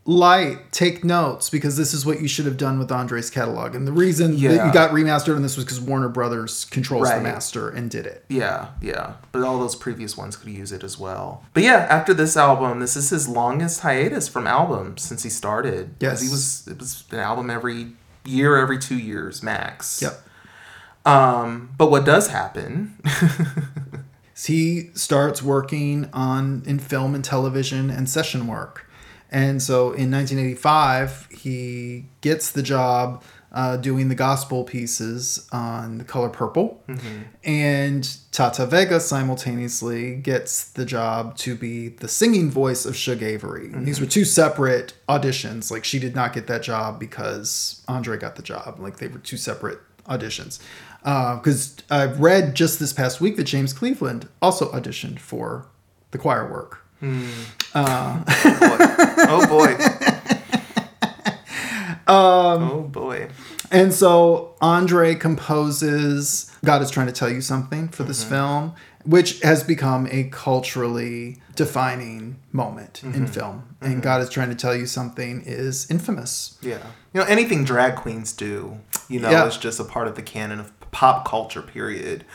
[0.05, 3.85] Light take notes because this is what you should have done with andre's catalog and
[3.85, 4.65] the reason that Yeah.
[4.67, 8.25] you got remastered on this was because warner brothers controls the master and did it
[8.29, 9.13] Yeah, yeah.
[9.31, 11.43] But all those previous ones could use it as well.
[11.53, 15.93] But yeah, after this album, this is his longest hiatus from albums since he started.
[15.99, 16.21] Yes.
[16.23, 17.91] he was it was an album every
[18.25, 20.01] year, every two years max.
[20.01, 20.19] yep
[21.05, 22.97] Um, but what does happen?
[24.45, 28.88] he starts working on in film and television and session work
[29.31, 36.03] and so in 1985 he gets the job uh, doing the gospel pieces on the
[36.03, 36.83] color purple.
[36.87, 37.21] Mm-hmm.
[37.43, 43.67] And tata vega simultaneously gets the job to be the singing voice of Shug avery.
[43.69, 44.05] These mm-hmm.
[44.05, 45.71] were two separate auditions.
[45.71, 48.79] Like she did not get that job because andre got the job.
[48.79, 50.59] Like they were two separate auditions.
[51.03, 55.67] Uh, because I've read just this past week that James Cleveland also auditioned for
[56.11, 56.85] the choir work.
[56.99, 57.29] Hmm.
[57.75, 59.75] Oh boy.
[62.07, 63.29] Oh, um, oh boy.
[63.71, 68.33] And so Andre composes God is trying to tell you something for this mm-hmm.
[68.33, 68.75] film.
[69.05, 73.25] which has become a culturally defining moment in mm-hmm.
[73.25, 73.75] film.
[73.81, 74.01] And mm-hmm.
[74.01, 76.57] God is trying to tell you something is infamous.
[76.61, 76.85] Yeah.
[77.13, 79.47] You know, anything drag queens do, you know, Yeah.
[79.47, 82.25] is just a part of the canon of pop culture, period.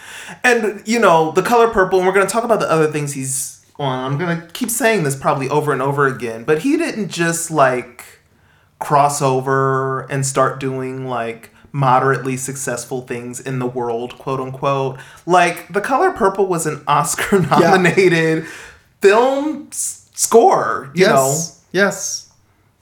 [0.42, 3.12] And, you know, The Color Purple, and we're going to talk about the other things
[3.12, 4.12] he's on.
[4.12, 7.50] I'm going to keep saying this probably over and over again, but he didn't just
[7.50, 8.04] like
[8.78, 14.98] cross over and start doing like moderately successful things in the world, quote unquote.
[15.26, 18.46] Like, The Color Purple was an Oscar nominated
[19.00, 21.14] film s- score, you know?
[21.26, 21.60] yes.
[21.72, 22.30] Yes.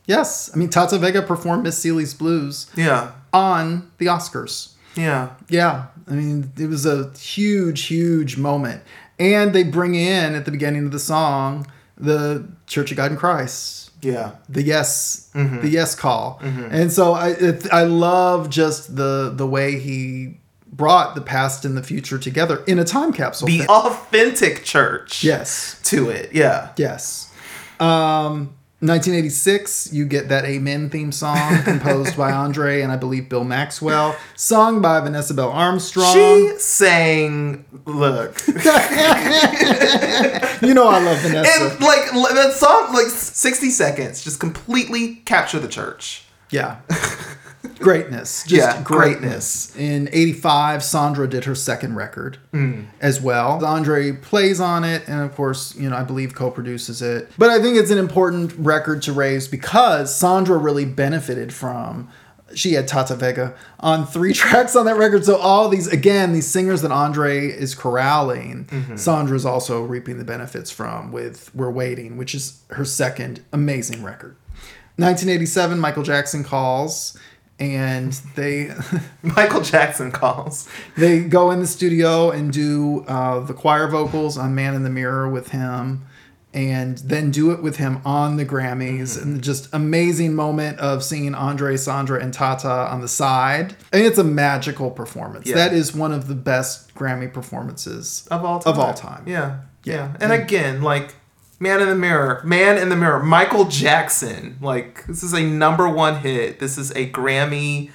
[0.06, 0.51] Yes.
[0.52, 3.12] I mean, Tata Vega performed Miss Celie's Blues Yeah.
[3.32, 4.73] on the Oscars.
[4.97, 5.31] Yeah.
[5.48, 5.86] Yeah.
[6.06, 8.82] I mean, it was a huge, huge moment.
[9.18, 11.66] And they bring in at the beginning of the song
[11.97, 13.90] the Church of God in Christ.
[14.01, 14.32] Yeah.
[14.48, 19.78] The yes, the yes call, and so I it, I love just the the way
[19.78, 20.39] he
[20.72, 23.47] brought the past and the future together in a time capsule.
[23.47, 23.68] the thing.
[23.68, 26.32] authentic church yes, to it.
[26.32, 26.72] Yeah.
[26.76, 27.30] yes.
[27.78, 33.44] Um, 1986, you get that Amen theme song composed by Andre and I believe Bill
[33.44, 36.12] Maxwell, sung by Vanessa Bell Armstrong.
[36.12, 38.54] She sang, look, you
[40.74, 41.62] know I love Vanessa.
[41.62, 46.24] and like that song, like 60 seconds, just completely capture the church.
[46.50, 46.78] Yeah.
[47.78, 48.44] Greatness.
[48.44, 49.74] Just Yeah, greatness.
[49.76, 52.86] In 85, Sandra did her second record mm.
[53.01, 53.64] as well.
[53.64, 57.30] Andre plays on it, and of course, you know, I believe co produces it.
[57.39, 62.09] But I think it's an important record to raise because Sandra really benefited from.
[62.55, 65.24] She had Tata Vega on three tracks on that record.
[65.24, 68.97] So, all these, again, these singers that Andre is corralling, mm-hmm.
[68.97, 74.36] Sandra's also reaping the benefits from with We're Waiting, which is her second amazing record.
[74.97, 77.18] 1987, Michael Jackson calls,
[77.62, 78.74] and they
[79.22, 80.68] Michael Jackson calls.
[80.97, 84.90] they go in the studio and do uh, the choir vocals on "Man in the
[84.90, 86.05] Mirror" with him,
[86.52, 91.34] and then do it with him on the Grammys, and just amazing moment of seeing
[91.34, 93.74] Andre, Sandra, and Tata on the side.
[93.93, 95.47] And it's a magical performance.
[95.48, 95.55] Yeah.
[95.56, 98.72] That is one of the best Grammy performances Of all time.
[98.72, 99.24] Of all time.
[99.26, 99.60] Yeah.
[99.84, 99.94] Yeah.
[99.94, 100.16] Yeah.
[100.20, 101.14] And again, like,
[101.62, 104.59] Man in the Mirror, Man in the Mirror, Michael Jackson.
[104.60, 106.59] Like, this is a number one hit.
[106.59, 107.93] This is a Grammy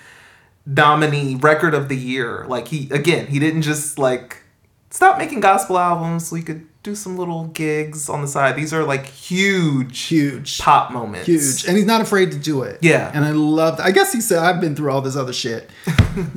[0.66, 2.46] nominee record of the year.
[2.48, 4.44] Like, he, again, he didn't just, like,
[4.90, 8.56] stop making gospel albums so he could do some little gigs on the side.
[8.56, 10.60] These are, like, huge, Huge.
[10.60, 11.28] pop moments.
[11.28, 13.12] huge and he's not afraid to do it Yeah.
[13.14, 15.70] and i love i guess he said i've been through all this other shit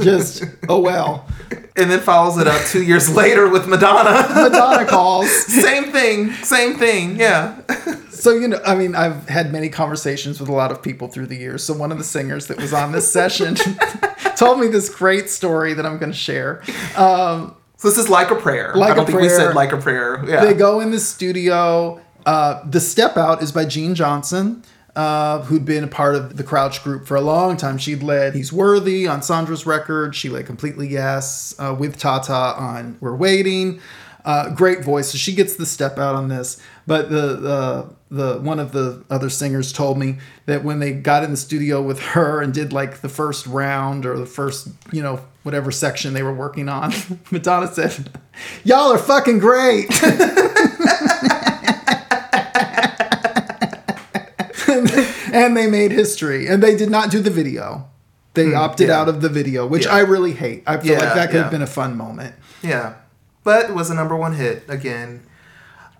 [0.00, 1.26] just oh well
[1.76, 4.26] And then follows it up two years later with Madonna.
[4.34, 7.18] madonna calls same thing, same thing.
[7.18, 7.60] Yeah.
[8.10, 11.26] so you know i mean i've had many conversations with a lot of people through
[11.26, 13.54] the years so one of the singers that was on this session
[14.36, 16.62] told me this great story that i'm going to share
[16.96, 18.74] um, So this is like a prayer.
[18.74, 20.22] Like I don't a think we said like a prayer.
[20.26, 20.44] Yeah.
[20.44, 24.62] they go in the studio uh, the step out is by gene johnson
[24.94, 27.78] uh, who'd been a part of the Crouch group for a long time.
[27.78, 30.14] She'd led He's Worthy on Sandra's record.
[30.14, 33.80] She led Completely Yes uh, with Tata on We're Waiting.
[34.24, 35.10] Uh, great voice.
[35.12, 36.60] So she gets the step out on this.
[36.86, 41.22] But the, the the one of the other singers told me that when they got
[41.24, 45.02] in the studio with her and did like the first round or the first you
[45.02, 46.92] know whatever section they were working on,
[47.30, 48.10] Madonna said,
[48.64, 49.88] "Y'all are fucking great."
[55.32, 56.46] and they made history.
[56.46, 57.86] And they did not do the video.
[58.34, 59.00] They opted Hmm, yeah.
[59.00, 59.94] out of the video, which Yeah.
[59.94, 60.62] I really hate.
[60.66, 62.34] I feel Yeah, like that could have been a fun moment.
[62.62, 62.94] Yeah.
[63.42, 65.22] But it was a number one hit again.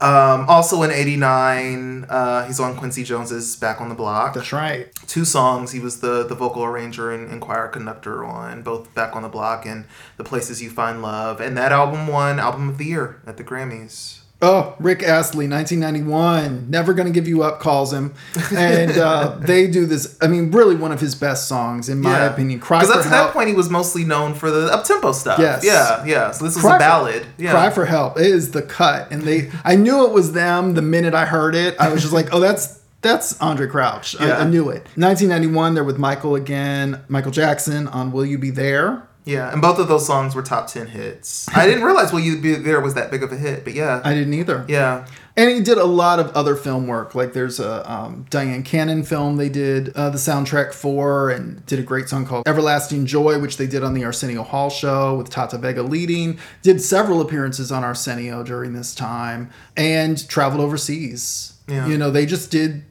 [0.01, 4.33] Um, also in 89, uh, he's on Quincy Jones's Back on the Block.
[4.33, 4.89] That's right.
[5.07, 5.73] Two songs.
[5.73, 9.29] He was the, the vocal arranger and, and choir conductor on both Back on the
[9.29, 9.85] Block and
[10.17, 11.39] The Places You Find Love.
[11.41, 14.20] And that album won Album of the Year at the Grammys.
[14.43, 16.71] Oh, Rick Astley, 1991.
[16.71, 18.15] Never Gonna Give You Up calls him.
[18.57, 22.21] And uh, they do this, I mean, really one of his best songs, in my
[22.21, 22.59] opinion.
[22.61, 23.29] Cry Because for that's at Help.
[23.29, 25.39] that point he was mostly known for the up tempo stuff.
[25.39, 25.63] Yes.
[25.65, 26.31] Yeah, yeah.
[26.31, 27.27] So this was Cry a for- ballad.
[27.39, 27.51] yeah.
[27.51, 28.19] Cry for Help.
[28.19, 29.11] is the cut.
[29.13, 31.77] And they, I knew it was them the minute I heard it.
[31.79, 32.79] I was just like, oh, that's.
[33.03, 34.15] That's Andre Crouch.
[34.21, 34.83] I, I knew it.
[34.97, 39.09] 1991, they're with Michael again, Michael Jackson on Will You Be There?
[39.25, 41.49] Yeah, and both of those songs were top 10 hits.
[41.55, 44.01] I didn't realize Will You Be There was that big of a hit, but yeah.
[44.03, 44.65] I didn't either.
[44.69, 45.07] yeah.
[45.37, 47.15] And he did a lot of other film work.
[47.15, 51.79] Like there's a um, Dyan Cannon film they did uh, the soundtrack for, and did
[51.79, 55.31] a great song called Everlasting Joy, which they did on the Arsenio Hall show with
[55.31, 56.39] Tata Vega leading.
[56.63, 61.55] Did several appearances on Arsenio during this time, and traveled overseas.
[61.69, 61.87] Yeah.
[61.87, 62.83] You know, they just did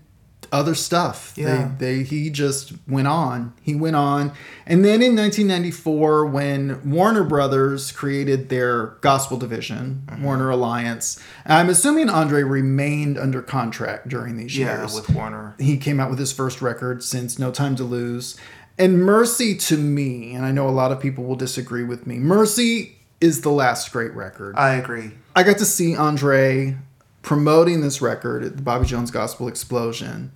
[0.51, 1.33] other stuff.
[1.35, 1.71] Yeah.
[1.77, 3.53] They, they he just went on.
[3.61, 4.31] He went on.
[4.65, 10.23] And then in 1994 when Warner Brothers created their gospel division, Mm-hmm.
[10.23, 14.93] Warner Alliance, I'm assuming Andre remained under contract during these Yeah, years.
[14.95, 15.55] with Warner.
[15.59, 18.37] he came out with his first record since No Time to Lose.
[18.77, 22.17] And Mercy to me, and I know a lot of people will disagree with me,
[22.17, 24.55] Mercy is the last great record.
[24.57, 25.11] I agree.
[25.35, 26.77] I got to see Andre
[27.21, 30.31] promoting this record at the Bobby Jones Gospel Explosion.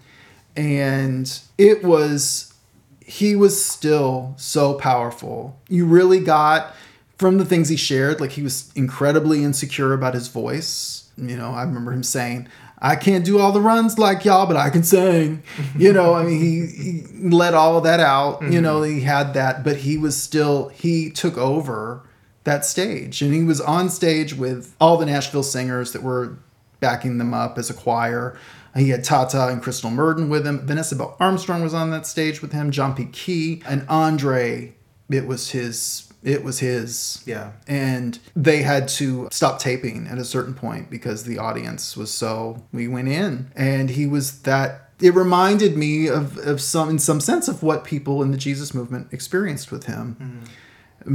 [0.56, 2.54] And it was,
[3.00, 5.60] he was still so powerful.
[5.70, 6.76] You really got
[7.18, 11.10] from the things he shared, like he was incredibly insecure about his voice.
[11.18, 12.50] You know, I remember him saying,
[12.80, 15.42] I can't do all the runs like y'all, but I can sing.
[15.78, 18.42] You know, I mean, he, he let all of that out.
[18.44, 18.98] You know, mm-hmm.
[18.98, 22.04] he had that, but he was still, he took over
[22.44, 23.22] that stage.
[23.22, 26.38] And he was on stage with all the Nashville singers that were
[26.84, 28.38] backing them up as a choir.
[28.76, 30.68] He had Tata and Kristle Murden with him.
[30.68, 32.72] Vanessa Bell Armstrong was on that stage with him.
[32.72, 33.06] John P.
[33.06, 34.76] Kee and Andre.
[35.10, 36.12] It was his.
[36.24, 37.24] It was his.
[37.26, 37.54] Yeah.
[37.68, 42.66] And they had to stop taping at a certain point because the audience was so.
[42.74, 44.90] We went in, and he was that.
[45.00, 48.74] It reminded me of, of some, in some sense, of what people in the Jesus
[48.74, 50.46] movement experienced with him mm-hmm.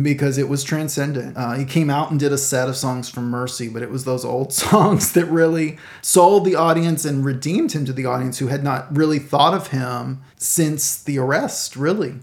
[0.03, 1.37] Because it was transcendent.
[1.37, 4.05] Uh, he came out and did a set of songs from Mercy, but it was
[4.05, 8.49] those old songs that really sold the audience and redeemed him to the audience who
[8.49, 12.17] had not really thought of him since the arrest, really.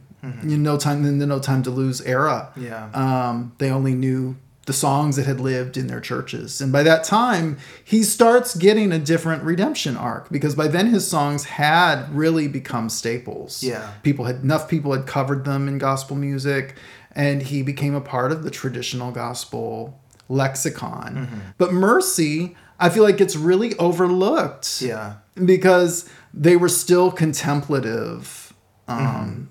[0.43, 2.51] You know, no time in the No Time to Lose era.
[2.55, 2.89] Yeah.
[2.95, 6.59] Um, they only knew the songs that had lived in their churches.
[6.59, 11.07] And by that time, he starts getting a different redemption arc because by then his
[11.07, 13.63] songs had really become staples.
[13.63, 13.91] Yeah.
[14.01, 16.75] People had enough people had covered them in gospel music
[17.15, 21.15] and he became a part of the traditional gospel lexicon.
[21.15, 21.39] Mm-hmm.
[21.57, 25.15] But Mercy, I feel like gets really overlooked Yeah.
[25.43, 28.53] because they were still contemplative
[28.87, 29.49] um,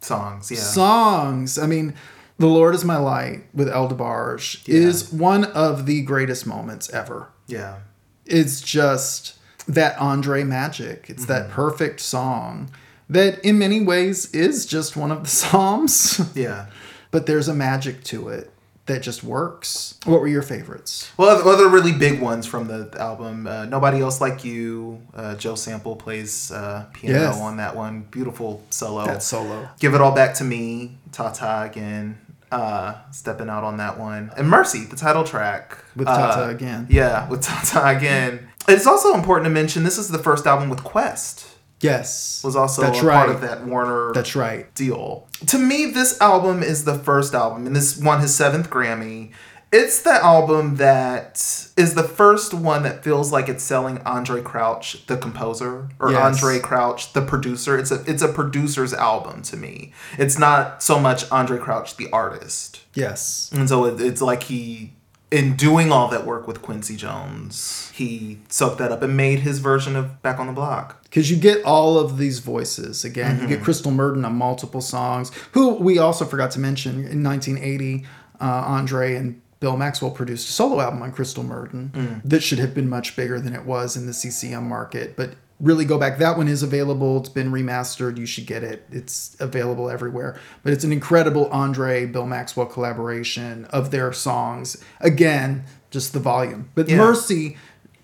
[0.00, 0.50] Songs.
[0.50, 0.58] Yeah.
[0.58, 1.58] songs.
[1.58, 1.94] I mean,
[2.38, 4.74] The Lord is My Light with El DeBarge Yeah.
[4.88, 7.28] is one of the greatest moments ever.
[7.46, 7.78] yeah.
[8.24, 9.34] It's just
[9.66, 11.06] that Andre magic.
[11.08, 11.52] It's that Mm-hmm.
[11.54, 12.70] perfect song
[13.10, 16.66] that, in many ways, is just one of the Psalms, Yeah.
[17.12, 18.50] But there's a magic to it
[18.86, 19.96] that just works.
[20.06, 21.12] What were your favorites?
[21.16, 23.46] Well, other- really big ones from the album.
[23.46, 25.00] Uh, Nobody Else Like You.
[25.14, 27.40] Uh, Joe Sample plays uh, piano Yes.
[27.40, 28.02] on that one.
[28.10, 29.06] Beautiful solo.
[29.06, 29.68] That solo.
[29.78, 30.98] Give It All Back to Me.
[31.12, 32.18] Tata again.
[32.50, 34.32] Uh, stepping out on that one.
[34.36, 35.78] And Mercy, the title track.
[35.94, 36.86] With Uh, Tata again.
[36.90, 38.48] Yeah, with Tata again.
[38.68, 41.46] It's also important to mention this is the first album with Quest.
[41.82, 42.40] Yes.
[42.44, 43.14] Was also That's a right.
[43.26, 44.72] part of that Warner That's right.
[44.74, 45.28] deal.
[45.46, 49.32] To me, this album is the first album, and this won his seventh Grammy.
[49.74, 51.36] It's the album that
[51.78, 56.20] is the first one that feels like it's selling Andre Crouch, the composer, or Yes.
[56.42, 57.78] Andre Crouch, the producer.
[57.78, 59.92] It's a it's a producer's album to me.
[60.18, 62.80] It's not so much Andre Crouch, the artist.
[62.94, 63.50] Yes.
[63.54, 64.92] And so it, it's like he,
[65.32, 69.58] in doing all that work with Quincy Jones, he soaked that up and made his
[69.60, 71.02] version of Back on the Block.
[71.04, 73.36] because you get all of these voices again.
[73.36, 73.48] You Mm-hmm.
[73.54, 78.04] get Kristle Murden on multiple songs, who we also forgot to mention in 1980.
[78.40, 82.20] Uh, Andre and Bill Maxwell produced a solo album on Kristle Murden Mm.
[82.24, 85.34] that should have been much bigger than it was in the CCM market, but.
[85.62, 86.18] Really go back.
[86.18, 87.18] That one is available.
[87.20, 88.18] It's been remastered.
[88.18, 88.84] You should get it.
[88.90, 90.38] It's available everywhere.
[90.64, 94.82] But it's an incredible Andre Bill Maxwell collaboration of their songs.
[95.00, 96.68] Again, just the volume.
[96.74, 96.96] But Yeah.
[96.96, 97.56] Mercy,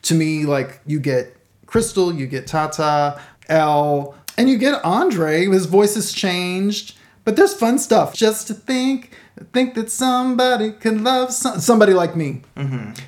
[0.03, 1.37] to me, like you get
[1.67, 5.47] Kristle, you get Tata, L, and you get Andre.
[5.47, 8.15] His voice has changed, but there's fun stuff.
[8.15, 9.11] Just to think,
[9.52, 12.43] think that somebody can love some, somebody like me.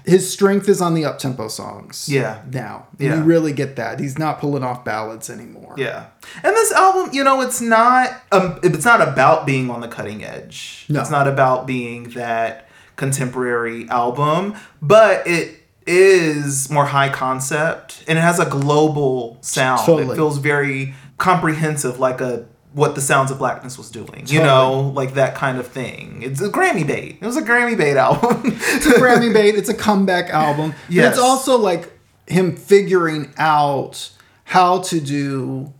[0.04, 2.06] His strength is on the up tempo songs.
[2.06, 2.14] Mm-hmm.
[2.14, 2.42] Yeah.
[2.50, 3.16] now Yeah.
[3.16, 4.00] you really get that.
[4.00, 5.74] He's not pulling off ballads anymore.
[5.76, 6.06] Yeah,
[6.42, 10.24] and this album, you know, it's not um, it's not about being on the cutting
[10.24, 10.86] edge.
[10.88, 11.00] No.
[11.00, 18.22] It's not about being that contemporary album, but it is more high concept and it
[18.22, 19.80] has a global sound.
[19.86, 20.12] Totally.
[20.12, 24.20] It feels very comprehensive, like a what the Sounds of Blackness was doing.
[24.26, 24.44] You Totally.
[24.44, 26.22] know, like that kind of thing.
[26.22, 27.18] It's a Grammy bait.
[27.20, 28.42] It was a Grammy bait album.
[28.56, 29.54] It's a Grammy bait.
[29.56, 30.70] It's a comeback album.
[30.86, 31.12] But Yes.
[31.14, 31.92] it's also like
[32.28, 34.10] him figuring out
[34.44, 35.72] how to do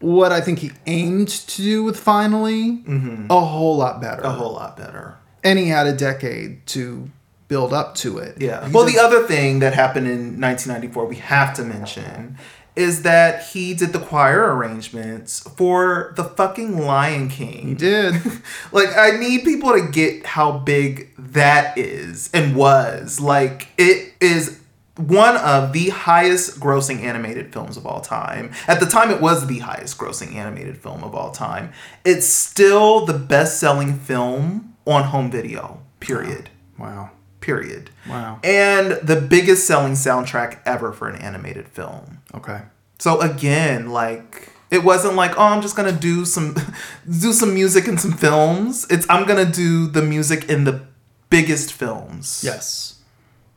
[0.00, 2.82] what I think he aimed to do with Finally
[3.30, 4.22] a whole lot better.
[4.22, 4.26] Mm-hmm.
[4.30, 5.16] a whole lot better.
[5.44, 7.10] and he had a decade to
[7.46, 8.40] build up to it.
[8.40, 8.66] Yeah.
[8.66, 12.36] He well, just- the other thing that happened in 1994 we have to mention
[12.76, 17.68] is that he did the choir arrangements for the fucking Lion King.
[17.68, 18.14] he did.
[18.72, 23.20] like I need people to get how big that is and was.
[23.20, 24.60] Like it is
[24.96, 28.52] one of the highest grossing animated films of all time.
[28.68, 31.72] At the time, it was the highest grossing animated film of all time.
[32.04, 36.50] It's still the best selling film on home video, period.
[36.78, 37.10] Wow.
[37.40, 37.90] Period.
[38.08, 38.40] Wow.
[38.42, 42.22] And the biggest selling soundtrack ever for an animated film.
[42.34, 42.60] Okay.
[42.98, 46.54] So again, like it wasn't like, oh, I'm just gonna do some
[47.20, 48.86] do some music and some films.
[48.90, 50.82] It's I'm gonna do the music in the
[51.30, 52.42] biggest films.
[52.44, 52.90] Yes.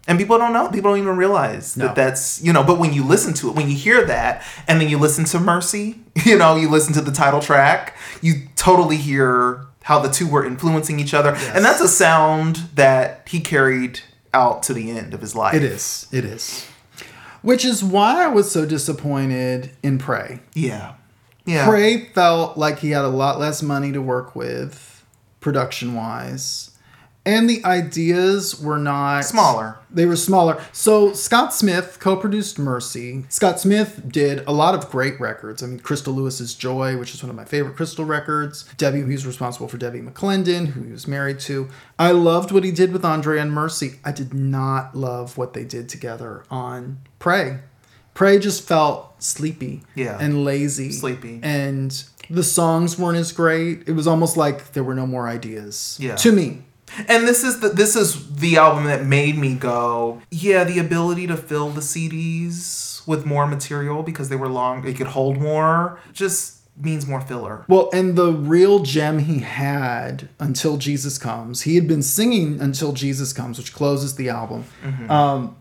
[0.10, 0.70] And people don't know.
[0.70, 1.88] People don't even realize No.
[1.88, 4.80] that that's, you know, but when you listen to it, when you hear that, and
[4.80, 8.96] then you listen to Mercy, you know, you listen to the title track, you totally
[8.96, 11.32] hear how the two were influencing each other.
[11.32, 11.56] yes.
[11.56, 14.00] And that's a sound that he carried
[14.34, 15.54] out to the end of his life.
[15.56, 16.08] It is.
[16.12, 16.66] It is.
[17.42, 20.40] Which is why I was so disappointed in Pray.
[20.54, 20.96] Yeah.
[21.46, 21.68] Yeah.
[21.68, 25.06] Pray felt like he had a lot less money to work with,
[25.40, 26.72] production wise.
[27.28, 29.78] And the ideas were not Smaller.
[29.92, 30.62] They were smaller.
[30.72, 33.26] So Scott Smith co-produced Mercy.
[33.30, 35.62] Scott Smith did a lot of great records.
[35.62, 38.64] I mean, Crystal Lewis's Joy, which is one of my favorite Crystal records.
[38.78, 41.70] Debbie, he's responsible for Debbie McClendon, who he was married to.
[42.00, 44.00] I loved what he did with Andre and Mercy.
[44.06, 47.60] I did not love what they did together on Pray.
[48.14, 50.18] Prey just felt sleepy Yeah.
[50.20, 50.92] and lazy.
[50.92, 51.40] Sleepy.
[51.44, 53.84] And the songs weren't as great.
[53.88, 55.98] It was almost like there were no more ideas.
[56.00, 56.16] Yeah.
[56.18, 56.64] To me.
[57.08, 61.28] And this is the this is the album that made me go, yeah, the ability
[61.28, 66.00] to fill the CDs with more material because they were long, it could hold more,
[66.14, 67.66] just means more filler.
[67.68, 72.94] Well, and the real gem he had until Jesus comes, he had been singing until
[72.94, 74.66] Jesus comes, which closes the album.
[75.10, 75.56] Um,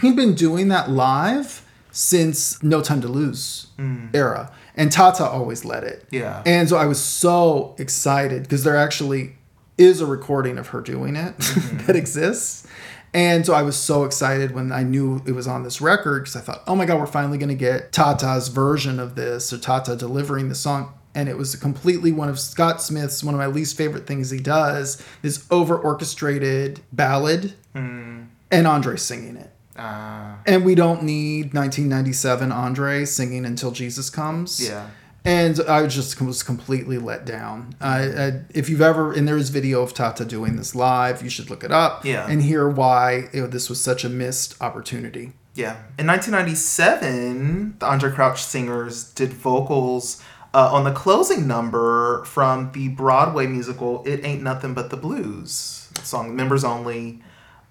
[0.00, 3.66] he'd been doing that live since No Time to Lose
[4.14, 6.06] era, and Tata always led it.
[6.10, 6.42] Yeah.
[6.46, 9.32] and so I was so excited because they're actually
[9.80, 11.36] is a recording of her doing it
[11.86, 12.66] that exists.
[13.12, 16.36] And so I was so excited when I knew it was on this record because
[16.36, 19.58] I thought, oh my God, we're finally going to get Tata's version of this or
[19.58, 20.92] Tata delivering the song.
[21.12, 24.38] And it was completely one of Scott Smith's, one of my least favorite things he
[24.38, 29.50] does, this over orchestrated ballad and Andre singing it.
[29.76, 34.64] Uh, And we don't need 1997 Andre singing until Jesus comes.
[34.64, 34.88] yeah.
[35.24, 37.74] And I just was completely let down.
[37.80, 41.28] I, I, if you've ever, and there is video of Tata doing this live, you
[41.28, 42.26] should look it up Yeah.
[42.28, 45.32] and hear why you know, this was such a missed opportunity.
[45.54, 45.76] Yeah.
[45.98, 50.22] In 1997, the Andre Crouch singers did vocals
[50.54, 55.88] uh, on the closing number from the Broadway musical It Ain't Nothing But the Blues
[56.02, 57.22] song, members only.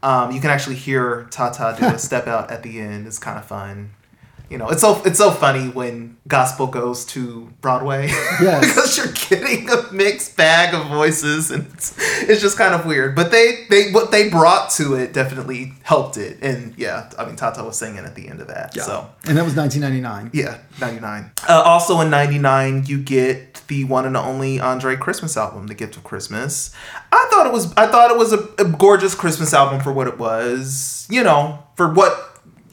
[0.03, 3.07] Um, you can actually hear Tata do a step out at the end.
[3.07, 3.91] It's kind of fun.
[4.49, 8.07] You know, it's so it's so funny when gospel goes to Broadway.
[8.41, 8.65] Yes.
[8.67, 13.15] because you're getting a mixed bag of voices, and it's, it's just kind of weird.
[13.15, 16.37] But they they what they brought to it definitely helped it.
[16.41, 18.73] And yeah, I mean Tata was singing at the end of that.
[18.73, 20.31] So And that was 1999.
[20.33, 21.31] yeah, 99.
[21.47, 25.95] Uh, also in 99, you get the one and only Andre Christmas album, The Gift
[25.95, 26.71] of Christmas.
[27.11, 30.07] I thought it was I thought it was a, a gorgeous Christmas album for what
[30.07, 31.07] it was.
[31.09, 32.28] You know, for what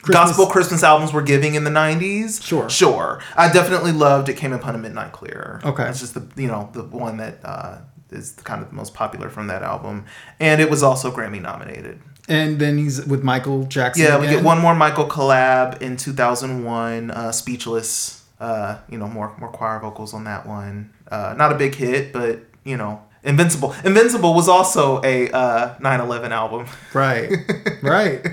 [0.06, 2.42] Christmas- gospel Christmas albums were giving in the 90s.
[2.42, 2.68] Sure.
[2.70, 3.20] Sure.
[3.36, 5.60] I definitely loved It Came Upon a Midnight Clear.
[5.64, 5.88] Okay.
[5.88, 7.78] It's just the, you know, the one that uh,
[8.10, 10.04] is kind of the most popular from that album.
[10.40, 12.00] And it was also Grammy nominated.
[12.28, 14.04] And then he's with Michael Jackson.
[14.04, 18.24] Yeah, we get one more Michael collab in 2001, uh, Speechless.
[18.40, 20.92] Uh, you know, more more choir vocals on that one.
[21.10, 23.74] Uh, not a big hit, but you know, Invincible.
[23.84, 26.66] Invincible was also a uh, 9/11 album.
[26.92, 27.30] Right.
[27.82, 28.24] Right.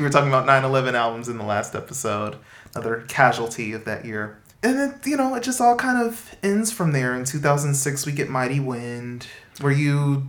[0.00, 2.36] We were talking about 9/11 albums in the last episode.
[2.74, 4.38] Another casualty of that year.
[4.62, 7.14] And then you know, it just all kind of ends from there.
[7.14, 9.26] In 2006, we get Mighty Wind,
[9.60, 10.28] where you,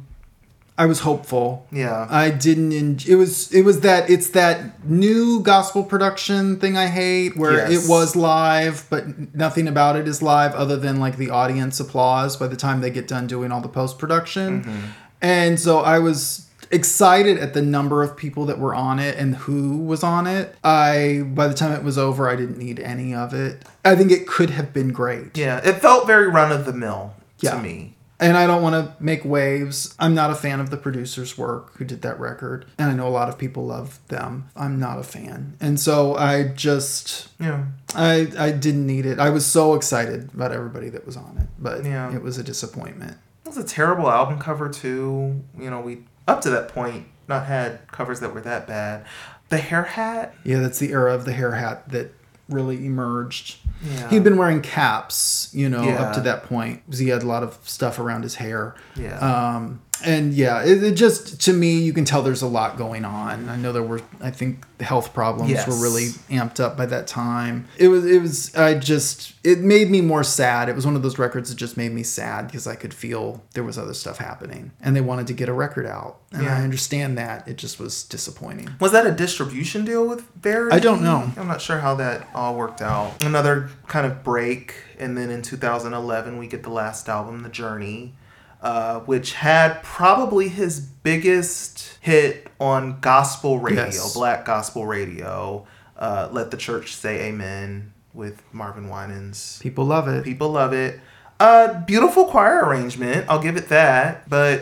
[0.77, 1.67] I was hopeful.
[1.71, 2.71] yeah, I didn't.
[2.71, 3.51] En- it was.
[3.53, 4.09] It was that.
[4.09, 7.85] It's that new gospel production thing I hate, where Yes.
[7.85, 12.37] it was live, but nothing about it is live other than like the audience applause
[12.37, 14.61] by the time they get done doing all the post production.
[14.63, 14.79] Mm-hmm.
[15.21, 19.35] And so I was excited at the number of people that were on it and
[19.35, 20.55] who was on it.
[20.63, 23.65] I by the time it was over, I didn't need any of it.
[23.85, 25.37] I think it could have been great.
[25.37, 25.57] yeah.
[25.63, 27.51] It felt very run of the mill Yeah.
[27.55, 27.95] to me.
[28.19, 29.95] And I don't want to make waves.
[29.97, 32.65] I'm not a fan of the producer's work who did that record.
[32.77, 34.45] And I know a lot of people love them.
[34.55, 35.55] I'm not a fan.
[35.59, 37.63] And so I just Yeah.
[37.95, 39.17] I I didn't need it.
[39.19, 42.13] I was so excited about everybody that was on it, but Yeah.
[42.13, 43.17] it was a disappointment.
[43.43, 45.41] It was a terrible album cover too.
[45.59, 49.05] You know, we up to that point not had covers that were that bad.
[49.49, 50.33] The hair hat.
[50.43, 52.13] Yeah, that's the era of the hair hat that
[52.49, 53.57] really emerged.
[53.83, 54.09] Yeah.
[54.09, 56.01] He'd been wearing caps, you know, Yeah.
[56.03, 58.75] up to that point because he had a lot of stuff around his hair.
[58.95, 59.17] Yeah.
[59.19, 63.05] Um, and yeah, it, it just to me, you can tell there's a lot going
[63.05, 63.49] on.
[63.49, 65.67] I know there were, I think, health problems Yes.
[65.67, 67.67] were really amped up by that time.
[67.77, 70.69] It was, it was, I just, it made me more sad.
[70.69, 73.43] It was one of those records that just made me sad because I could feel
[73.53, 76.57] there was other stuff happening, and they wanted to get a record out, and Yeah.
[76.57, 77.47] I understand that.
[77.47, 78.69] It just was disappointing.
[78.79, 80.75] Was that a distribution deal with Verity?
[80.75, 81.31] I don't know.
[81.37, 83.23] I'm not sure how that all worked out.
[83.23, 88.13] Another kind of break, and then in 2011 we get the last album, The Journey,
[88.61, 94.13] uh, which had probably his biggest hit on gospel radio, Yes.
[94.13, 95.65] black gospel radio.
[95.97, 99.59] Uh, Let the Church Say Amen with Marvin Winans.
[99.61, 100.23] People love it.
[100.23, 100.99] People love it.
[101.39, 103.25] Uh, beautiful choir arrangement.
[103.29, 104.61] I'll give it that, but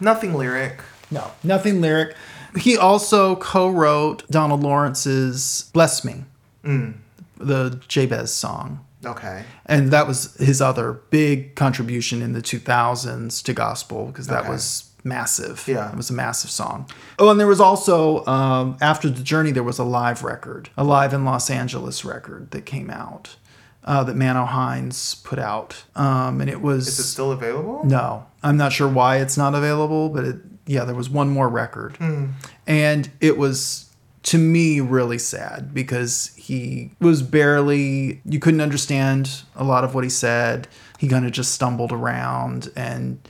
[0.00, 0.80] nothing lyric.
[1.10, 2.14] No, nothing lyric.
[2.58, 6.24] He also co-wrote Donald Lawrence's "Bless Me,"
[7.38, 8.84] the Jabez song.
[9.06, 9.44] Okay.
[9.66, 14.50] and that was his other big contribution in the 2000s to gospel because that Okay.
[14.50, 15.90] was massive Yeah.
[15.90, 16.86] it was a massive song
[17.18, 20.84] oh and there was also um, after the journey there was a live record a
[20.84, 23.36] live in los angeles record that came out
[23.84, 27.82] uh, that mano hines put out um, and it was Is it still available?
[27.84, 30.36] no, I'm not sure why it's not available, but it,
[30.66, 31.98] yeah, there was one more record,
[32.66, 33.90] and it was
[34.24, 38.20] to me really sad because he was barely.
[38.24, 40.66] You couldn't understand a lot of what he said.
[40.98, 43.20] He kind of just stumbled around, and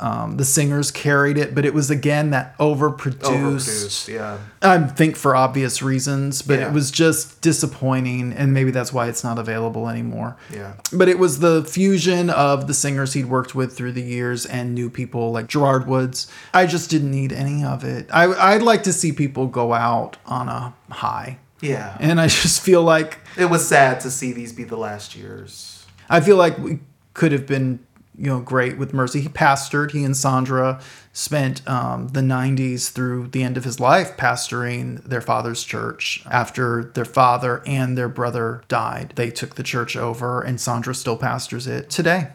[0.00, 3.20] um, the singers carried it, but it was again that overproduced.
[3.20, 4.38] Overproduced, yeah.
[4.62, 6.68] I think for obvious reasons, but Yeah.
[6.68, 10.36] it was just disappointing, and maybe that's why it's not available anymore.
[10.52, 10.72] Yeah.
[10.92, 14.74] But it was the fusion of the singers he'd worked with through the years and
[14.74, 16.26] new people like Gerard Woods.
[16.54, 18.08] I just didn't need any of it.
[18.12, 18.24] I,
[18.54, 21.38] I'd like to see people go out on a high.
[21.60, 21.96] Yeah.
[22.00, 25.84] And I just feel like It was sad to see these be the last years.
[26.08, 26.78] I feel like we
[27.12, 27.80] could have been,
[28.20, 29.22] you know, great with Mercy.
[29.22, 29.92] He pastored.
[29.92, 30.78] He and Sandra
[31.14, 36.22] spent um, the '90s through the end of his life pastoring their father's church.
[36.30, 41.16] After their father and their brother died, they took the church over, and Sandra still
[41.16, 42.28] pastors it today.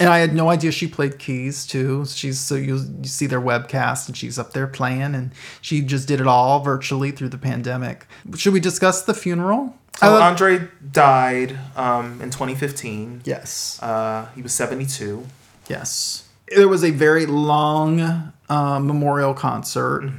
[0.00, 2.04] And I had no idea she played keys too.
[2.06, 6.08] She's so you, you see their webcast and she's up there playing, and she just
[6.08, 8.08] did it all virtually through the pandemic.
[8.34, 9.76] Should we discuss the funeral?
[9.98, 13.22] So Uh, Andre died um, in 2015.
[13.24, 13.78] yes.
[13.82, 15.26] Uh, he was 72.
[15.68, 16.24] Yes.
[16.48, 18.00] There was a very long
[18.48, 20.10] uh, memorial concert.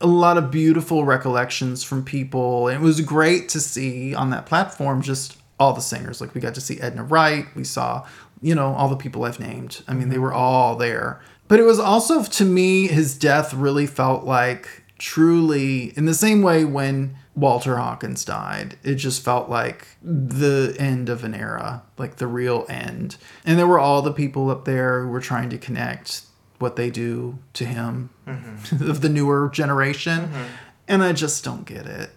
[0.00, 2.68] A lot of beautiful recollections from people.
[2.68, 6.20] And it was great to see on that platform just all the singers.
[6.20, 7.46] Like we got to see Edna Wright.
[7.56, 8.06] We saw,
[8.42, 9.82] you know, all the people I've named.
[9.88, 11.20] I mean, they were all there.
[11.48, 16.42] But it was also, to me, his death really felt like truly, in the same
[16.42, 22.16] way when Walter Hawkins died, it just felt like the end of an era, like
[22.16, 23.18] the real end.
[23.44, 26.22] And there were all the people up there who were trying to connect
[26.58, 28.88] what they do to him mm-hmm.
[28.90, 30.28] of the newer generation.
[30.28, 30.44] Mm-hmm.
[30.88, 32.10] And I just don't get it.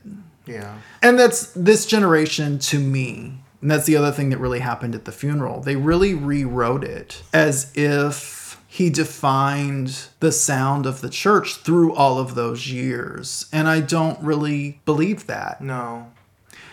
[0.46, 0.78] Yeah.
[1.02, 3.42] And that's this generation to me.
[3.62, 5.60] And that's the other thing that really happened at the funeral.
[5.60, 8.39] They really rewrote it as if
[8.72, 13.48] he defined the sound of the church through all of those years.
[13.52, 15.60] And I don't really believe that.
[15.60, 16.12] No.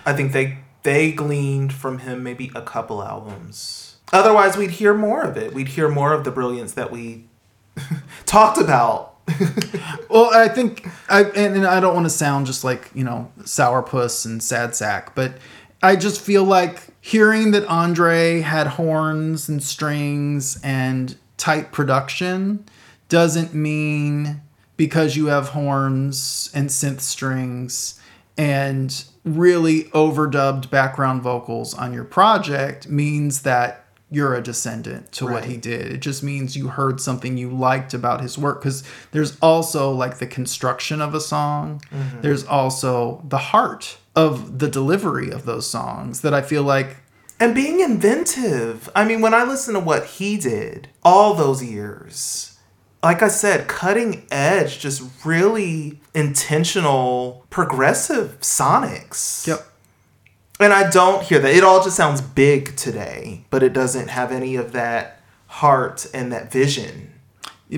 [0.05, 3.97] I think they they gleaned from him maybe a couple albums.
[4.13, 5.55] Otherwise, we'd hear more of it.
[5.55, 7.25] We'd hear more of the brilliance that we
[8.27, 9.15] talked about.
[10.09, 13.31] Well, I think I and, and I don't want to sound just like you know
[13.41, 15.33] sourpuss and sad sack, but
[15.83, 21.17] I just feel like hearing that Andre had horns and strings and
[21.47, 22.65] tight production
[23.09, 24.43] doesn't mean
[24.77, 28.01] because you have horns and synth strings
[28.37, 35.45] and really overdubbed background vocals on your project means that you're a descendant to what
[35.45, 35.93] he did.
[35.93, 38.83] It just means you heard something you liked about his work because
[39.13, 41.81] there's also like the construction of a song.
[41.93, 42.23] Mm-hmm.
[42.23, 46.97] There's also the heart of the delivery of those songs that I feel like
[47.39, 48.89] and being inventive.
[48.95, 52.59] I mean, when I listen to what he did all those years,
[53.03, 59.47] like I said, cutting edge, just really intentional, progressive sonics.
[59.47, 59.67] Yep.
[60.59, 61.55] And I don't hear that.
[61.55, 66.33] It all just sounds big today, but it doesn't have any of that heart and
[66.33, 67.13] that vision.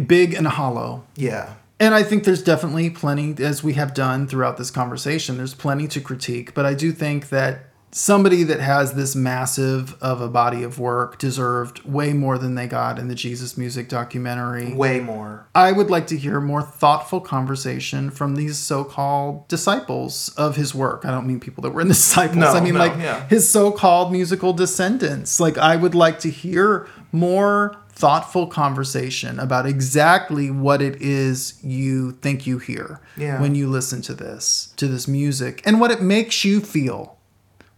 [0.06, 1.04] big and hollow.
[1.16, 1.54] Yeah.
[1.80, 5.86] And I think there's definitely plenty, as we have done throughout this conversation, there's plenty
[5.88, 6.54] to critique.
[6.54, 11.18] But I do think that somebody that has this massive of a body of work
[11.18, 14.74] deserved way more than they got in the Jesus Music documentary.
[14.74, 15.48] Way more.
[15.54, 21.04] I would like to hear more thoughtful conversation from these so-called disciples of his work.
[21.04, 22.36] I don't mean people that were in the disciples.
[22.38, 23.26] No, I mean no, like yeah.
[23.28, 25.40] his so-called musical descendants.
[25.40, 32.12] Like I would like to hear more thoughtful conversation about exactly what it is you
[32.12, 33.40] think you hear Yeah.
[33.40, 37.17] when you listen to this, to this music and what it makes you feel.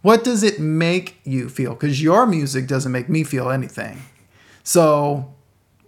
[0.01, 1.75] What does it make you feel?
[1.75, 4.01] Cuz your music doesn't make me feel anything.
[4.63, 5.33] So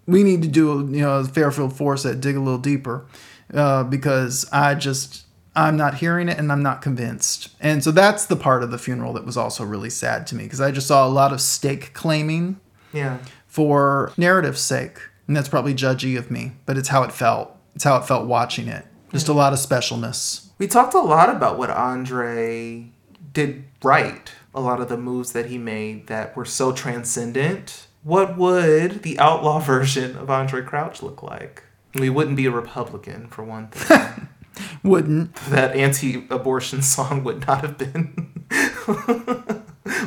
[0.05, 3.05] we need to do you know Fairfield Four's that dig a little deeper
[3.53, 5.23] uh, because I just
[5.55, 7.49] I'm not hearing it and I'm not convinced.
[7.59, 10.43] And so that's the part of the funeral that was also really sad to me
[10.43, 12.59] because I just saw a lot of stake claiming
[12.91, 13.19] Yeah.
[13.47, 14.97] for narrative's sake.
[15.27, 17.55] And that's probably judgy of me, but it's how it felt.
[17.75, 18.85] It's how it felt watching it.
[19.13, 20.47] Just a lot of specialness.
[20.57, 22.87] We talked a lot about what Andre
[23.31, 24.31] did right.
[24.55, 27.87] A lot of the moves that he made that were so transcendent.
[28.03, 31.63] What would the outlaw version of Andre Crouch look like?
[31.95, 34.27] We wouldn't be a Republican, for one thing.
[34.83, 35.33] Wouldn't.
[35.49, 38.29] that anti abortion song would not have been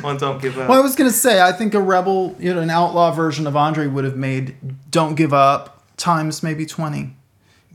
[0.03, 0.69] on Don't Give Up.
[0.69, 3.57] Well, I was gonna say, I think a rebel, you know, an outlaw version of
[3.57, 4.55] Andre would have made
[4.89, 7.16] "Don't Give Up" times maybe twenty.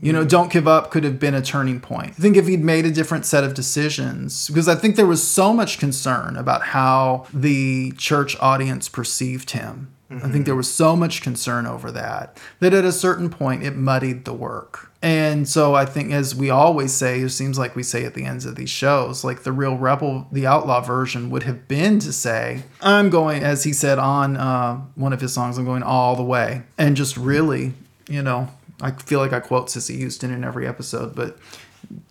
[0.01, 2.09] You know, "Don't Give Up" could have been a turning point.
[2.09, 5.25] I think if he'd made a different set of decisions, because I think there was
[5.25, 9.89] so much concern about how the church audience perceived him.
[10.21, 13.75] I think there was so much concern over that that at a certain point it
[13.75, 14.91] muddied the work.
[15.01, 18.23] And so I think, as we always say, it seems like we say at the
[18.23, 22.13] ends of these shows, like the real rebel, the outlaw version would have been to
[22.13, 26.15] say, I'm going, as he said on uh, one of his songs, I'm going all
[26.15, 26.63] the way.
[26.77, 27.73] And just really,
[28.07, 28.49] you know,
[28.81, 31.37] I feel like I quote Cissy Houston in every episode, but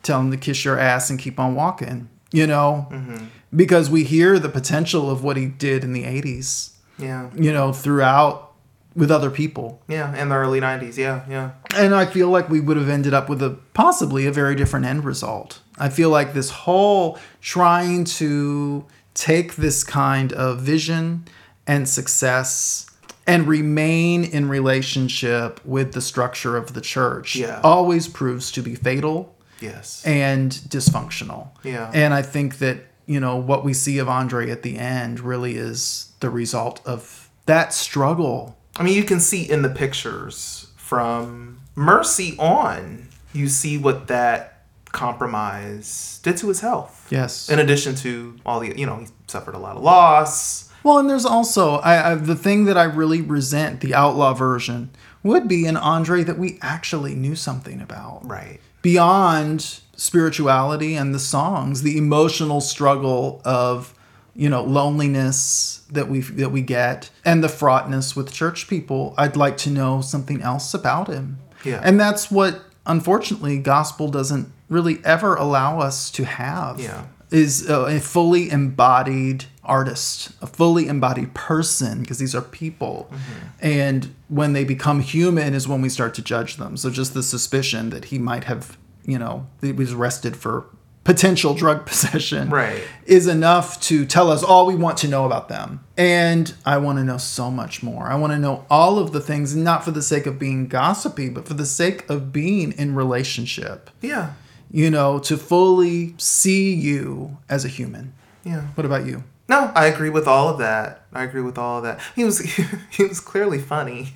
[0.02, 3.26] tell him to kiss your ass and keep on walking, you know, mm-hmm.
[3.54, 7.30] because we hear the potential of what he did in the 80s, yeah.
[7.34, 8.52] you know, throughout
[8.94, 9.80] with other people.
[9.88, 10.14] Yeah.
[10.20, 10.96] In the early 90s.
[10.96, 11.24] Yeah.
[11.28, 11.52] Yeah.
[11.74, 14.86] And I feel like we would have ended up with a possibly a very different
[14.86, 15.60] end result.
[15.78, 18.84] I feel like this whole trying to
[19.14, 21.26] take this kind of vision
[21.66, 22.86] and success
[23.26, 27.60] and remain in relationship with the structure of the church Yeah.
[27.62, 30.02] always proves to be fatal Yes.
[30.04, 31.48] and dysfunctional.
[31.62, 31.90] Yeah.
[31.94, 35.56] And I think that, you know, what we see of Andre at the end really
[35.56, 38.56] is the result of that struggle.
[38.76, 44.64] I mean, you can see in the pictures from Mercy on, you see what that
[44.90, 47.06] compromise did to his health.
[47.10, 47.48] Yes.
[47.48, 50.68] In addition to all the, you know, he suffered a lot of loss.
[50.84, 54.90] Well, and there's also I, I the thing that I really resent the outlaw version
[55.22, 58.22] would be an Andre that we actually knew something about.
[58.26, 58.60] Right.
[58.82, 63.94] Beyond spirituality and the songs, the emotional struggle of
[64.34, 69.14] you know loneliness that we that we get and the fraughtness with church people.
[69.18, 71.38] I'd like to know something else about him.
[71.64, 71.80] Yeah.
[71.84, 77.04] And that's what unfortunately gospel doesn't really ever allow us to have Yeah.
[77.30, 83.08] is a, a fully embodied artist, a fully embodied person, because these are people.
[83.10, 83.46] Mm-hmm.
[83.60, 86.76] And when they become human is when we start to judge them.
[86.76, 90.66] So just the suspicion that he might have, you know, he was arrested for
[91.04, 92.82] potential drug possession Right.
[93.06, 95.80] is enough to tell us all we want to know about them.
[95.96, 98.06] And I want to know so much more.
[98.06, 101.28] I want to know all of the things, not for the sake of being gossipy,
[101.28, 104.34] but for the sake of being in relationship Yeah.
[104.70, 108.12] you know, to fully see you as a human.
[108.44, 108.62] Yeah.
[108.74, 109.24] What about you?
[109.52, 111.02] No, I agree with all of that.
[111.12, 112.00] I agree with all of that.
[112.16, 112.38] He was
[112.90, 114.08] he was clearly funny.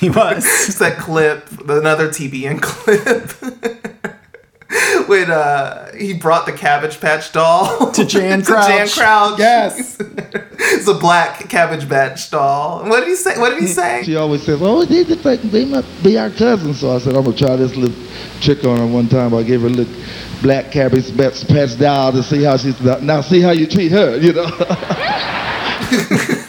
[0.00, 0.44] He was.
[0.68, 3.30] It's that clip, another TBN clip.
[5.08, 8.66] when uh, he brought the Cabbage Patch doll To Jan Crouch.
[8.66, 9.38] to Jan Crouch.
[9.38, 9.96] Yes.
[10.00, 12.84] it's a black Cabbage Patch doll.
[12.88, 13.38] What did he say?
[13.38, 14.02] What did he say?
[14.02, 17.14] She always says, "Oh, they the fact they might be our cousins." So I said,
[17.14, 17.96] "I'm gonna try this little
[18.40, 19.94] trick on her." One time, I gave her a little
[20.42, 23.20] black cabbage pets, patch doll to see how she's now.
[23.20, 24.46] See how you treat her, you know.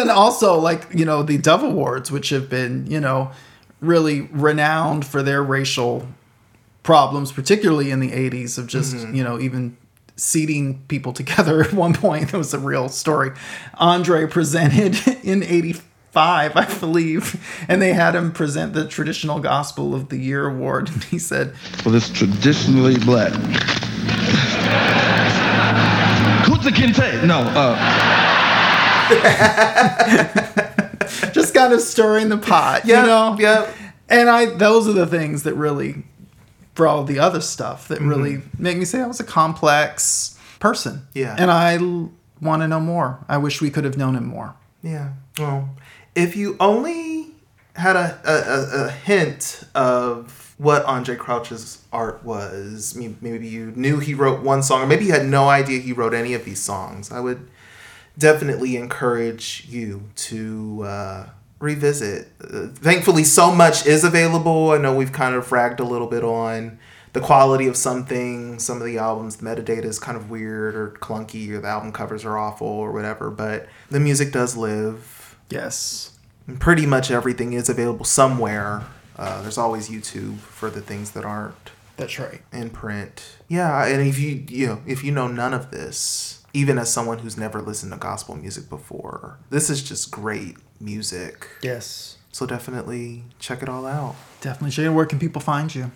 [0.00, 3.30] And also, like, you know, the Dove Awards, which have been, you know,
[3.80, 6.06] really renowned for their racial
[6.82, 9.14] problems, particularly in the 80s, of just, mm-hmm.
[9.14, 9.76] you know, even
[10.16, 12.32] seating people together at one point.
[12.32, 13.30] That was a real story.
[13.74, 15.42] Andre presented in
[16.14, 20.88] 85, I believe, and they had him present the Traditional Gospel of the Year award.
[20.90, 23.32] And he said, For this traditionally black.
[26.44, 27.24] Kunta Kinte.
[27.26, 27.40] No.
[27.54, 29.08] Uh,
[31.32, 33.36] just kind of stirring the pot, Yeah, you know?
[33.38, 33.70] yeah.
[34.10, 36.02] And I those are the things that really
[36.74, 38.62] for all the other stuff that really Mm-hmm.
[38.62, 41.06] make me say I was a complex person.
[41.14, 41.36] Yeah.
[41.38, 41.76] And I
[42.40, 43.18] want to know more.
[43.28, 44.54] I wish we could have known him more.
[44.82, 45.10] Yeah.
[45.38, 45.68] Well,
[46.18, 47.28] if you only
[47.76, 54.14] had a, a, a, hint of what Andre Crouch's art was, maybe you knew he
[54.14, 57.12] wrote one song, or maybe you had no idea he wrote any of these songs,
[57.12, 57.48] I would
[58.18, 61.26] definitely encourage you to uh,
[61.60, 62.32] revisit.
[62.42, 64.72] Uh, thankfully, so much is available.
[64.72, 66.80] I know we've kind of ragged a little bit on
[67.12, 68.64] the quality of some things.
[68.64, 71.92] Some of the albums, the metadata is kind of weird or clunky, or the album
[71.92, 75.17] covers are awful or whatever, but the music does live.
[75.50, 76.18] Yes.
[76.46, 78.84] And pretty much everything is available somewhere.
[79.16, 82.40] Uh, there's always YouTube for the things that aren't That's right.
[82.52, 83.36] in print.
[83.48, 87.18] Yeah, and if you you know if you know none of this, even as someone
[87.18, 91.48] who's never listened to gospel music before, this is just great music.
[91.62, 92.16] Yes.
[92.30, 94.14] So definitely check it all out.
[94.40, 94.70] Definitely.
[94.70, 95.90] Jay, where can people find you?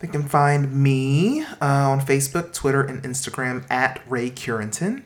[0.00, 5.04] They can find me uh, on Facebook, Twitter, and Instagram at Ray Curenton.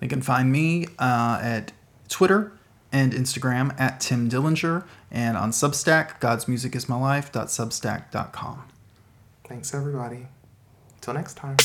[0.00, 1.72] They can find me uh, at
[2.08, 2.52] Twitter
[2.96, 8.64] and Instagram at Tim Dillinger and on Substack, God's Music Is My godsmusicismylife.substack.com.
[9.44, 10.28] Thanks everybody.
[11.02, 11.56] Till next time.